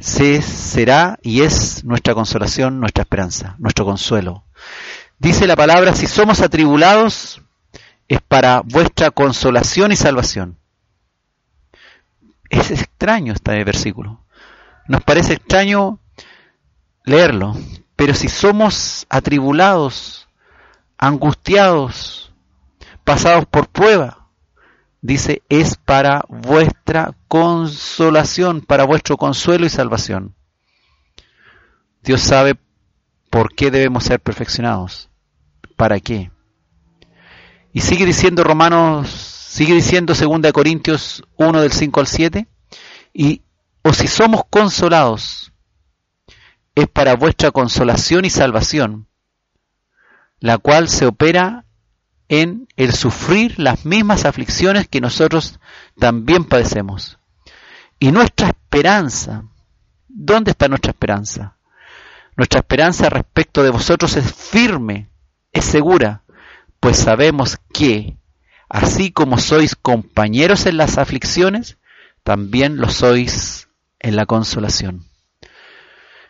se, 0.00 0.42
será 0.42 1.16
y 1.22 1.42
es 1.42 1.84
nuestra 1.84 2.12
consolación, 2.12 2.80
nuestra 2.80 3.02
esperanza, 3.02 3.54
nuestro 3.60 3.84
consuelo. 3.84 4.42
Dice 5.20 5.46
la 5.46 5.54
palabra, 5.54 5.94
si 5.94 6.08
somos 6.08 6.40
atribulados, 6.40 7.40
es 8.08 8.20
para 8.22 8.62
vuestra 8.64 9.12
consolación 9.12 9.92
y 9.92 9.96
salvación. 9.96 10.58
Es 12.48 12.72
extraño 12.72 13.32
este 13.32 13.62
versículo. 13.62 14.24
Nos 14.88 15.04
parece 15.04 15.34
extraño 15.34 16.00
leerlo, 17.04 17.54
pero 18.00 18.14
si 18.14 18.30
somos 18.30 19.06
atribulados, 19.10 20.26
angustiados, 20.96 22.32
pasados 23.04 23.44
por 23.44 23.68
prueba, 23.68 24.26
dice, 25.02 25.42
es 25.50 25.76
para 25.76 26.24
vuestra 26.30 27.14
consolación, 27.28 28.62
para 28.62 28.84
vuestro 28.84 29.18
consuelo 29.18 29.66
y 29.66 29.68
salvación. 29.68 30.34
Dios 32.02 32.22
sabe 32.22 32.56
por 33.28 33.54
qué 33.54 33.70
debemos 33.70 34.04
ser 34.04 34.18
perfeccionados. 34.18 35.10
¿Para 35.76 36.00
qué? 36.00 36.30
Y 37.74 37.82
sigue 37.82 38.06
diciendo 38.06 38.44
Romanos, 38.44 39.10
sigue 39.10 39.74
diciendo 39.74 40.14
2 40.14 40.52
Corintios 40.54 41.22
1 41.36 41.60
del 41.60 41.72
5 41.72 42.00
al 42.00 42.06
7, 42.06 42.48
y 43.12 43.42
o 43.82 43.92
si 43.92 44.08
somos 44.08 44.44
consolados, 44.48 45.49
es 46.74 46.88
para 46.88 47.14
vuestra 47.14 47.50
consolación 47.50 48.24
y 48.24 48.30
salvación, 48.30 49.08
la 50.38 50.58
cual 50.58 50.88
se 50.88 51.06
opera 51.06 51.64
en 52.28 52.68
el 52.76 52.92
sufrir 52.92 53.58
las 53.58 53.84
mismas 53.84 54.24
aflicciones 54.24 54.88
que 54.88 55.00
nosotros 55.00 55.58
también 55.98 56.44
padecemos. 56.44 57.18
Y 57.98 58.12
nuestra 58.12 58.48
esperanza, 58.48 59.44
¿dónde 60.08 60.52
está 60.52 60.68
nuestra 60.68 60.92
esperanza? 60.92 61.56
Nuestra 62.36 62.60
esperanza 62.60 63.10
respecto 63.10 63.62
de 63.62 63.70
vosotros 63.70 64.16
es 64.16 64.32
firme, 64.32 65.10
es 65.52 65.64
segura, 65.64 66.22
pues 66.78 66.96
sabemos 66.96 67.58
que, 67.74 68.16
así 68.68 69.10
como 69.10 69.36
sois 69.36 69.74
compañeros 69.74 70.66
en 70.66 70.76
las 70.76 70.98
aflicciones, 70.98 71.78
también 72.22 72.76
lo 72.76 72.88
sois 72.88 73.68
en 73.98 74.16
la 74.16 74.24
consolación. 74.24 75.09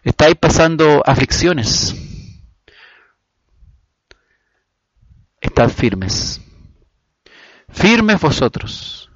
Estáis 0.02 0.35
pasando 0.36 1.02
aflicciones. 1.05 1.94
Estad 5.40 5.68
firmes. 5.68 6.40
Firmes 7.68 8.20
vosotros. 8.20 9.10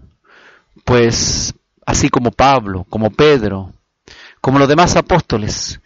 Pues 0.84 1.54
así 1.86 2.08
como 2.08 2.30
Pablo, 2.30 2.84
como 2.90 3.10
Pedro, 3.10 3.72
como 4.40 4.58
los 4.58 4.68
demás 4.68 4.96
apóstoles 4.96 5.80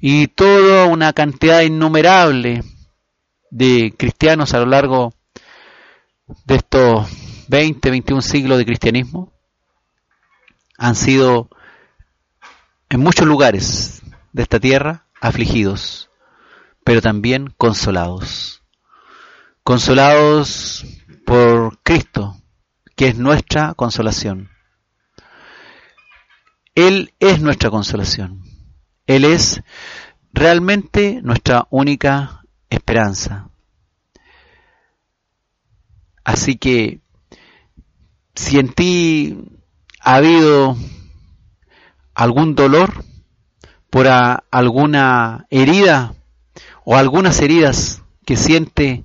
y 0.00 0.28
toda 0.28 0.86
una 0.86 1.12
cantidad 1.12 1.60
innumerable 1.60 2.64
de 3.50 3.94
cristianos 3.96 4.54
a 4.54 4.58
lo 4.58 4.66
largo 4.66 5.12
de 6.44 6.56
estos 6.56 7.08
20, 7.48 7.90
21 7.90 8.22
siglos 8.22 8.58
de 8.58 8.64
cristianismo, 8.64 9.32
han 10.78 10.94
sido 10.94 11.50
en 12.88 13.00
muchos 13.00 13.26
lugares 13.26 13.99
de 14.32 14.42
esta 14.42 14.60
tierra 14.60 15.06
afligidos, 15.20 16.10
pero 16.84 17.00
también 17.02 17.52
consolados. 17.56 18.62
Consolados 19.62 20.84
por 21.26 21.78
Cristo, 21.82 22.40
que 22.96 23.08
es 23.08 23.16
nuestra 23.16 23.74
consolación. 23.74 24.50
Él 26.74 27.14
es 27.20 27.40
nuestra 27.40 27.70
consolación. 27.70 28.42
Él 29.06 29.24
es 29.24 29.62
realmente 30.32 31.20
nuestra 31.22 31.66
única 31.70 32.42
esperanza. 32.70 33.50
Así 36.24 36.56
que 36.56 37.00
si 38.34 38.58
en 38.58 38.72
ti 38.72 39.38
ha 40.00 40.16
habido 40.16 40.76
algún 42.14 42.54
dolor 42.54 43.04
por 43.90 44.06
alguna 44.08 45.46
herida 45.50 46.14
o 46.84 46.96
algunas 46.96 47.40
heridas 47.40 48.02
que 48.24 48.36
siente 48.36 49.04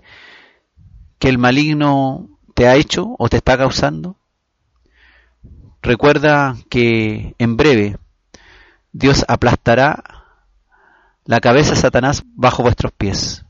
que 1.20 1.30
el 1.30 1.38
maligno 1.38 2.30
te 2.54 2.68
ha 2.68 2.76
hecho 2.76 3.16
o 3.18 3.28
te 3.28 3.38
está 3.38 3.58
causando, 3.58 4.18
recuerda 5.82 6.56
que 6.70 7.36
en 7.38 7.58
breve 7.58 7.98
Dios 8.92 9.26
aplastará 9.28 10.04
la 11.26 11.42
cabeza 11.42 11.72
de 11.72 11.82
Satanás 11.82 12.24
bajo 12.36 12.64
vuestros 12.64 12.92
pies. 12.92 13.44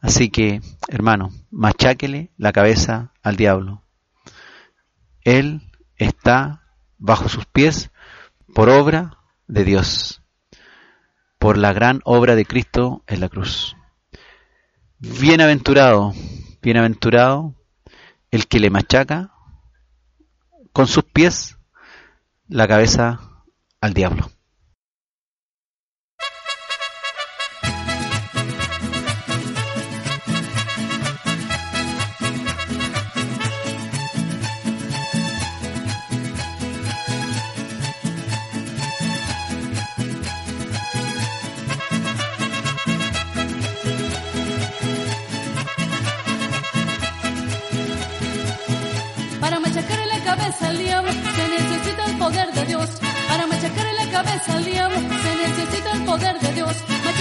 Así 0.00 0.30
que, 0.30 0.60
hermano, 0.88 1.30
macháquele 1.50 2.30
la 2.36 2.52
cabeza 2.52 3.12
al 3.22 3.36
diablo. 3.36 3.82
Él 5.22 5.62
está 5.96 6.62
bajo 6.98 7.28
sus 7.28 7.46
pies 7.46 7.90
por 8.54 8.68
obra 8.68 9.18
de 9.46 9.64
Dios, 9.64 10.22
por 11.38 11.56
la 11.56 11.72
gran 11.72 12.00
obra 12.04 12.34
de 12.34 12.44
Cristo 12.44 13.02
en 13.06 13.20
la 13.20 13.28
cruz. 13.28 13.76
Bienaventurado, 14.98 16.12
bienaventurado 16.60 17.54
el 18.30 18.46
que 18.48 18.60
le 18.60 18.70
machaca 18.70 19.32
con 20.72 20.86
sus 20.86 21.04
pies 21.04 21.56
la 22.48 22.66
cabeza 22.66 23.20
al 23.80 23.94
diablo. 23.94 24.30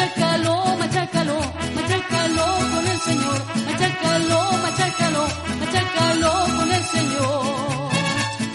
Machácalo, 0.08 0.78
machácalo, 0.80 1.38
machácalo 1.76 2.46
con 2.72 2.88
el 2.88 3.00
Señor. 3.08 3.40
Machácalo, 3.68 4.40
machácalo, 4.64 5.24
machácalo 5.60 6.32
con 6.58 6.72
el 6.72 6.84
Señor. 6.96 7.90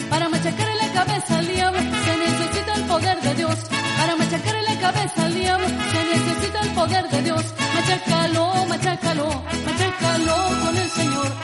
Para 0.09 0.29
machacarle 0.31 0.77
la 0.77 0.93
cabeza 0.95 1.39
al 1.39 1.47
diablo 1.47 1.81
se 2.05 2.17
necesita 2.17 2.75
el 2.75 2.85
poder 2.85 3.21
de 3.21 3.35
Dios. 3.35 3.59
Para 3.99 4.17
machacarle 4.17 4.63
la 4.63 4.81
cabeza 4.81 5.25
al 5.27 5.35
diablo 5.35 5.69
se 5.93 6.01
necesita 6.15 6.61
el 6.63 6.71
poder 6.71 7.09
de 7.11 7.23
Dios. 7.23 7.45
Machácalo, 7.75 8.67
machácalo, 8.67 9.29
machácalo 9.67 10.37
con 10.65 10.77
el 10.79 10.91
Señor. 10.91 11.42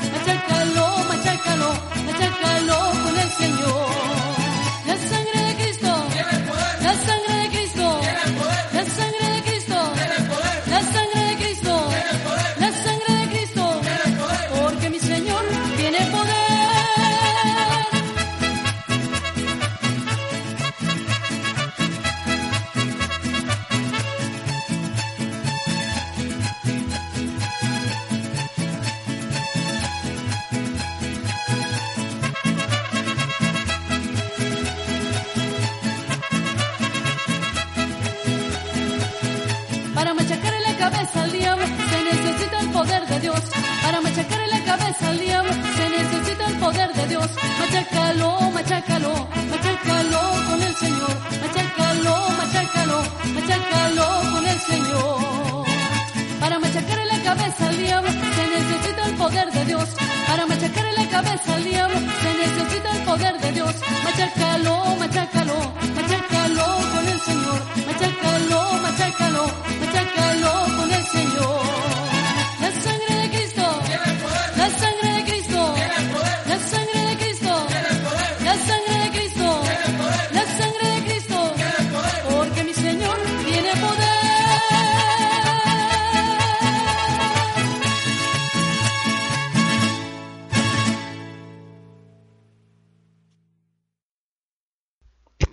Poder 59.29 59.51
de 59.53 59.65
Dios. 59.67 59.89
Para 60.27 60.47
machacarle 60.47 60.93
la 60.93 61.09
cabeza 61.09 61.55
al 61.55 61.65
diablo 61.65 61.99
se 62.23 62.31
necesita 62.45 62.91
el 62.97 63.03
poder 63.05 63.39
de 63.39 63.53
Dios. 63.53 63.75
Machácalo, 64.05 64.97
machácalo, 64.97 65.28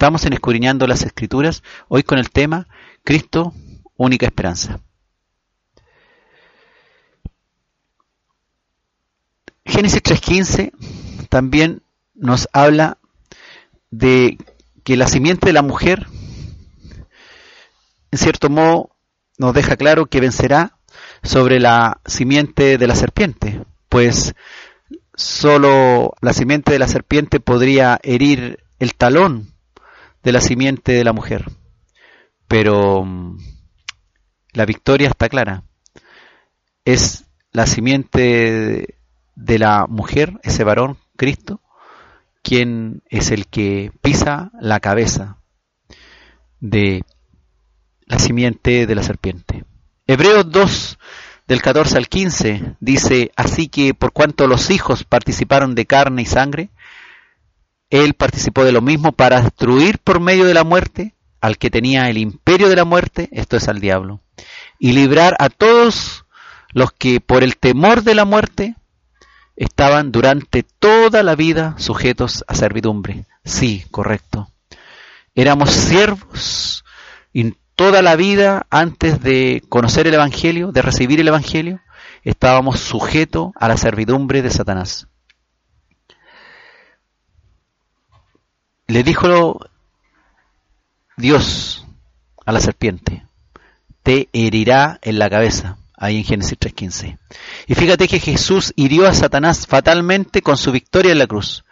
Estamos 0.05 0.27
en 0.27 0.87
las 0.87 1.01
Escrituras, 1.01 1.63
hoy 1.87 2.03
con 2.03 2.19
el 2.19 2.29
tema 2.29 2.67
Cristo, 3.03 3.55
única 3.97 4.27
esperanza. 4.27 4.79
Génesis 9.65 10.03
3.15 10.03 10.73
también 11.27 11.81
nos 12.13 12.47
habla 12.53 12.99
de 13.89 14.37
que 14.83 14.95
la 14.95 15.07
simiente 15.07 15.47
de 15.47 15.53
la 15.53 15.63
mujer, 15.63 16.05
en 18.11 18.19
cierto 18.19 18.51
modo, 18.51 18.91
nos 19.39 19.55
deja 19.55 19.75
claro 19.75 20.05
que 20.05 20.21
vencerá 20.21 20.77
sobre 21.23 21.59
la 21.59 21.99
simiente 22.05 22.77
de 22.77 22.85
la 22.85 22.93
serpiente, 22.93 23.65
pues 23.89 24.35
solo 25.15 26.13
la 26.21 26.33
simiente 26.33 26.73
de 26.73 26.77
la 26.77 26.87
serpiente 26.87 27.39
podría 27.39 27.99
herir 28.03 28.59
el 28.77 28.93
talón 28.93 29.54
de 30.25 30.31
la 30.31 30.41
simiente 30.41 30.91
de 30.91 31.03
la 31.03 31.13
mujer. 31.13 31.45
Pero 32.47 33.05
mm, 33.05 33.37
la 34.53 34.65
victoria 34.65 35.07
está 35.07 35.29
clara. 35.29 35.63
Es 36.83 37.25
la 37.51 37.67
simiente 37.67 38.97
de 39.35 39.59
la 39.59 39.85
mujer, 39.87 40.33
ese 40.43 40.63
varón, 40.63 40.97
Cristo, 41.15 41.61
quien 42.41 43.03
es 43.09 43.31
el 43.31 43.47
que 43.47 43.91
pisa 44.01 44.51
la 44.59 44.79
cabeza 44.79 45.37
de 46.59 47.03
la 48.07 48.17
simiente 48.17 48.87
de 48.87 48.95
la 48.95 49.03
serpiente. 49.03 49.63
Hebreos 50.07 50.51
2, 50.51 50.99
del 51.47 51.61
14 51.61 51.97
al 51.97 52.07
15, 52.07 52.77
dice, 52.79 53.31
así 53.35 53.67
que 53.67 53.93
por 53.93 54.11
cuanto 54.11 54.47
los 54.47 54.71
hijos 54.71 55.03
participaron 55.03 55.75
de 55.75 55.85
carne 55.85 56.23
y 56.23 56.25
sangre, 56.25 56.69
él 57.89 58.13
participó 58.13 58.63
de 58.63 58.71
lo 58.71 58.81
mismo 58.81 59.11
para 59.11 59.41
destruir 59.41 59.99
por 59.99 60.19
medio 60.19 60.45
de 60.45 60.53
la 60.53 60.63
muerte 60.63 61.13
al 61.41 61.57
que 61.57 61.69
tenía 61.69 62.09
el 62.09 62.17
imperio 62.17 62.69
de 62.69 62.75
la 62.75 62.85
muerte, 62.85 63.29
esto 63.31 63.55
es 63.55 63.67
al 63.67 63.79
diablo, 63.79 64.19
y 64.79 64.93
librar 64.93 65.35
a 65.39 65.49
todos 65.49 66.25
los 66.73 66.91
que 66.91 67.21
por 67.21 67.43
el 67.43 67.57
temor 67.57 68.03
de 68.03 68.15
la 68.15 68.25
muerte 68.25 68.75
estaban 69.55 70.11
durante 70.11 70.63
toda 70.63 71.23
la 71.23 71.35
vida 71.35 71.75
sujetos 71.77 72.43
a 72.47 72.55
servidumbre. 72.55 73.25
Sí, 73.43 73.85
correcto. 73.91 74.49
Éramos 75.35 75.69
siervos 75.69 76.83
y 77.31 77.53
toda 77.75 78.01
la 78.01 78.15
vida 78.15 78.65
antes 78.69 79.21
de 79.21 79.63
conocer 79.69 80.07
el 80.07 80.13
Evangelio, 80.15 80.71
de 80.71 80.81
recibir 80.81 81.19
el 81.19 81.27
Evangelio, 81.27 81.79
estábamos 82.23 82.79
sujetos 82.79 83.51
a 83.55 83.67
la 83.67 83.77
servidumbre 83.77 84.41
de 84.41 84.49
Satanás. 84.49 85.07
Le 88.87 89.03
dijo 89.03 89.59
Dios 91.17 91.85
a 92.45 92.51
la 92.51 92.59
serpiente, 92.59 93.25
te 94.03 94.29
herirá 94.31 94.99
en 95.01 95.17
la 95.17 95.29
cabeza, 95.29 95.77
ahí 95.97 96.17
en 96.17 96.23
Génesis 96.23 96.59
3.15. 96.59 97.17
Y 97.67 97.73
fíjate 97.73 98.07
que 98.07 98.19
Jesús 98.19 98.73
hirió 98.75 99.07
a 99.07 99.13
Satanás 99.15 99.65
fatalmente 99.65 100.43
con 100.43 100.57
su 100.57 100.71
victoria 100.71 101.13
en 101.13 101.17
la 101.17 101.25
cruz, 101.25 101.65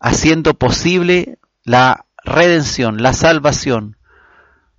haciendo 0.00 0.54
posible 0.54 1.38
la 1.62 2.06
redención, 2.24 3.02
la 3.02 3.12
salvación, 3.12 3.96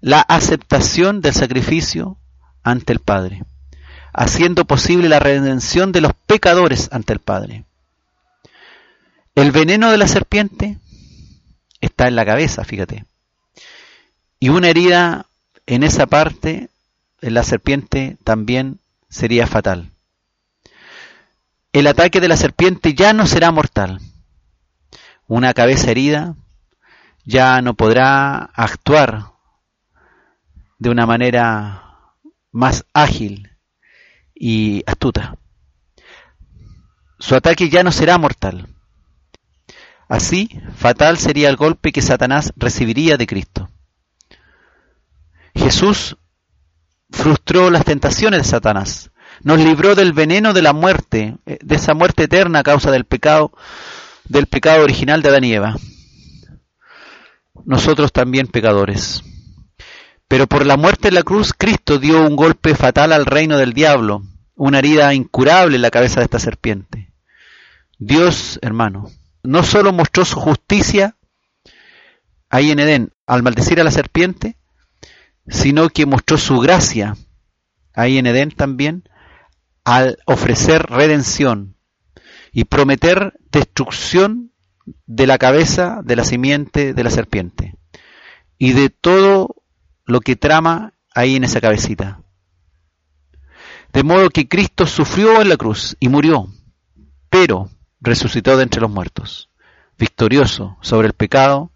la 0.02 0.20
aceptación 0.20 1.22
del 1.22 1.34
sacrificio 1.34 2.18
ante 2.62 2.92
el 2.92 3.00
Padre, 3.00 3.46
haciendo 4.12 4.66
posible 4.66 5.08
la 5.08 5.20
redención 5.20 5.94
de 5.94 6.02
los 6.02 6.12
pecadores 6.28 6.90
ante 6.92 7.14
el 7.14 7.20
Padre. 7.20 7.64
El 9.36 9.52
veneno 9.52 9.92
de 9.92 9.98
la 9.98 10.10
serpiente 10.10 10.78
está 11.86 12.08
en 12.08 12.16
la 12.16 12.26
cabeza, 12.26 12.64
fíjate. 12.64 13.06
Y 14.40 14.50
una 14.50 14.70
herida 14.70 15.28
en 15.66 15.84
esa 15.84 16.08
parte, 16.08 16.70
en 17.22 17.34
la 17.34 17.44
serpiente, 17.44 18.18
también 18.24 18.80
sería 19.10 19.48
fatal. 19.48 19.92
El 21.74 21.88
ataque 21.88 22.22
de 22.22 22.28
la 22.28 22.38
serpiente 22.38 22.94
ya 22.94 23.14
no 23.14 23.28
será 23.28 23.52
mortal. 23.52 24.00
Una 25.28 25.54
cabeza 25.54 25.92
herida 25.92 26.36
ya 27.26 27.62
no 27.62 27.74
podrá 27.74 28.38
actuar 28.54 29.32
de 30.78 30.90
una 30.90 31.06
manera 31.06 32.14
más 32.52 32.86
ágil 32.94 33.50
y 34.36 34.84
astuta. 34.86 35.38
Su 37.20 37.36
ataque 37.36 37.70
ya 37.70 37.84
no 37.84 37.92
será 37.92 38.18
mortal. 38.18 38.73
Así, 40.08 40.50
fatal 40.76 41.18
sería 41.18 41.50
el 41.50 41.56
golpe 41.56 41.92
que 41.92 42.02
Satanás 42.02 42.54
recibiría 42.56 43.18
de 43.18 43.28
Cristo. 43.28 43.70
Jesús 45.56 46.18
frustró 47.10 47.70
las 47.70 47.86
tentaciones 47.86 48.40
de 48.40 48.50
Satanás, 48.50 49.12
nos 49.42 49.60
libró 49.60 49.96
del 49.96 50.14
veneno 50.14 50.54
de 50.54 50.62
la 50.62 50.74
muerte, 50.74 51.38
eh, 51.46 51.60
de 51.62 51.76
esa 51.76 51.94
muerte 51.94 52.24
eterna 52.24 52.60
a 52.60 52.64
causa 52.64 52.92
del 52.92 53.06
pecado, 53.06 53.52
del 54.26 54.48
pecado 54.48 54.84
original 54.84 55.22
de 55.22 55.30
Adán 55.30 55.44
y 55.44 55.54
Eva. 55.54 55.76
Nosotros 57.66 58.12
también 58.12 58.48
pecadores. 58.48 59.24
Pero 60.28 60.48
por 60.48 60.66
la 60.66 60.78
muerte 60.78 61.10
en 61.10 61.16
la 61.16 61.24
cruz, 61.24 61.54
Cristo 61.56 62.00
dio 62.00 62.26
un 62.26 62.36
golpe 62.36 62.76
fatal 62.76 63.12
al 63.12 63.26
reino 63.26 63.58
del 63.58 63.74
diablo, 63.74 64.24
una 64.56 64.80
herida 64.80 65.14
incurable 65.14 65.76
en 65.76 65.82
la 65.82 65.92
cabeza 65.92 66.20
de 66.20 66.26
esta 66.26 66.40
serpiente. 66.40 67.12
Dios, 68.00 68.60
hermano, 68.62 69.10
no 69.44 69.64
solo 69.64 69.94
mostró 69.94 70.26
su 70.26 70.40
justicia 70.40 71.18
ahí 72.50 72.72
en 72.72 72.80
Edén 72.80 73.14
al 73.28 73.44
maldecir 73.44 73.80
a 73.80 73.84
la 73.84 73.92
serpiente, 73.92 74.58
sino 75.48 75.90
que 75.90 76.06
mostró 76.06 76.38
su 76.38 76.60
gracia 76.60 77.16
ahí 77.94 78.18
en 78.18 78.26
Edén 78.26 78.52
también 78.52 79.04
al 79.84 80.18
ofrecer 80.26 80.84
redención 80.84 81.76
y 82.52 82.66
prometer 82.66 83.34
destrucción 83.52 84.52
de 85.06 85.28
la 85.28 85.38
cabeza 85.38 86.02
de 86.04 86.16
la 86.16 86.24
simiente 86.24 86.94
de 86.94 87.04
la 87.04 87.10
serpiente 87.10 87.76
y 88.58 88.74
de 88.74 88.90
todo 88.90 89.56
lo 90.06 90.22
que 90.22 90.36
trama 90.36 90.94
ahí 91.14 91.36
en 91.36 91.44
esa 91.44 91.62
cabecita. 91.62 92.22
De 93.92 94.04
modo 94.04 94.30
que 94.30 94.48
Cristo 94.48 94.88
sufrió 94.88 95.42
en 95.42 95.50
la 95.50 95.58
cruz 95.58 95.96
y 96.00 96.10
murió, 96.10 96.48
pero 97.30 97.70
resucitó 98.04 98.58
de 98.58 98.64
entre 98.64 98.82
los 98.82 98.92
muertos, 98.92 99.50
victorioso 99.98 100.78
sobre 100.82 101.08
el 101.08 101.14
pecado, 101.14 101.72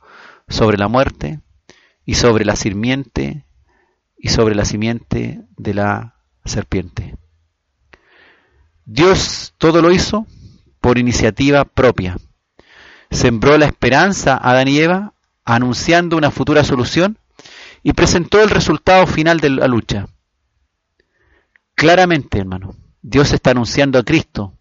sobre 0.48 0.78
la 0.78 0.88
muerte 0.88 1.40
y 2.06 2.16
sobre 2.16 2.46
la 2.46 2.56
simiente 2.56 3.46
y 4.18 4.30
sobre 4.30 4.54
la 4.54 4.66
simiente 4.66 5.42
de 5.56 5.74
la 5.74 6.16
serpiente. 6.44 7.16
Dios 8.86 9.54
todo 9.58 9.82
lo 9.82 9.92
hizo 9.92 10.28
por 10.82 10.98
iniciativa 10.98 11.66
propia. 11.66 12.18
Sembró 13.10 13.58
la 13.58 13.66
esperanza 13.66 14.34
a 14.34 14.52
Adán 14.52 14.68
y 14.68 14.80
Eva 14.80 15.14
anunciando 15.46 16.18
una 16.18 16.32
futura 16.32 16.64
solución 16.64 17.18
y 17.84 17.94
presentó 17.94 18.42
el 18.42 18.50
resultado 18.50 19.08
final 19.08 19.40
de 19.40 19.50
la 19.50 19.68
lucha. 19.68 20.08
Claramente, 21.74 22.40
hermano, 22.40 22.76
Dios 23.02 23.32
está 23.32 23.52
anunciando 23.52 24.00
a 24.00 24.04
Cristo, 24.04 24.57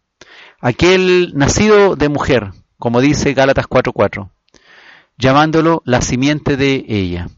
aquel 0.67 1.31
nacido 1.37 1.95
de 1.95 2.09
mujer, 2.09 2.51
como 2.77 3.01
dice 3.01 3.35
Gálatas 3.35 3.69
4:4, 3.69 4.31
llamándolo 5.17 5.81
la 5.85 6.03
simiente 6.03 6.57
de 6.57 6.85
ella. 6.89 7.29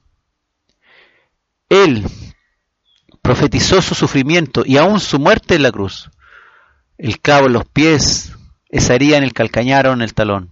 Él 1.68 2.06
profetizó 3.20 3.82
su 3.82 3.94
sufrimiento 3.94 4.62
y 4.64 4.78
aún 4.78 4.98
su 4.98 5.18
muerte 5.18 5.56
en 5.56 5.62
la 5.62 5.70
cruz. 5.70 6.10
El 6.96 7.20
cabo 7.20 7.48
en 7.48 7.52
los 7.52 7.66
pies, 7.66 8.32
esa 8.70 8.94
herida 8.94 9.18
en 9.18 9.24
el 9.24 9.34
calcañar 9.34 9.88
o 9.88 9.92
en 9.92 10.00
el 10.00 10.14
talón. 10.14 10.50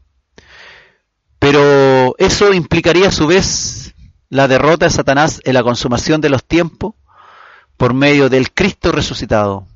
Pero 1.39 2.15
eso 2.19 2.53
implicaría 2.53 3.09
a 3.09 3.13
su 3.13 3.27
vez 3.27 3.95
la 4.29 4.49
derrota 4.49 4.85
de 4.85 4.91
Satanás 4.91 5.41
en 5.45 5.55
la 5.55 5.63
consumación 5.63 6.21
de 6.21 6.29
los 6.29 6.45
tiempos 6.45 6.93
por 7.79 7.95
medio 7.95 8.29
del 8.29 8.53
Cristo 8.53 8.93
resucitado. 8.93 9.67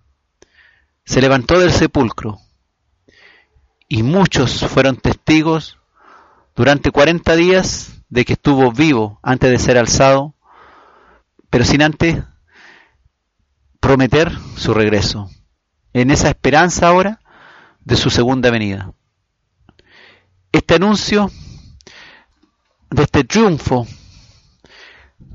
Se 1.06 1.22
levantó 1.22 1.58
del 1.58 1.72
sepulcro 1.72 2.40
y 3.92 4.04
muchos 4.04 4.64
fueron 4.66 4.96
testigos 4.96 5.76
durante 6.54 6.92
40 6.92 7.34
días 7.34 8.04
de 8.08 8.24
que 8.24 8.34
estuvo 8.34 8.70
vivo 8.70 9.18
antes 9.20 9.50
de 9.50 9.58
ser 9.58 9.76
alzado, 9.76 10.36
pero 11.50 11.64
sin 11.64 11.82
antes 11.82 12.22
prometer 13.80 14.30
su 14.56 14.74
regreso, 14.74 15.28
en 15.92 16.12
esa 16.12 16.28
esperanza 16.28 16.86
ahora 16.86 17.20
de 17.80 17.96
su 17.96 18.10
segunda 18.10 18.52
venida. 18.52 18.92
Este 20.52 20.76
anuncio 20.76 21.28
de 22.90 23.02
este 23.02 23.24
triunfo 23.24 23.88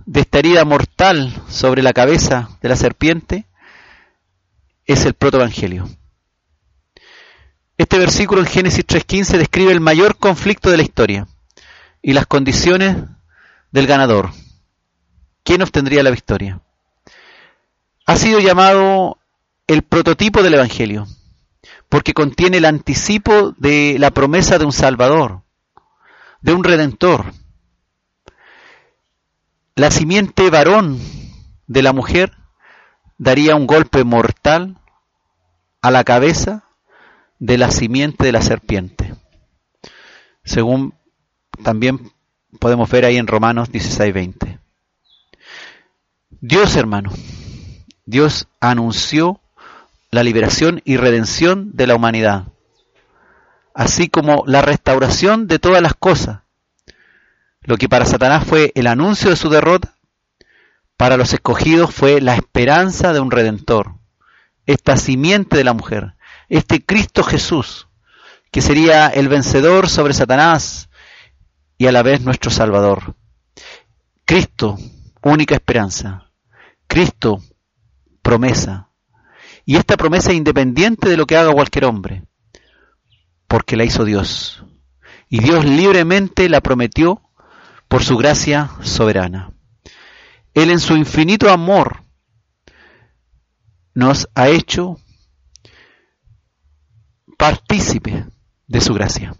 de 0.05 0.21
esta 0.21 0.39
herida 0.39 0.63
mortal 0.63 1.33
sobre 1.49 1.83
la 1.83 1.91
cabeza 1.91 2.57
de 2.61 2.69
la 2.69 2.77
serpiente 2.77 3.47
es 4.85 5.05
el 5.05 5.13
protoevangelio. 5.13 5.89
Este 7.77 7.97
versículo 7.99 8.39
en 8.39 8.47
Génesis 8.47 8.87
3.15 8.87 9.37
describe 9.37 9.73
el 9.73 9.81
mayor 9.81 10.17
conflicto 10.17 10.69
de 10.71 10.77
la 10.77 10.83
historia 10.83 11.27
y 12.01 12.13
las 12.13 12.25
condiciones 12.25 12.95
del 13.71 13.85
ganador. 13.85 14.31
¿Quién 15.43 15.61
obtendría 15.61 16.01
la 16.01 16.11
victoria? 16.11 16.61
Ha 18.05 18.15
sido 18.15 18.39
llamado 18.39 19.17
el 19.67 19.81
prototipo 19.81 20.41
del 20.41 20.53
Evangelio, 20.53 21.05
porque 21.89 22.13
contiene 22.13 22.57
el 22.57 22.65
anticipo 22.65 23.53
de 23.57 23.97
la 23.99 24.11
promesa 24.11 24.57
de 24.57 24.65
un 24.65 24.71
Salvador, 24.71 25.41
de 26.39 26.53
un 26.53 26.63
Redentor. 26.63 27.33
La 29.75 29.91
simiente 29.91 30.49
varón 30.49 30.97
de 31.67 31.81
la 31.81 31.91
mujer 31.91 32.37
daría 33.17 33.55
un 33.55 33.67
golpe 33.67 34.05
mortal 34.05 34.77
a 35.81 35.91
la 35.91 36.05
cabeza 36.05 36.64
de 37.45 37.59
la 37.59 37.69
simiente 37.69 38.25
de 38.25 38.31
la 38.31 38.41
serpiente. 38.41 39.13
Según 40.43 40.95
también 41.63 42.11
podemos 42.59 42.89
ver 42.89 43.05
ahí 43.05 43.17
en 43.17 43.27
Romanos 43.27 43.69
16:20. 43.71 44.59
Dios, 46.41 46.75
hermano, 46.75 47.11
Dios 48.05 48.47
anunció 48.59 49.39
la 50.09 50.23
liberación 50.23 50.81
y 50.85 50.97
redención 50.97 51.71
de 51.73 51.87
la 51.87 51.95
humanidad, 51.95 52.47
así 53.75 54.09
como 54.09 54.43
la 54.47 54.63
restauración 54.63 55.47
de 55.47 55.59
todas 55.59 55.83
las 55.83 55.93
cosas. 55.93 56.41
Lo 57.61 57.77
que 57.77 57.89
para 57.89 58.05
Satanás 58.05 58.43
fue 58.45 58.71
el 58.73 58.87
anuncio 58.87 59.29
de 59.29 59.35
su 59.35 59.49
derrota, 59.49 59.93
para 60.97 61.17
los 61.17 61.33
escogidos 61.33 61.93
fue 61.93 62.21
la 62.21 62.35
esperanza 62.35 63.13
de 63.13 63.19
un 63.19 63.29
redentor, 63.29 63.95
esta 64.65 64.97
simiente 64.97 65.57
de 65.57 65.63
la 65.63 65.73
mujer, 65.73 66.15
este 66.49 66.83
Cristo 66.83 67.23
Jesús, 67.23 67.87
que 68.51 68.61
sería 68.61 69.07
el 69.07 69.27
vencedor 69.27 69.89
sobre 69.89 70.13
Satanás 70.13 70.89
y 71.77 71.87
a 71.87 71.91
la 71.91 72.03
vez 72.03 72.21
nuestro 72.21 72.51
Salvador. 72.51 73.15
Cristo, 74.25 74.77
única 75.21 75.55
esperanza. 75.55 76.31
Cristo, 76.87 77.41
promesa. 78.21 78.89
Y 79.65 79.77
esta 79.77 79.97
promesa 79.97 80.31
es 80.31 80.37
independiente 80.37 81.09
de 81.09 81.17
lo 81.17 81.25
que 81.25 81.37
haga 81.37 81.51
cualquier 81.51 81.85
hombre, 81.85 82.23
porque 83.47 83.75
la 83.75 83.83
hizo 83.83 84.05
Dios. 84.05 84.63
Y 85.27 85.39
Dios 85.39 85.65
libremente 85.65 86.47
la 86.49 86.61
prometió 86.61 87.21
por 87.87 88.03
su 88.03 88.17
gracia 88.17 88.69
soberana. 88.81 89.51
Él 90.53 90.69
en 90.69 90.79
su 90.79 90.95
infinito 90.95 91.49
amor 91.49 92.03
nos 93.93 94.27
ha 94.35 94.49
hecho 94.49 94.97
partícipe 97.37 98.25
de 98.67 98.81
su 98.81 98.93
gracia. 98.93 99.35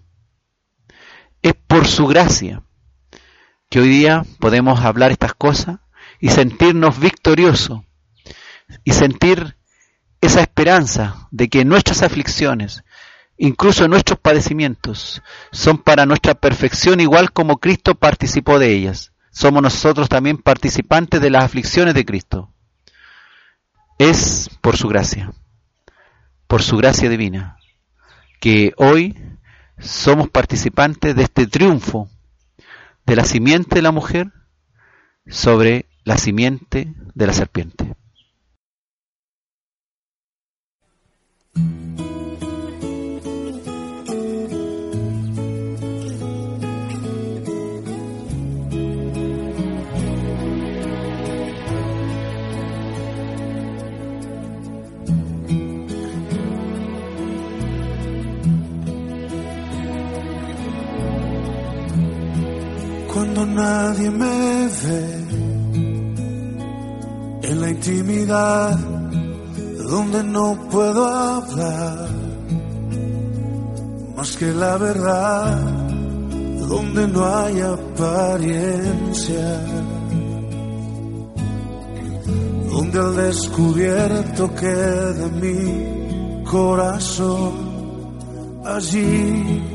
Es 1.41 1.53
por 1.67 1.88
su 1.88 2.07
gracia 2.07 2.63
que 3.69 3.80
hoy 3.80 3.89
día 3.89 4.26
podemos 4.39 4.81
hablar 4.81 5.11
estas 5.11 5.34
cosas 5.34 5.80
y 6.19 6.30
sentirnos 6.30 6.99
victoriosos 6.99 7.81
y 8.84 8.91
sentir 8.93 9.57
esa 10.22 10.41
esperanza 10.41 11.27
de 11.31 11.49
que 11.49 11.65
nuestras 11.65 12.01
aflicciones, 12.01 12.84
incluso 13.38 13.88
nuestros 13.88 14.19
padecimientos, 14.19 15.22
son 15.51 15.77
para 15.77 16.05
nuestra 16.05 16.35
perfección 16.35 16.99
igual 16.99 17.31
como 17.31 17.57
Cristo 17.57 17.95
participó 17.95 18.59
de 18.59 18.73
ellas. 18.73 19.11
Somos 19.31 19.61
nosotros 19.61 20.09
también 20.09 20.38
participantes 20.38 21.22
de 21.22 21.30
las 21.30 21.43
aflicciones 21.43 21.93
de 21.93 22.05
Cristo. 22.05 22.53
Es 23.99 24.49
por 24.61 24.77
su 24.77 24.88
gracia, 24.88 25.31
por 26.47 26.63
su 26.63 26.77
gracia 26.77 27.09
divina, 27.09 27.57
que 28.45 28.76
hoy 28.77 29.15
somos 29.80 30.30
participantes 30.30 31.15
de 31.15 31.23
este 31.23 31.47
triunfo 31.47 32.07
de 33.03 33.15
la 33.15 33.26
simiente 33.26 33.73
de 33.73 33.81
la 33.81 33.91
mujer 33.91 34.31
sobre 35.26 35.88
la 36.03 36.15
simiente 36.19 36.93
de 37.15 37.26
la 37.26 37.34
serpiente. 37.34 37.95
Cuando 63.36 63.53
nadie 63.53 64.10
me 64.12 64.70
ve 64.82 65.06
en 67.44 67.60
la 67.60 67.70
intimidad 67.70 68.80
donde 69.90 70.24
no 70.24 70.57
puedo 70.72 71.06
hablar 71.06 72.07
más 74.16 74.38
que 74.38 74.53
la 74.53 74.78
verdad, 74.78 75.60
donde 76.70 77.10
no 77.10 77.26
hay 77.26 77.60
apariencia, 77.60 79.60
donde 82.72 82.99
al 82.99 83.16
descubierto 83.18 84.56
queda 84.56 85.28
mi 85.41 86.44
corazón 86.45 87.52
allí. 88.64 89.74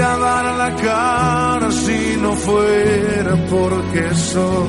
dar 0.00 0.56
la 0.56 0.74
cara 0.76 1.70
si 1.70 2.16
no 2.16 2.34
fuera 2.34 3.36
porque 3.50 4.14
soy 4.14 4.68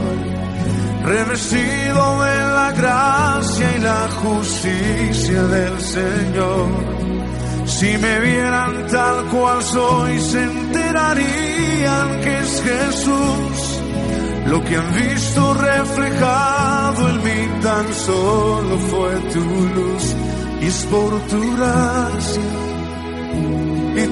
revestido 1.03 2.21
de 2.23 2.37
la 2.57 2.71
gracia 2.73 3.77
y 3.77 3.79
la 3.79 4.09
justicia 4.23 5.43
del 5.43 5.79
Señor. 5.79 6.67
Si 7.65 7.97
me 7.97 8.19
vieran 8.19 8.87
tal 8.87 9.25
cual 9.27 9.63
soy, 9.63 10.19
se 10.19 10.43
enterarían 10.43 12.21
que 12.21 12.39
es 12.39 12.63
Jesús. 12.63 13.81
Lo 14.47 14.61
que 14.63 14.75
han 14.75 14.93
visto 14.95 15.53
reflejado 15.53 17.09
en 17.09 17.23
mí 17.23 17.61
tan 17.61 17.93
solo 17.93 18.77
fue 18.89 19.15
tu 19.33 19.39
luz. 19.39 20.15
Y 20.61 20.65
es 20.67 20.85
por 20.91 21.19
tu 21.27 21.55
gracia 21.55 22.70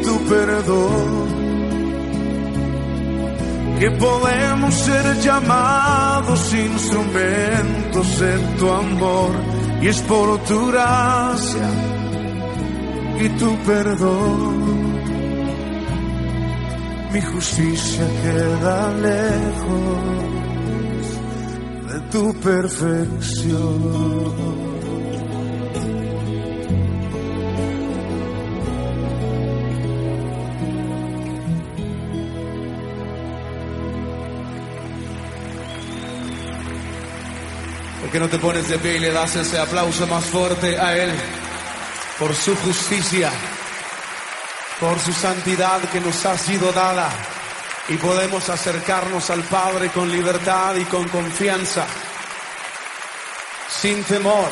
tu 0.04 0.20
perdón 0.28 1.40
que 3.80 3.90
podemos 3.92 4.74
ser 4.74 5.22
llamados 5.22 6.54
instrumentos 6.54 8.20
de 8.20 8.38
tu 8.60 8.70
amor. 8.70 9.32
Y 9.82 9.88
es 9.88 10.02
por 10.02 10.38
tu 10.44 10.68
gracia 10.68 11.70
y 13.22 13.30
tu 13.30 13.56
perdón. 13.60 14.90
Mi 17.14 17.22
justicia 17.22 18.06
queda 18.22 18.94
lejos 18.94 20.04
de 21.90 22.00
tu 22.12 22.34
perfección. 22.42 24.69
¿Por 38.10 38.14
qué 38.14 38.20
no 38.22 38.30
te 38.30 38.40
pones 38.40 38.68
de 38.68 38.80
pie 38.80 38.96
y 38.96 39.00
le 39.02 39.12
das 39.12 39.36
ese 39.36 39.60
aplauso 39.60 40.08
más 40.08 40.26
fuerte 40.26 40.80
a 40.80 40.98
Él 40.98 41.12
por 42.18 42.34
su 42.34 42.56
justicia, 42.56 43.32
por 44.80 44.98
su 44.98 45.14
santidad 45.14 45.80
que 45.92 46.02
nos 46.02 46.26
ha 46.26 46.36
sido 46.36 46.72
dada 46.72 47.08
y 47.88 47.98
podemos 47.98 48.50
acercarnos 48.50 49.30
al 49.30 49.44
Padre 49.44 49.90
con 49.90 50.12
libertad 50.12 50.76
y 50.78 50.86
con 50.86 51.08
confianza, 51.08 51.86
sin 53.70 54.04
temor? 54.04 54.50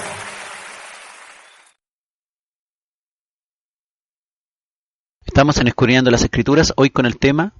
Estamos 5.25 5.57
en 5.57 5.69
Escudriñando 5.69 6.11
las 6.11 6.21
Escrituras, 6.21 6.73
hoy 6.75 6.91
con 6.91 7.07
el 7.07 7.17
tema 7.17 7.53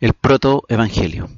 el 0.00 0.14
protoevangelio. 0.14 1.28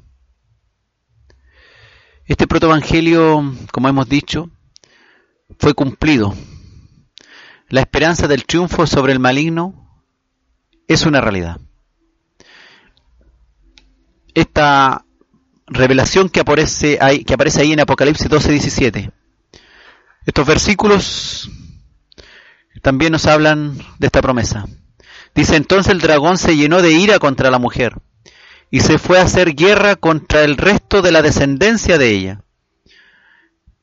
Este 2.27 2.45
protoevangelio, 2.45 3.55
como 3.71 3.87
hemos 3.87 4.09
dicho, 4.09 4.49
fue 5.59 5.73
cumplido. 5.73 6.35
La 7.69 7.79
esperanza 7.79 8.27
del 8.27 8.45
triunfo 8.45 8.85
sobre 8.85 9.13
el 9.13 9.19
maligno 9.19 10.03
es 10.89 11.05
una 11.05 11.21
realidad. 11.21 11.61
Esta 14.33 15.05
revelación 15.67 16.27
que 16.27 16.41
aparece 16.41 16.97
ahí, 16.99 17.23
que 17.23 17.33
aparece 17.33 17.61
ahí 17.61 17.71
en 17.71 17.79
Apocalipsis 17.79 18.27
12, 18.27 18.51
17. 18.51 19.11
Estos 20.25 20.45
versículos 20.45 21.49
también 22.81 23.13
nos 23.13 23.25
hablan 23.25 23.77
de 23.99 24.07
esta 24.07 24.21
promesa. 24.21 24.65
Dice 25.33 25.55
entonces 25.55 25.93
el 25.93 26.01
dragón 26.01 26.37
se 26.37 26.57
llenó 26.57 26.81
de 26.81 26.91
ira 26.91 27.19
contra 27.19 27.49
la 27.49 27.57
mujer 27.57 27.93
y 28.69 28.81
se 28.81 28.97
fue 28.97 29.19
a 29.19 29.23
hacer 29.23 29.55
guerra 29.55 29.95
contra 29.95 30.43
el 30.43 30.57
resto 30.57 31.01
de 31.01 31.11
la 31.11 31.21
descendencia 31.21 31.97
de 31.97 32.09
ella, 32.09 32.41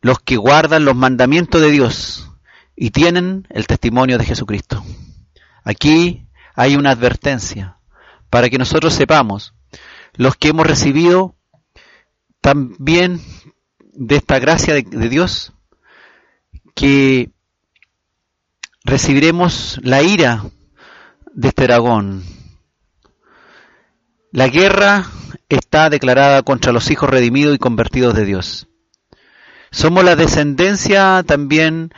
los 0.01 0.19
que 0.19 0.37
guardan 0.37 0.85
los 0.85 0.95
mandamientos 0.95 1.61
de 1.61 1.71
Dios 1.71 2.31
y 2.77 2.91
tienen 2.91 3.47
el 3.51 3.67
testimonio 3.67 4.19
de 4.19 4.25
Jesucristo. 4.25 4.85
Aquí 5.65 6.27
hay 6.55 6.77
una 6.77 6.91
advertencia 6.91 7.79
para 8.31 8.51
que 8.51 8.59
nosotros 8.59 8.93
sepamos, 8.95 9.55
los 10.15 10.37
que 10.37 10.49
hemos 10.49 10.67
recibido 10.67 11.37
también 12.41 13.21
de 13.95 14.17
esta 14.17 14.39
gracia 14.39 14.75
de, 14.75 15.09
Dios, 15.09 15.53
que 16.75 17.31
recibiremos 18.85 19.81
la 19.83 20.03
ira 20.03 20.45
de 21.33 21.49
este 21.49 21.65
dragón. 21.65 22.23
La 24.35 24.49
guerra 24.49 25.07
está 25.49 25.89
declarada 25.91 26.43
contra 26.43 26.73
los 26.73 26.91
hijos 26.91 27.09
redimidos 27.09 27.55
y 27.55 27.59
convertidos 27.59 28.17
de 28.17 28.25
Dios. 28.25 28.67
Somos 29.71 30.03
la 30.03 30.17
descendencia 30.17 31.23
también 31.25 31.93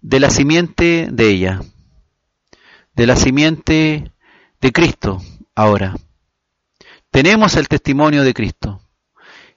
de 0.00 0.18
la 0.18 0.30
simiente 0.30 1.08
de 1.12 1.28
ella, 1.28 1.60
de 2.94 3.06
la 3.06 3.14
simiente 3.14 4.10
de 4.62 4.72
Cristo 4.72 5.20
ahora. 5.54 5.94
Tenemos 7.10 7.56
el 7.56 7.68
testimonio 7.68 8.24
de 8.24 8.32
Cristo. 8.32 8.80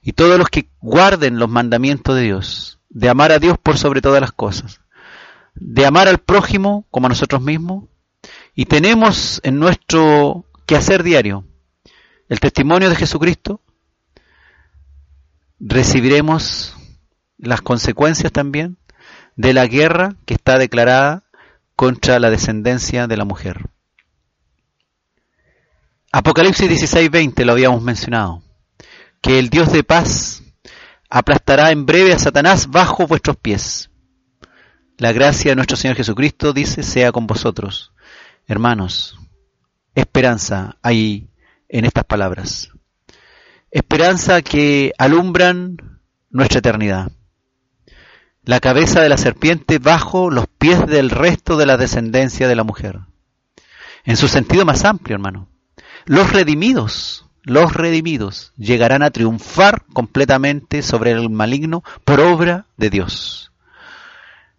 Y 0.02 0.12
todos 0.12 0.36
los 0.36 0.50
que 0.50 0.68
guarden 0.82 1.38
los 1.38 1.48
mandamientos 1.48 2.16
de 2.16 2.24
Dios, 2.24 2.80
de 2.90 3.08
amar 3.08 3.32
a 3.32 3.38
Dios 3.38 3.56
por 3.56 3.78
sobre 3.78 4.02
todas 4.02 4.20
las 4.20 4.32
cosas, 4.32 4.82
de 5.54 5.86
amar 5.86 6.06
al 6.06 6.18
prójimo 6.18 6.86
como 6.90 7.06
a 7.06 7.08
nosotros 7.08 7.40
mismos, 7.40 7.84
y 8.54 8.66
tenemos 8.66 9.40
en 9.42 9.58
nuestro 9.58 10.44
quehacer 10.66 11.02
diario 11.02 11.46
el 12.28 12.40
testimonio 12.40 12.90
de 12.90 12.96
Jesucristo, 12.96 13.60
recibiremos 15.58 16.76
las 17.38 17.60
consecuencias 17.60 18.32
también 18.32 18.78
de 19.36 19.52
la 19.52 19.66
guerra 19.66 20.16
que 20.24 20.34
está 20.34 20.58
declarada 20.58 21.24
contra 21.76 22.18
la 22.18 22.30
descendencia 22.30 23.06
de 23.06 23.16
la 23.16 23.24
mujer. 23.24 23.70
Apocalipsis 26.12 26.68
16:20 26.68 27.44
lo 27.44 27.52
habíamos 27.52 27.82
mencionado, 27.82 28.42
que 29.20 29.38
el 29.38 29.50
Dios 29.50 29.70
de 29.72 29.84
paz 29.84 30.42
aplastará 31.10 31.70
en 31.70 31.86
breve 31.86 32.12
a 32.12 32.18
Satanás 32.18 32.70
bajo 32.70 33.06
vuestros 33.06 33.36
pies. 33.36 33.90
La 34.98 35.12
gracia 35.12 35.50
de 35.50 35.56
nuestro 35.56 35.76
Señor 35.76 35.96
Jesucristo 35.96 36.54
dice, 36.54 36.82
sea 36.82 37.12
con 37.12 37.26
vosotros. 37.26 37.92
Hermanos, 38.46 39.18
esperanza 39.94 40.78
hay 40.80 41.28
en 41.68 41.84
estas 41.84 42.04
palabras. 42.04 42.70
Esperanza 43.70 44.42
que 44.42 44.92
alumbran 44.98 46.00
nuestra 46.30 46.60
eternidad. 46.60 47.10
La 48.42 48.60
cabeza 48.60 49.00
de 49.00 49.08
la 49.08 49.16
serpiente 49.16 49.78
bajo 49.78 50.30
los 50.30 50.46
pies 50.46 50.86
del 50.86 51.10
resto 51.10 51.56
de 51.56 51.66
la 51.66 51.76
descendencia 51.76 52.46
de 52.46 52.54
la 52.54 52.64
mujer. 52.64 53.00
En 54.04 54.16
su 54.16 54.28
sentido 54.28 54.64
más 54.64 54.84
amplio, 54.84 55.16
hermano. 55.16 55.48
Los 56.04 56.32
redimidos, 56.32 57.26
los 57.42 57.74
redimidos 57.74 58.52
llegarán 58.56 59.02
a 59.02 59.10
triunfar 59.10 59.84
completamente 59.92 60.82
sobre 60.82 61.10
el 61.10 61.28
maligno 61.28 61.82
por 62.04 62.20
obra 62.20 62.66
de 62.76 62.90
Dios. 62.90 63.50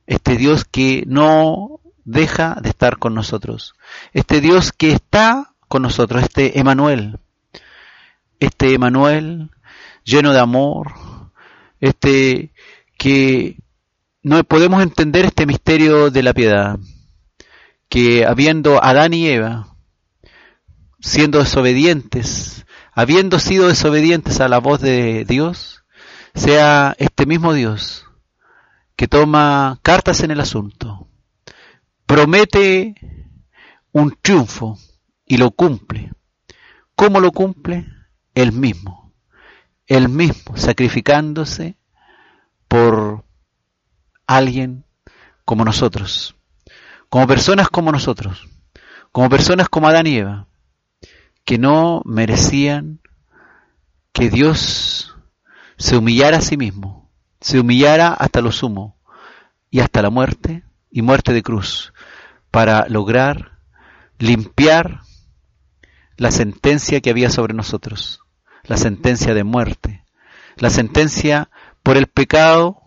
Este 0.06 0.36
Dios 0.36 0.66
que 0.66 1.04
no 1.08 1.80
deja 2.04 2.58
de 2.62 2.70
estar 2.70 2.98
con 2.98 3.14
nosotros. 3.14 3.76
Este 4.14 4.42
Dios 4.42 4.72
que 4.72 4.92
está 4.92 5.54
con 5.68 5.82
nosotros, 5.82 6.24
este 6.24 6.60
Emanuel, 6.60 7.20
este 8.40 8.74
Emanuel 8.74 9.52
lleno 10.04 10.34
de 10.34 10.40
amor, 10.40 10.94
este 11.80 12.52
que 12.98 13.58
no 14.24 14.44
podemos 14.44 14.82
entender 14.82 15.26
este 15.26 15.46
misterio 15.46 16.10
de 16.10 16.24
la 16.24 16.34
piedad, 16.34 16.80
que 17.90 18.26
habiendo 18.26 18.84
Adán 18.84 19.14
y 19.14 19.28
Eva, 19.28 19.76
siendo 21.00 21.40
desobedientes, 21.40 22.66
habiendo 22.94 23.40
sido 23.40 23.68
desobedientes 23.68 24.40
a 24.40 24.48
la 24.48 24.60
voz 24.60 24.82
de 24.82 25.26
Dios, 25.26 25.84
sea 26.34 26.96
este 26.98 27.26
mismo 27.26 27.54
Dios 27.54 28.06
que 28.96 29.08
toma 29.08 29.80
cartas 29.84 30.22
en 30.22 30.32
el 30.32 30.40
asunto, 30.40 31.08
promete 32.06 32.96
un 33.92 34.18
triunfo 34.22 34.78
y 35.28 35.38
lo 35.38 35.52
cumple. 35.52 36.12
¿Cómo 36.96 37.20
lo 37.20 37.32
cumple? 37.32 37.86
Él 38.34 38.52
mismo. 38.54 39.14
Él 39.86 40.10
mismo, 40.10 40.58
sacrificándose 40.58 41.78
por 42.68 43.24
alguien 44.26 44.86
como 45.46 45.64
nosotros, 45.64 46.36
como 47.10 47.26
personas 47.26 47.70
como 47.70 47.92
nosotros, 47.92 48.50
como 49.14 49.30
personas 49.30 49.70
como 49.70 49.88
Adán 49.88 50.08
y 50.08 50.18
Eva, 50.18 50.48
que 51.46 51.58
no 51.58 52.02
merecían 52.04 53.00
que 54.12 54.30
Dios 54.30 55.16
se 55.78 55.96
humillara 55.96 56.40
a 56.40 56.42
sí 56.42 56.58
mismo, 56.58 57.10
se 57.40 57.60
humillara 57.60 58.10
hasta 58.10 58.42
lo 58.42 58.52
sumo 58.52 58.98
y 59.72 59.80
hasta 59.80 60.02
la 60.02 60.10
muerte 60.10 60.66
y 60.92 61.02
muerte 61.02 61.32
de 61.32 61.44
cruz, 61.44 61.94
para 62.52 62.90
lograr 62.90 63.60
limpiar 64.20 65.02
la 66.18 66.32
sentencia 66.32 67.00
que 67.00 67.12
había 67.12 67.30
sobre 67.30 67.54
nosotros, 67.54 68.22
la 68.64 68.76
sentencia 68.76 69.34
de 69.34 69.44
muerte, 69.44 70.04
la 70.58 70.70
sentencia 70.70 71.50
por 71.84 71.96
el 71.96 72.08
pecado, 72.08 72.82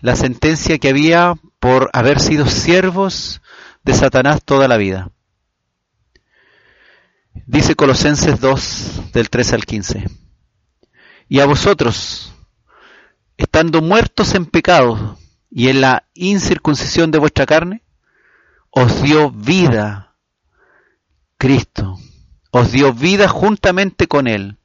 la 0.00 0.16
sentencia 0.16 0.78
que 0.78 0.88
había 0.88 1.34
por 1.60 1.90
haber 1.92 2.20
sido 2.20 2.46
siervos 2.46 3.42
de 3.84 3.92
Satanás 3.94 4.42
toda 4.44 4.66
la 4.66 4.78
vida. 4.78 5.10
Dice 7.46 7.76
Colosenses 7.76 8.40
2 8.40 9.12
del 9.12 9.28
13 9.28 9.54
al 9.54 9.64
15. 9.66 10.04
Y 11.28 11.40
a 11.40 11.46
vosotros, 11.46 12.34
estando 13.36 13.82
muertos 13.82 14.34
en 14.34 14.46
pecado 14.46 15.18
y 15.50 15.68
en 15.68 15.80
la 15.82 16.08
incircuncisión 16.14 17.10
de 17.10 17.18
vuestra 17.18 17.44
carne, 17.44 17.82
os 18.70 19.02
dio 19.02 19.30
vida 19.30 20.16
Cristo 21.36 21.98
os 22.56 22.70
dio 22.70 22.92
vida 22.92 23.26
juntamente 23.26 24.06
con 24.06 24.28
Él, 24.28 24.58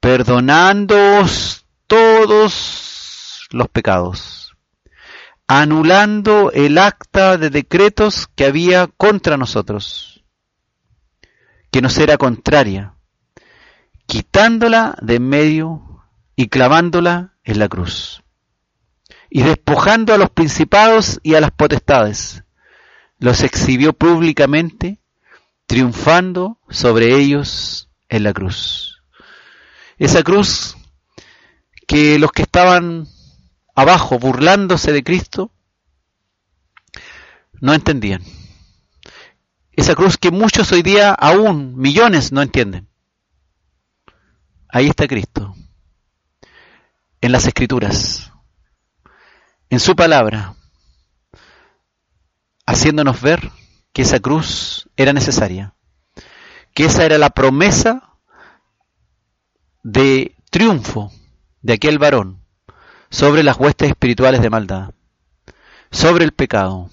perdonándoos 0.00 1.66
todos 1.86 3.48
los 3.50 3.68
pecados, 3.68 4.56
anulando 5.46 6.50
el 6.52 6.78
acta 6.78 7.36
de 7.36 7.50
decretos 7.50 8.28
que 8.34 8.46
había 8.46 8.86
contra 8.86 9.36
nosotros, 9.36 10.24
que 11.70 11.82
nos 11.82 11.98
era 11.98 12.16
contraria, 12.16 12.94
quitándola 14.06 14.96
de 15.02 15.16
en 15.16 15.28
medio 15.28 16.06
y 16.34 16.48
clavándola 16.48 17.34
en 17.44 17.58
la 17.58 17.68
cruz, 17.68 18.22
y 19.28 19.42
despojando 19.42 20.14
a 20.14 20.18
los 20.18 20.30
principados 20.30 21.20
y 21.22 21.34
a 21.34 21.42
las 21.42 21.50
potestades, 21.50 22.42
los 23.18 23.42
exhibió 23.42 23.92
públicamente, 23.92 25.01
triunfando 25.72 26.58
sobre 26.68 27.16
ellos 27.16 27.88
en 28.10 28.24
la 28.24 28.34
cruz. 28.34 29.02
Esa 29.96 30.22
cruz 30.22 30.76
que 31.88 32.18
los 32.18 32.30
que 32.30 32.42
estaban 32.42 33.08
abajo 33.74 34.18
burlándose 34.18 34.92
de 34.92 35.02
Cristo 35.02 35.50
no 37.54 37.72
entendían. 37.72 38.22
Esa 39.72 39.94
cruz 39.94 40.18
que 40.18 40.30
muchos 40.30 40.70
hoy 40.72 40.82
día, 40.82 41.10
aún 41.10 41.74
millones, 41.78 42.32
no 42.32 42.42
entienden. 42.42 42.90
Ahí 44.68 44.88
está 44.88 45.08
Cristo, 45.08 45.54
en 47.22 47.32
las 47.32 47.46
escrituras, 47.46 48.30
en 49.70 49.80
su 49.80 49.96
palabra, 49.96 50.54
haciéndonos 52.66 53.22
ver 53.22 53.50
que 53.92 54.02
esa 54.02 54.20
cruz 54.20 54.88
era 54.96 55.12
necesaria, 55.12 55.74
que 56.74 56.84
esa 56.84 57.04
era 57.04 57.18
la 57.18 57.30
promesa 57.30 58.16
de 59.82 60.36
triunfo 60.50 61.12
de 61.60 61.74
aquel 61.74 61.98
varón 61.98 62.42
sobre 63.10 63.42
las 63.42 63.58
huestes 63.58 63.90
espirituales 63.90 64.40
de 64.40 64.50
maldad, 64.50 64.94
sobre 65.90 66.24
el 66.24 66.32
pecado, 66.32 66.90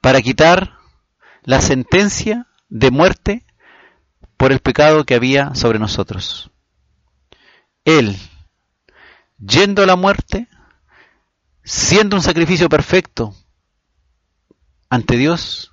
para 0.00 0.20
quitar 0.20 0.78
la 1.42 1.60
sentencia 1.60 2.46
de 2.68 2.90
muerte 2.90 3.46
por 4.36 4.52
el 4.52 4.60
pecado 4.60 5.04
que 5.04 5.14
había 5.14 5.54
sobre 5.54 5.78
nosotros. 5.78 6.50
Él, 7.84 8.18
yendo 9.38 9.82
a 9.82 9.86
la 9.86 9.96
muerte, 9.96 10.48
siendo 11.64 12.16
un 12.16 12.22
sacrificio 12.22 12.68
perfecto 12.68 13.34
ante 14.90 15.16
Dios, 15.16 15.69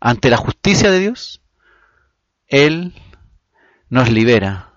ante 0.00 0.30
la 0.30 0.38
justicia 0.38 0.90
de 0.90 0.98
Dios, 0.98 1.42
Él 2.48 2.94
nos 3.90 4.10
libera, 4.10 4.72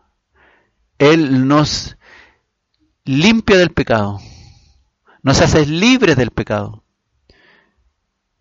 Él 0.97 1.47
nos 1.47 1.97
limpia 3.05 3.57
del 3.57 3.71
pecado, 3.71 4.19
nos 5.21 5.41
hace 5.41 5.65
libres 5.65 6.17
del 6.17 6.31
pecado. 6.31 6.83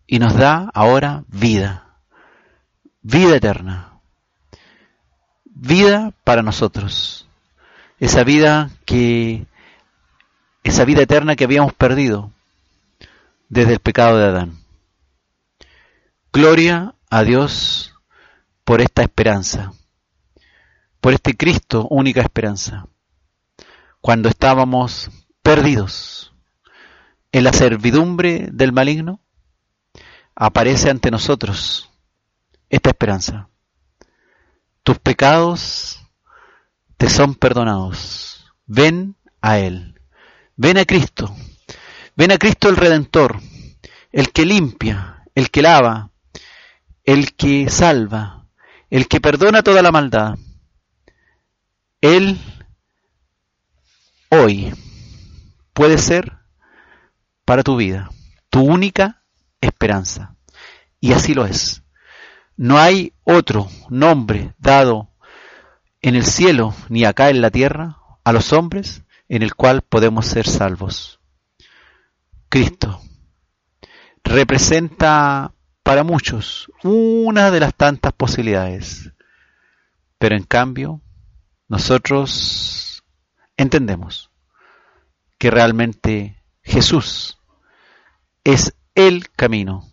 Y 0.05 0.19
nos 0.19 0.35
da 0.35 0.69
ahora 0.73 1.23
vida, 1.29 1.97
vida 3.01 3.37
eterna, 3.37 3.99
vida 5.45 6.13
para 6.25 6.43
nosotros, 6.43 7.27
esa 7.99 8.23
vida 8.23 8.69
que, 8.85 9.47
esa 10.63 10.83
vida 10.83 11.01
eterna 11.01 11.35
que 11.35 11.45
habíamos 11.45 11.73
perdido 11.73 12.31
desde 13.47 13.73
el 13.73 13.79
pecado 13.79 14.17
de 14.17 14.25
Adán. 14.25 14.62
Gloria 16.35 16.95
a 17.11 17.23
Dios 17.23 17.93
por 18.63 18.81
esta 18.81 19.03
esperanza, 19.03 19.71
por 20.99 21.13
este 21.13 21.37
Cristo, 21.37 21.87
única 21.91 22.21
esperanza 22.21 22.87
cuando 24.01 24.29
estábamos 24.29 25.11
perdidos 25.43 26.33
en 27.31 27.43
la 27.43 27.53
servidumbre 27.53 28.49
del 28.51 28.71
maligno, 28.71 29.21
aparece 30.33 30.89
ante 30.89 31.11
nosotros 31.11 31.91
esta 32.67 32.89
esperanza. 32.89 33.47
Tus 34.81 34.97
pecados 34.97 36.01
te 36.97 37.11
son 37.11 37.35
perdonados. 37.35 38.51
Ven 38.65 39.15
a 39.39 39.59
Él. 39.59 40.01
Ven 40.55 40.79
a 40.79 40.85
Cristo. 40.85 41.33
Ven 42.15 42.31
a 42.31 42.39
Cristo 42.39 42.69
el 42.69 42.75
Redentor, 42.75 43.39
el 44.11 44.31
que 44.31 44.47
limpia, 44.47 45.23
el 45.35 45.51
que 45.51 45.61
lava, 45.61 46.09
el 47.03 47.35
que 47.35 47.69
salva, 47.69 48.47
el 48.89 49.07
que 49.07 49.21
perdona 49.21 49.63
toda 49.63 49.81
la 49.81 49.91
maldad. 49.91 50.37
Él 52.01 52.39
hoy 54.29 54.73
puede 55.73 55.97
ser 55.97 56.39
para 57.45 57.63
tu 57.63 57.75
vida 57.77 58.09
tu 58.53 58.61
única 58.61 59.23
esperanza. 59.61 60.35
Y 60.99 61.13
así 61.13 61.33
lo 61.33 61.47
es. 61.47 61.81
No 62.55 62.77
hay 62.77 63.13
otro 63.23 63.67
nombre 63.89 64.53
dado 64.59 65.09
en 66.03 66.13
el 66.13 66.23
cielo 66.23 66.75
ni 66.87 67.03
acá 67.03 67.31
en 67.31 67.41
la 67.41 67.49
tierra 67.49 67.97
a 68.23 68.31
los 68.31 68.53
hombres 68.53 69.01
en 69.27 69.41
el 69.41 69.55
cual 69.55 69.81
podemos 69.81 70.27
ser 70.27 70.47
salvos. 70.47 71.19
Cristo 72.47 73.01
representa 74.23 75.55
para 75.83 76.03
muchos 76.03 76.71
una 76.83 77.51
de 77.51 77.59
las 77.59 77.75
tantas 77.75 78.13
posibilidades, 78.13 79.11
pero 80.17 80.35
en 80.35 80.43
cambio 80.43 81.01
nosotros 81.67 83.03
entendemos 83.57 84.31
que 85.37 85.51
realmente 85.51 86.41
Jesús 86.61 87.37
es 88.45 88.75
el 88.95 89.29
camino, 89.29 89.83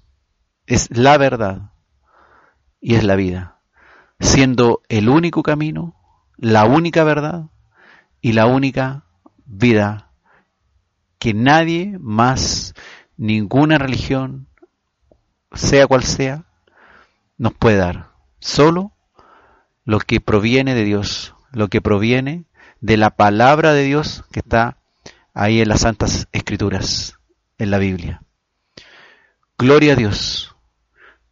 es 0.67 0.89
la 0.97 1.19
verdad 1.19 1.73
y 2.81 2.95
es 2.95 3.03
la 3.03 3.17
vida, 3.17 3.61
siendo 4.21 4.83
el 4.89 5.09
único 5.09 5.43
camino, 5.43 5.97
la 6.37 6.65
única 6.65 7.03
verdad 7.03 7.47
y 8.21 8.33
la 8.33 8.47
única 8.47 9.07
vida 9.45 10.13
que 11.19 11.35
nadie 11.35 11.99
más, 11.99 12.75
ninguna 13.17 13.79
religión, 13.79 14.50
sea 15.53 15.87
cual 15.87 16.05
sea, 16.05 16.45
nos 17.39 17.55
puede 17.55 17.77
dar. 17.77 18.11
Solo 18.39 18.93
lo 19.85 19.99
que 19.99 20.21
proviene 20.21 20.75
de 20.75 20.85
Dios, 20.85 21.35
lo 21.53 21.69
que 21.69 21.81
proviene 21.81 22.45
de 22.81 22.97
la 22.97 23.11
palabra 23.11 23.73
de 23.73 23.83
Dios 23.85 24.25
que 24.31 24.41
está 24.41 24.79
ahí 25.35 25.61
en 25.61 25.69
las 25.69 25.81
Santas 25.81 26.29
Escrituras, 26.33 27.19
en 27.59 27.71
la 27.71 27.79
Biblia. 27.79 28.23
Gloria 29.59 29.93
a 29.93 29.97
Dios 29.97 30.57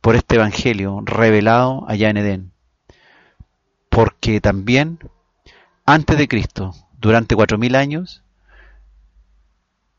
por 0.00 0.16
este 0.16 0.36
Evangelio 0.36 1.02
revelado 1.04 1.84
allá 1.88 2.10
en 2.10 2.16
Edén, 2.18 2.52
porque 3.88 4.40
también 4.40 4.98
antes 5.86 6.18
de 6.18 6.28
Cristo, 6.28 6.74
durante 6.98 7.34
cuatro 7.34 7.58
mil 7.58 7.74
años, 7.74 8.22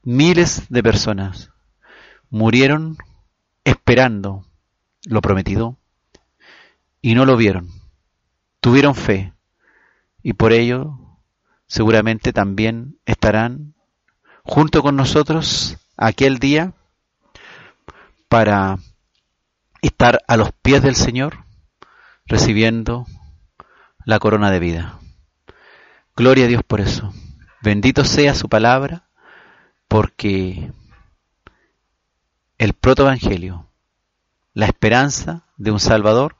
miles 0.03 0.67
de 0.69 0.83
personas 0.83 1.51
murieron 2.29 2.97
esperando 3.69 4.45
lo 5.05 5.21
prometido 5.21 5.77
y 7.01 7.15
no 7.15 7.25
lo 7.25 7.37
vieron. 7.37 7.69
Tuvieron 8.59 8.95
fe 8.95 9.33
y 10.21 10.33
por 10.33 10.53
ello 10.53 10.97
seguramente 11.67 12.33
también 12.33 12.99
estarán 13.05 13.75
junto 14.43 14.81
con 14.81 14.95
nosotros 14.95 15.77
aquel 15.97 16.39
día 16.39 16.73
para 18.27 18.77
estar 19.81 20.19
a 20.27 20.35
los 20.35 20.51
pies 20.51 20.81
del 20.81 20.95
Señor 20.95 21.45
recibiendo 22.25 23.05
la 24.03 24.19
corona 24.19 24.51
de 24.51 24.59
vida. 24.59 24.99
Gloria 26.15 26.45
a 26.45 26.47
Dios 26.47 26.63
por 26.63 26.81
eso. 26.81 27.13
Bendito 27.61 28.03
sea 28.03 28.33
su 28.33 28.49
palabra 28.49 29.09
porque 29.87 30.71
el 32.59 32.73
protoevangelio, 32.73 33.67
la 34.53 34.65
esperanza 34.65 35.45
de 35.57 35.71
un 35.71 35.79
Salvador, 35.79 36.35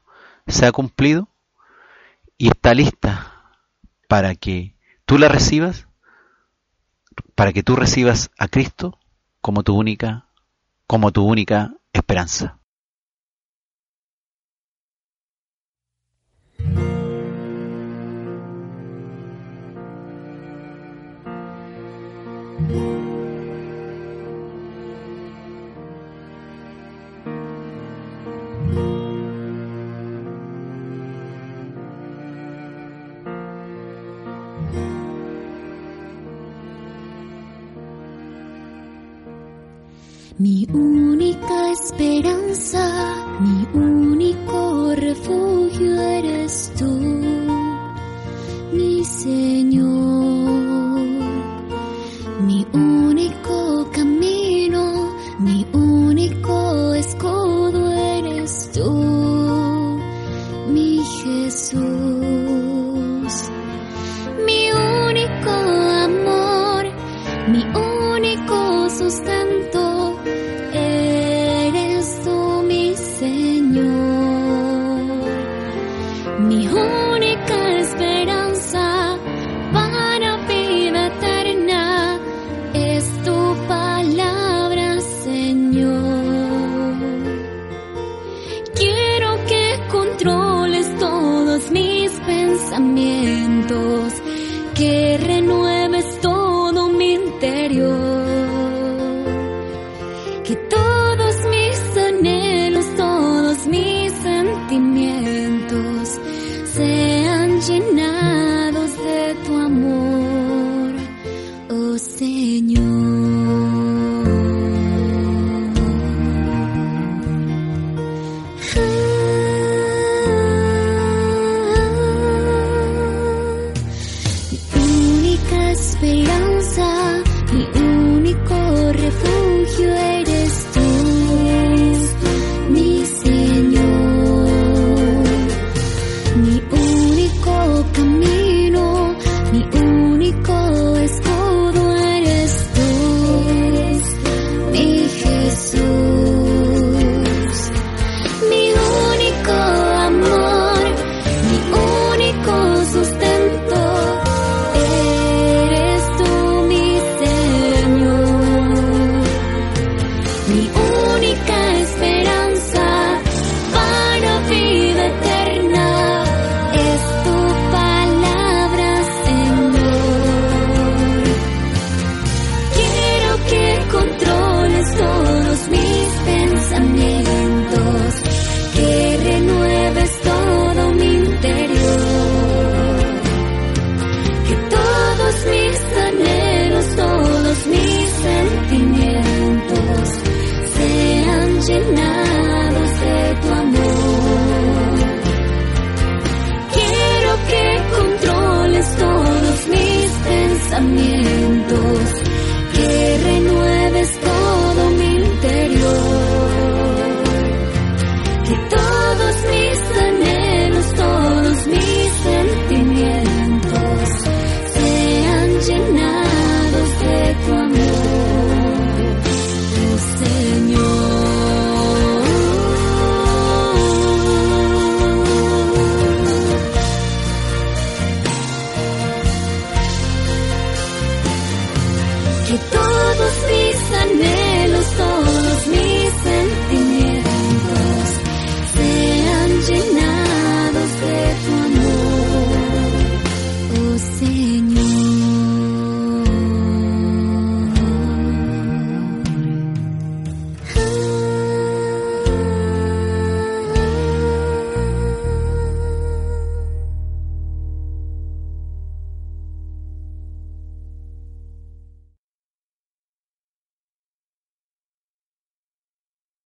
se 0.48 0.66
ha 0.66 0.72
cumplido 0.72 1.30
y 2.38 2.50
está 2.50 2.74
lista 2.74 3.56
para 4.08 4.36
que 4.36 4.76
tú 5.06 5.18
la 5.18 5.30
recibas, 5.30 5.88
para 7.36 7.54
que 7.54 7.64
tú 7.64 7.76
recibas 7.76 8.32
a 8.38 8.50
Cristo 8.50 9.00
como 9.42 9.64
tu 9.64 9.76
única, 9.76 10.28
como 10.88 11.12
tu 11.12 11.24
única 11.26 11.76
esperanza. 11.94 12.59
Esperanza, 42.52 42.89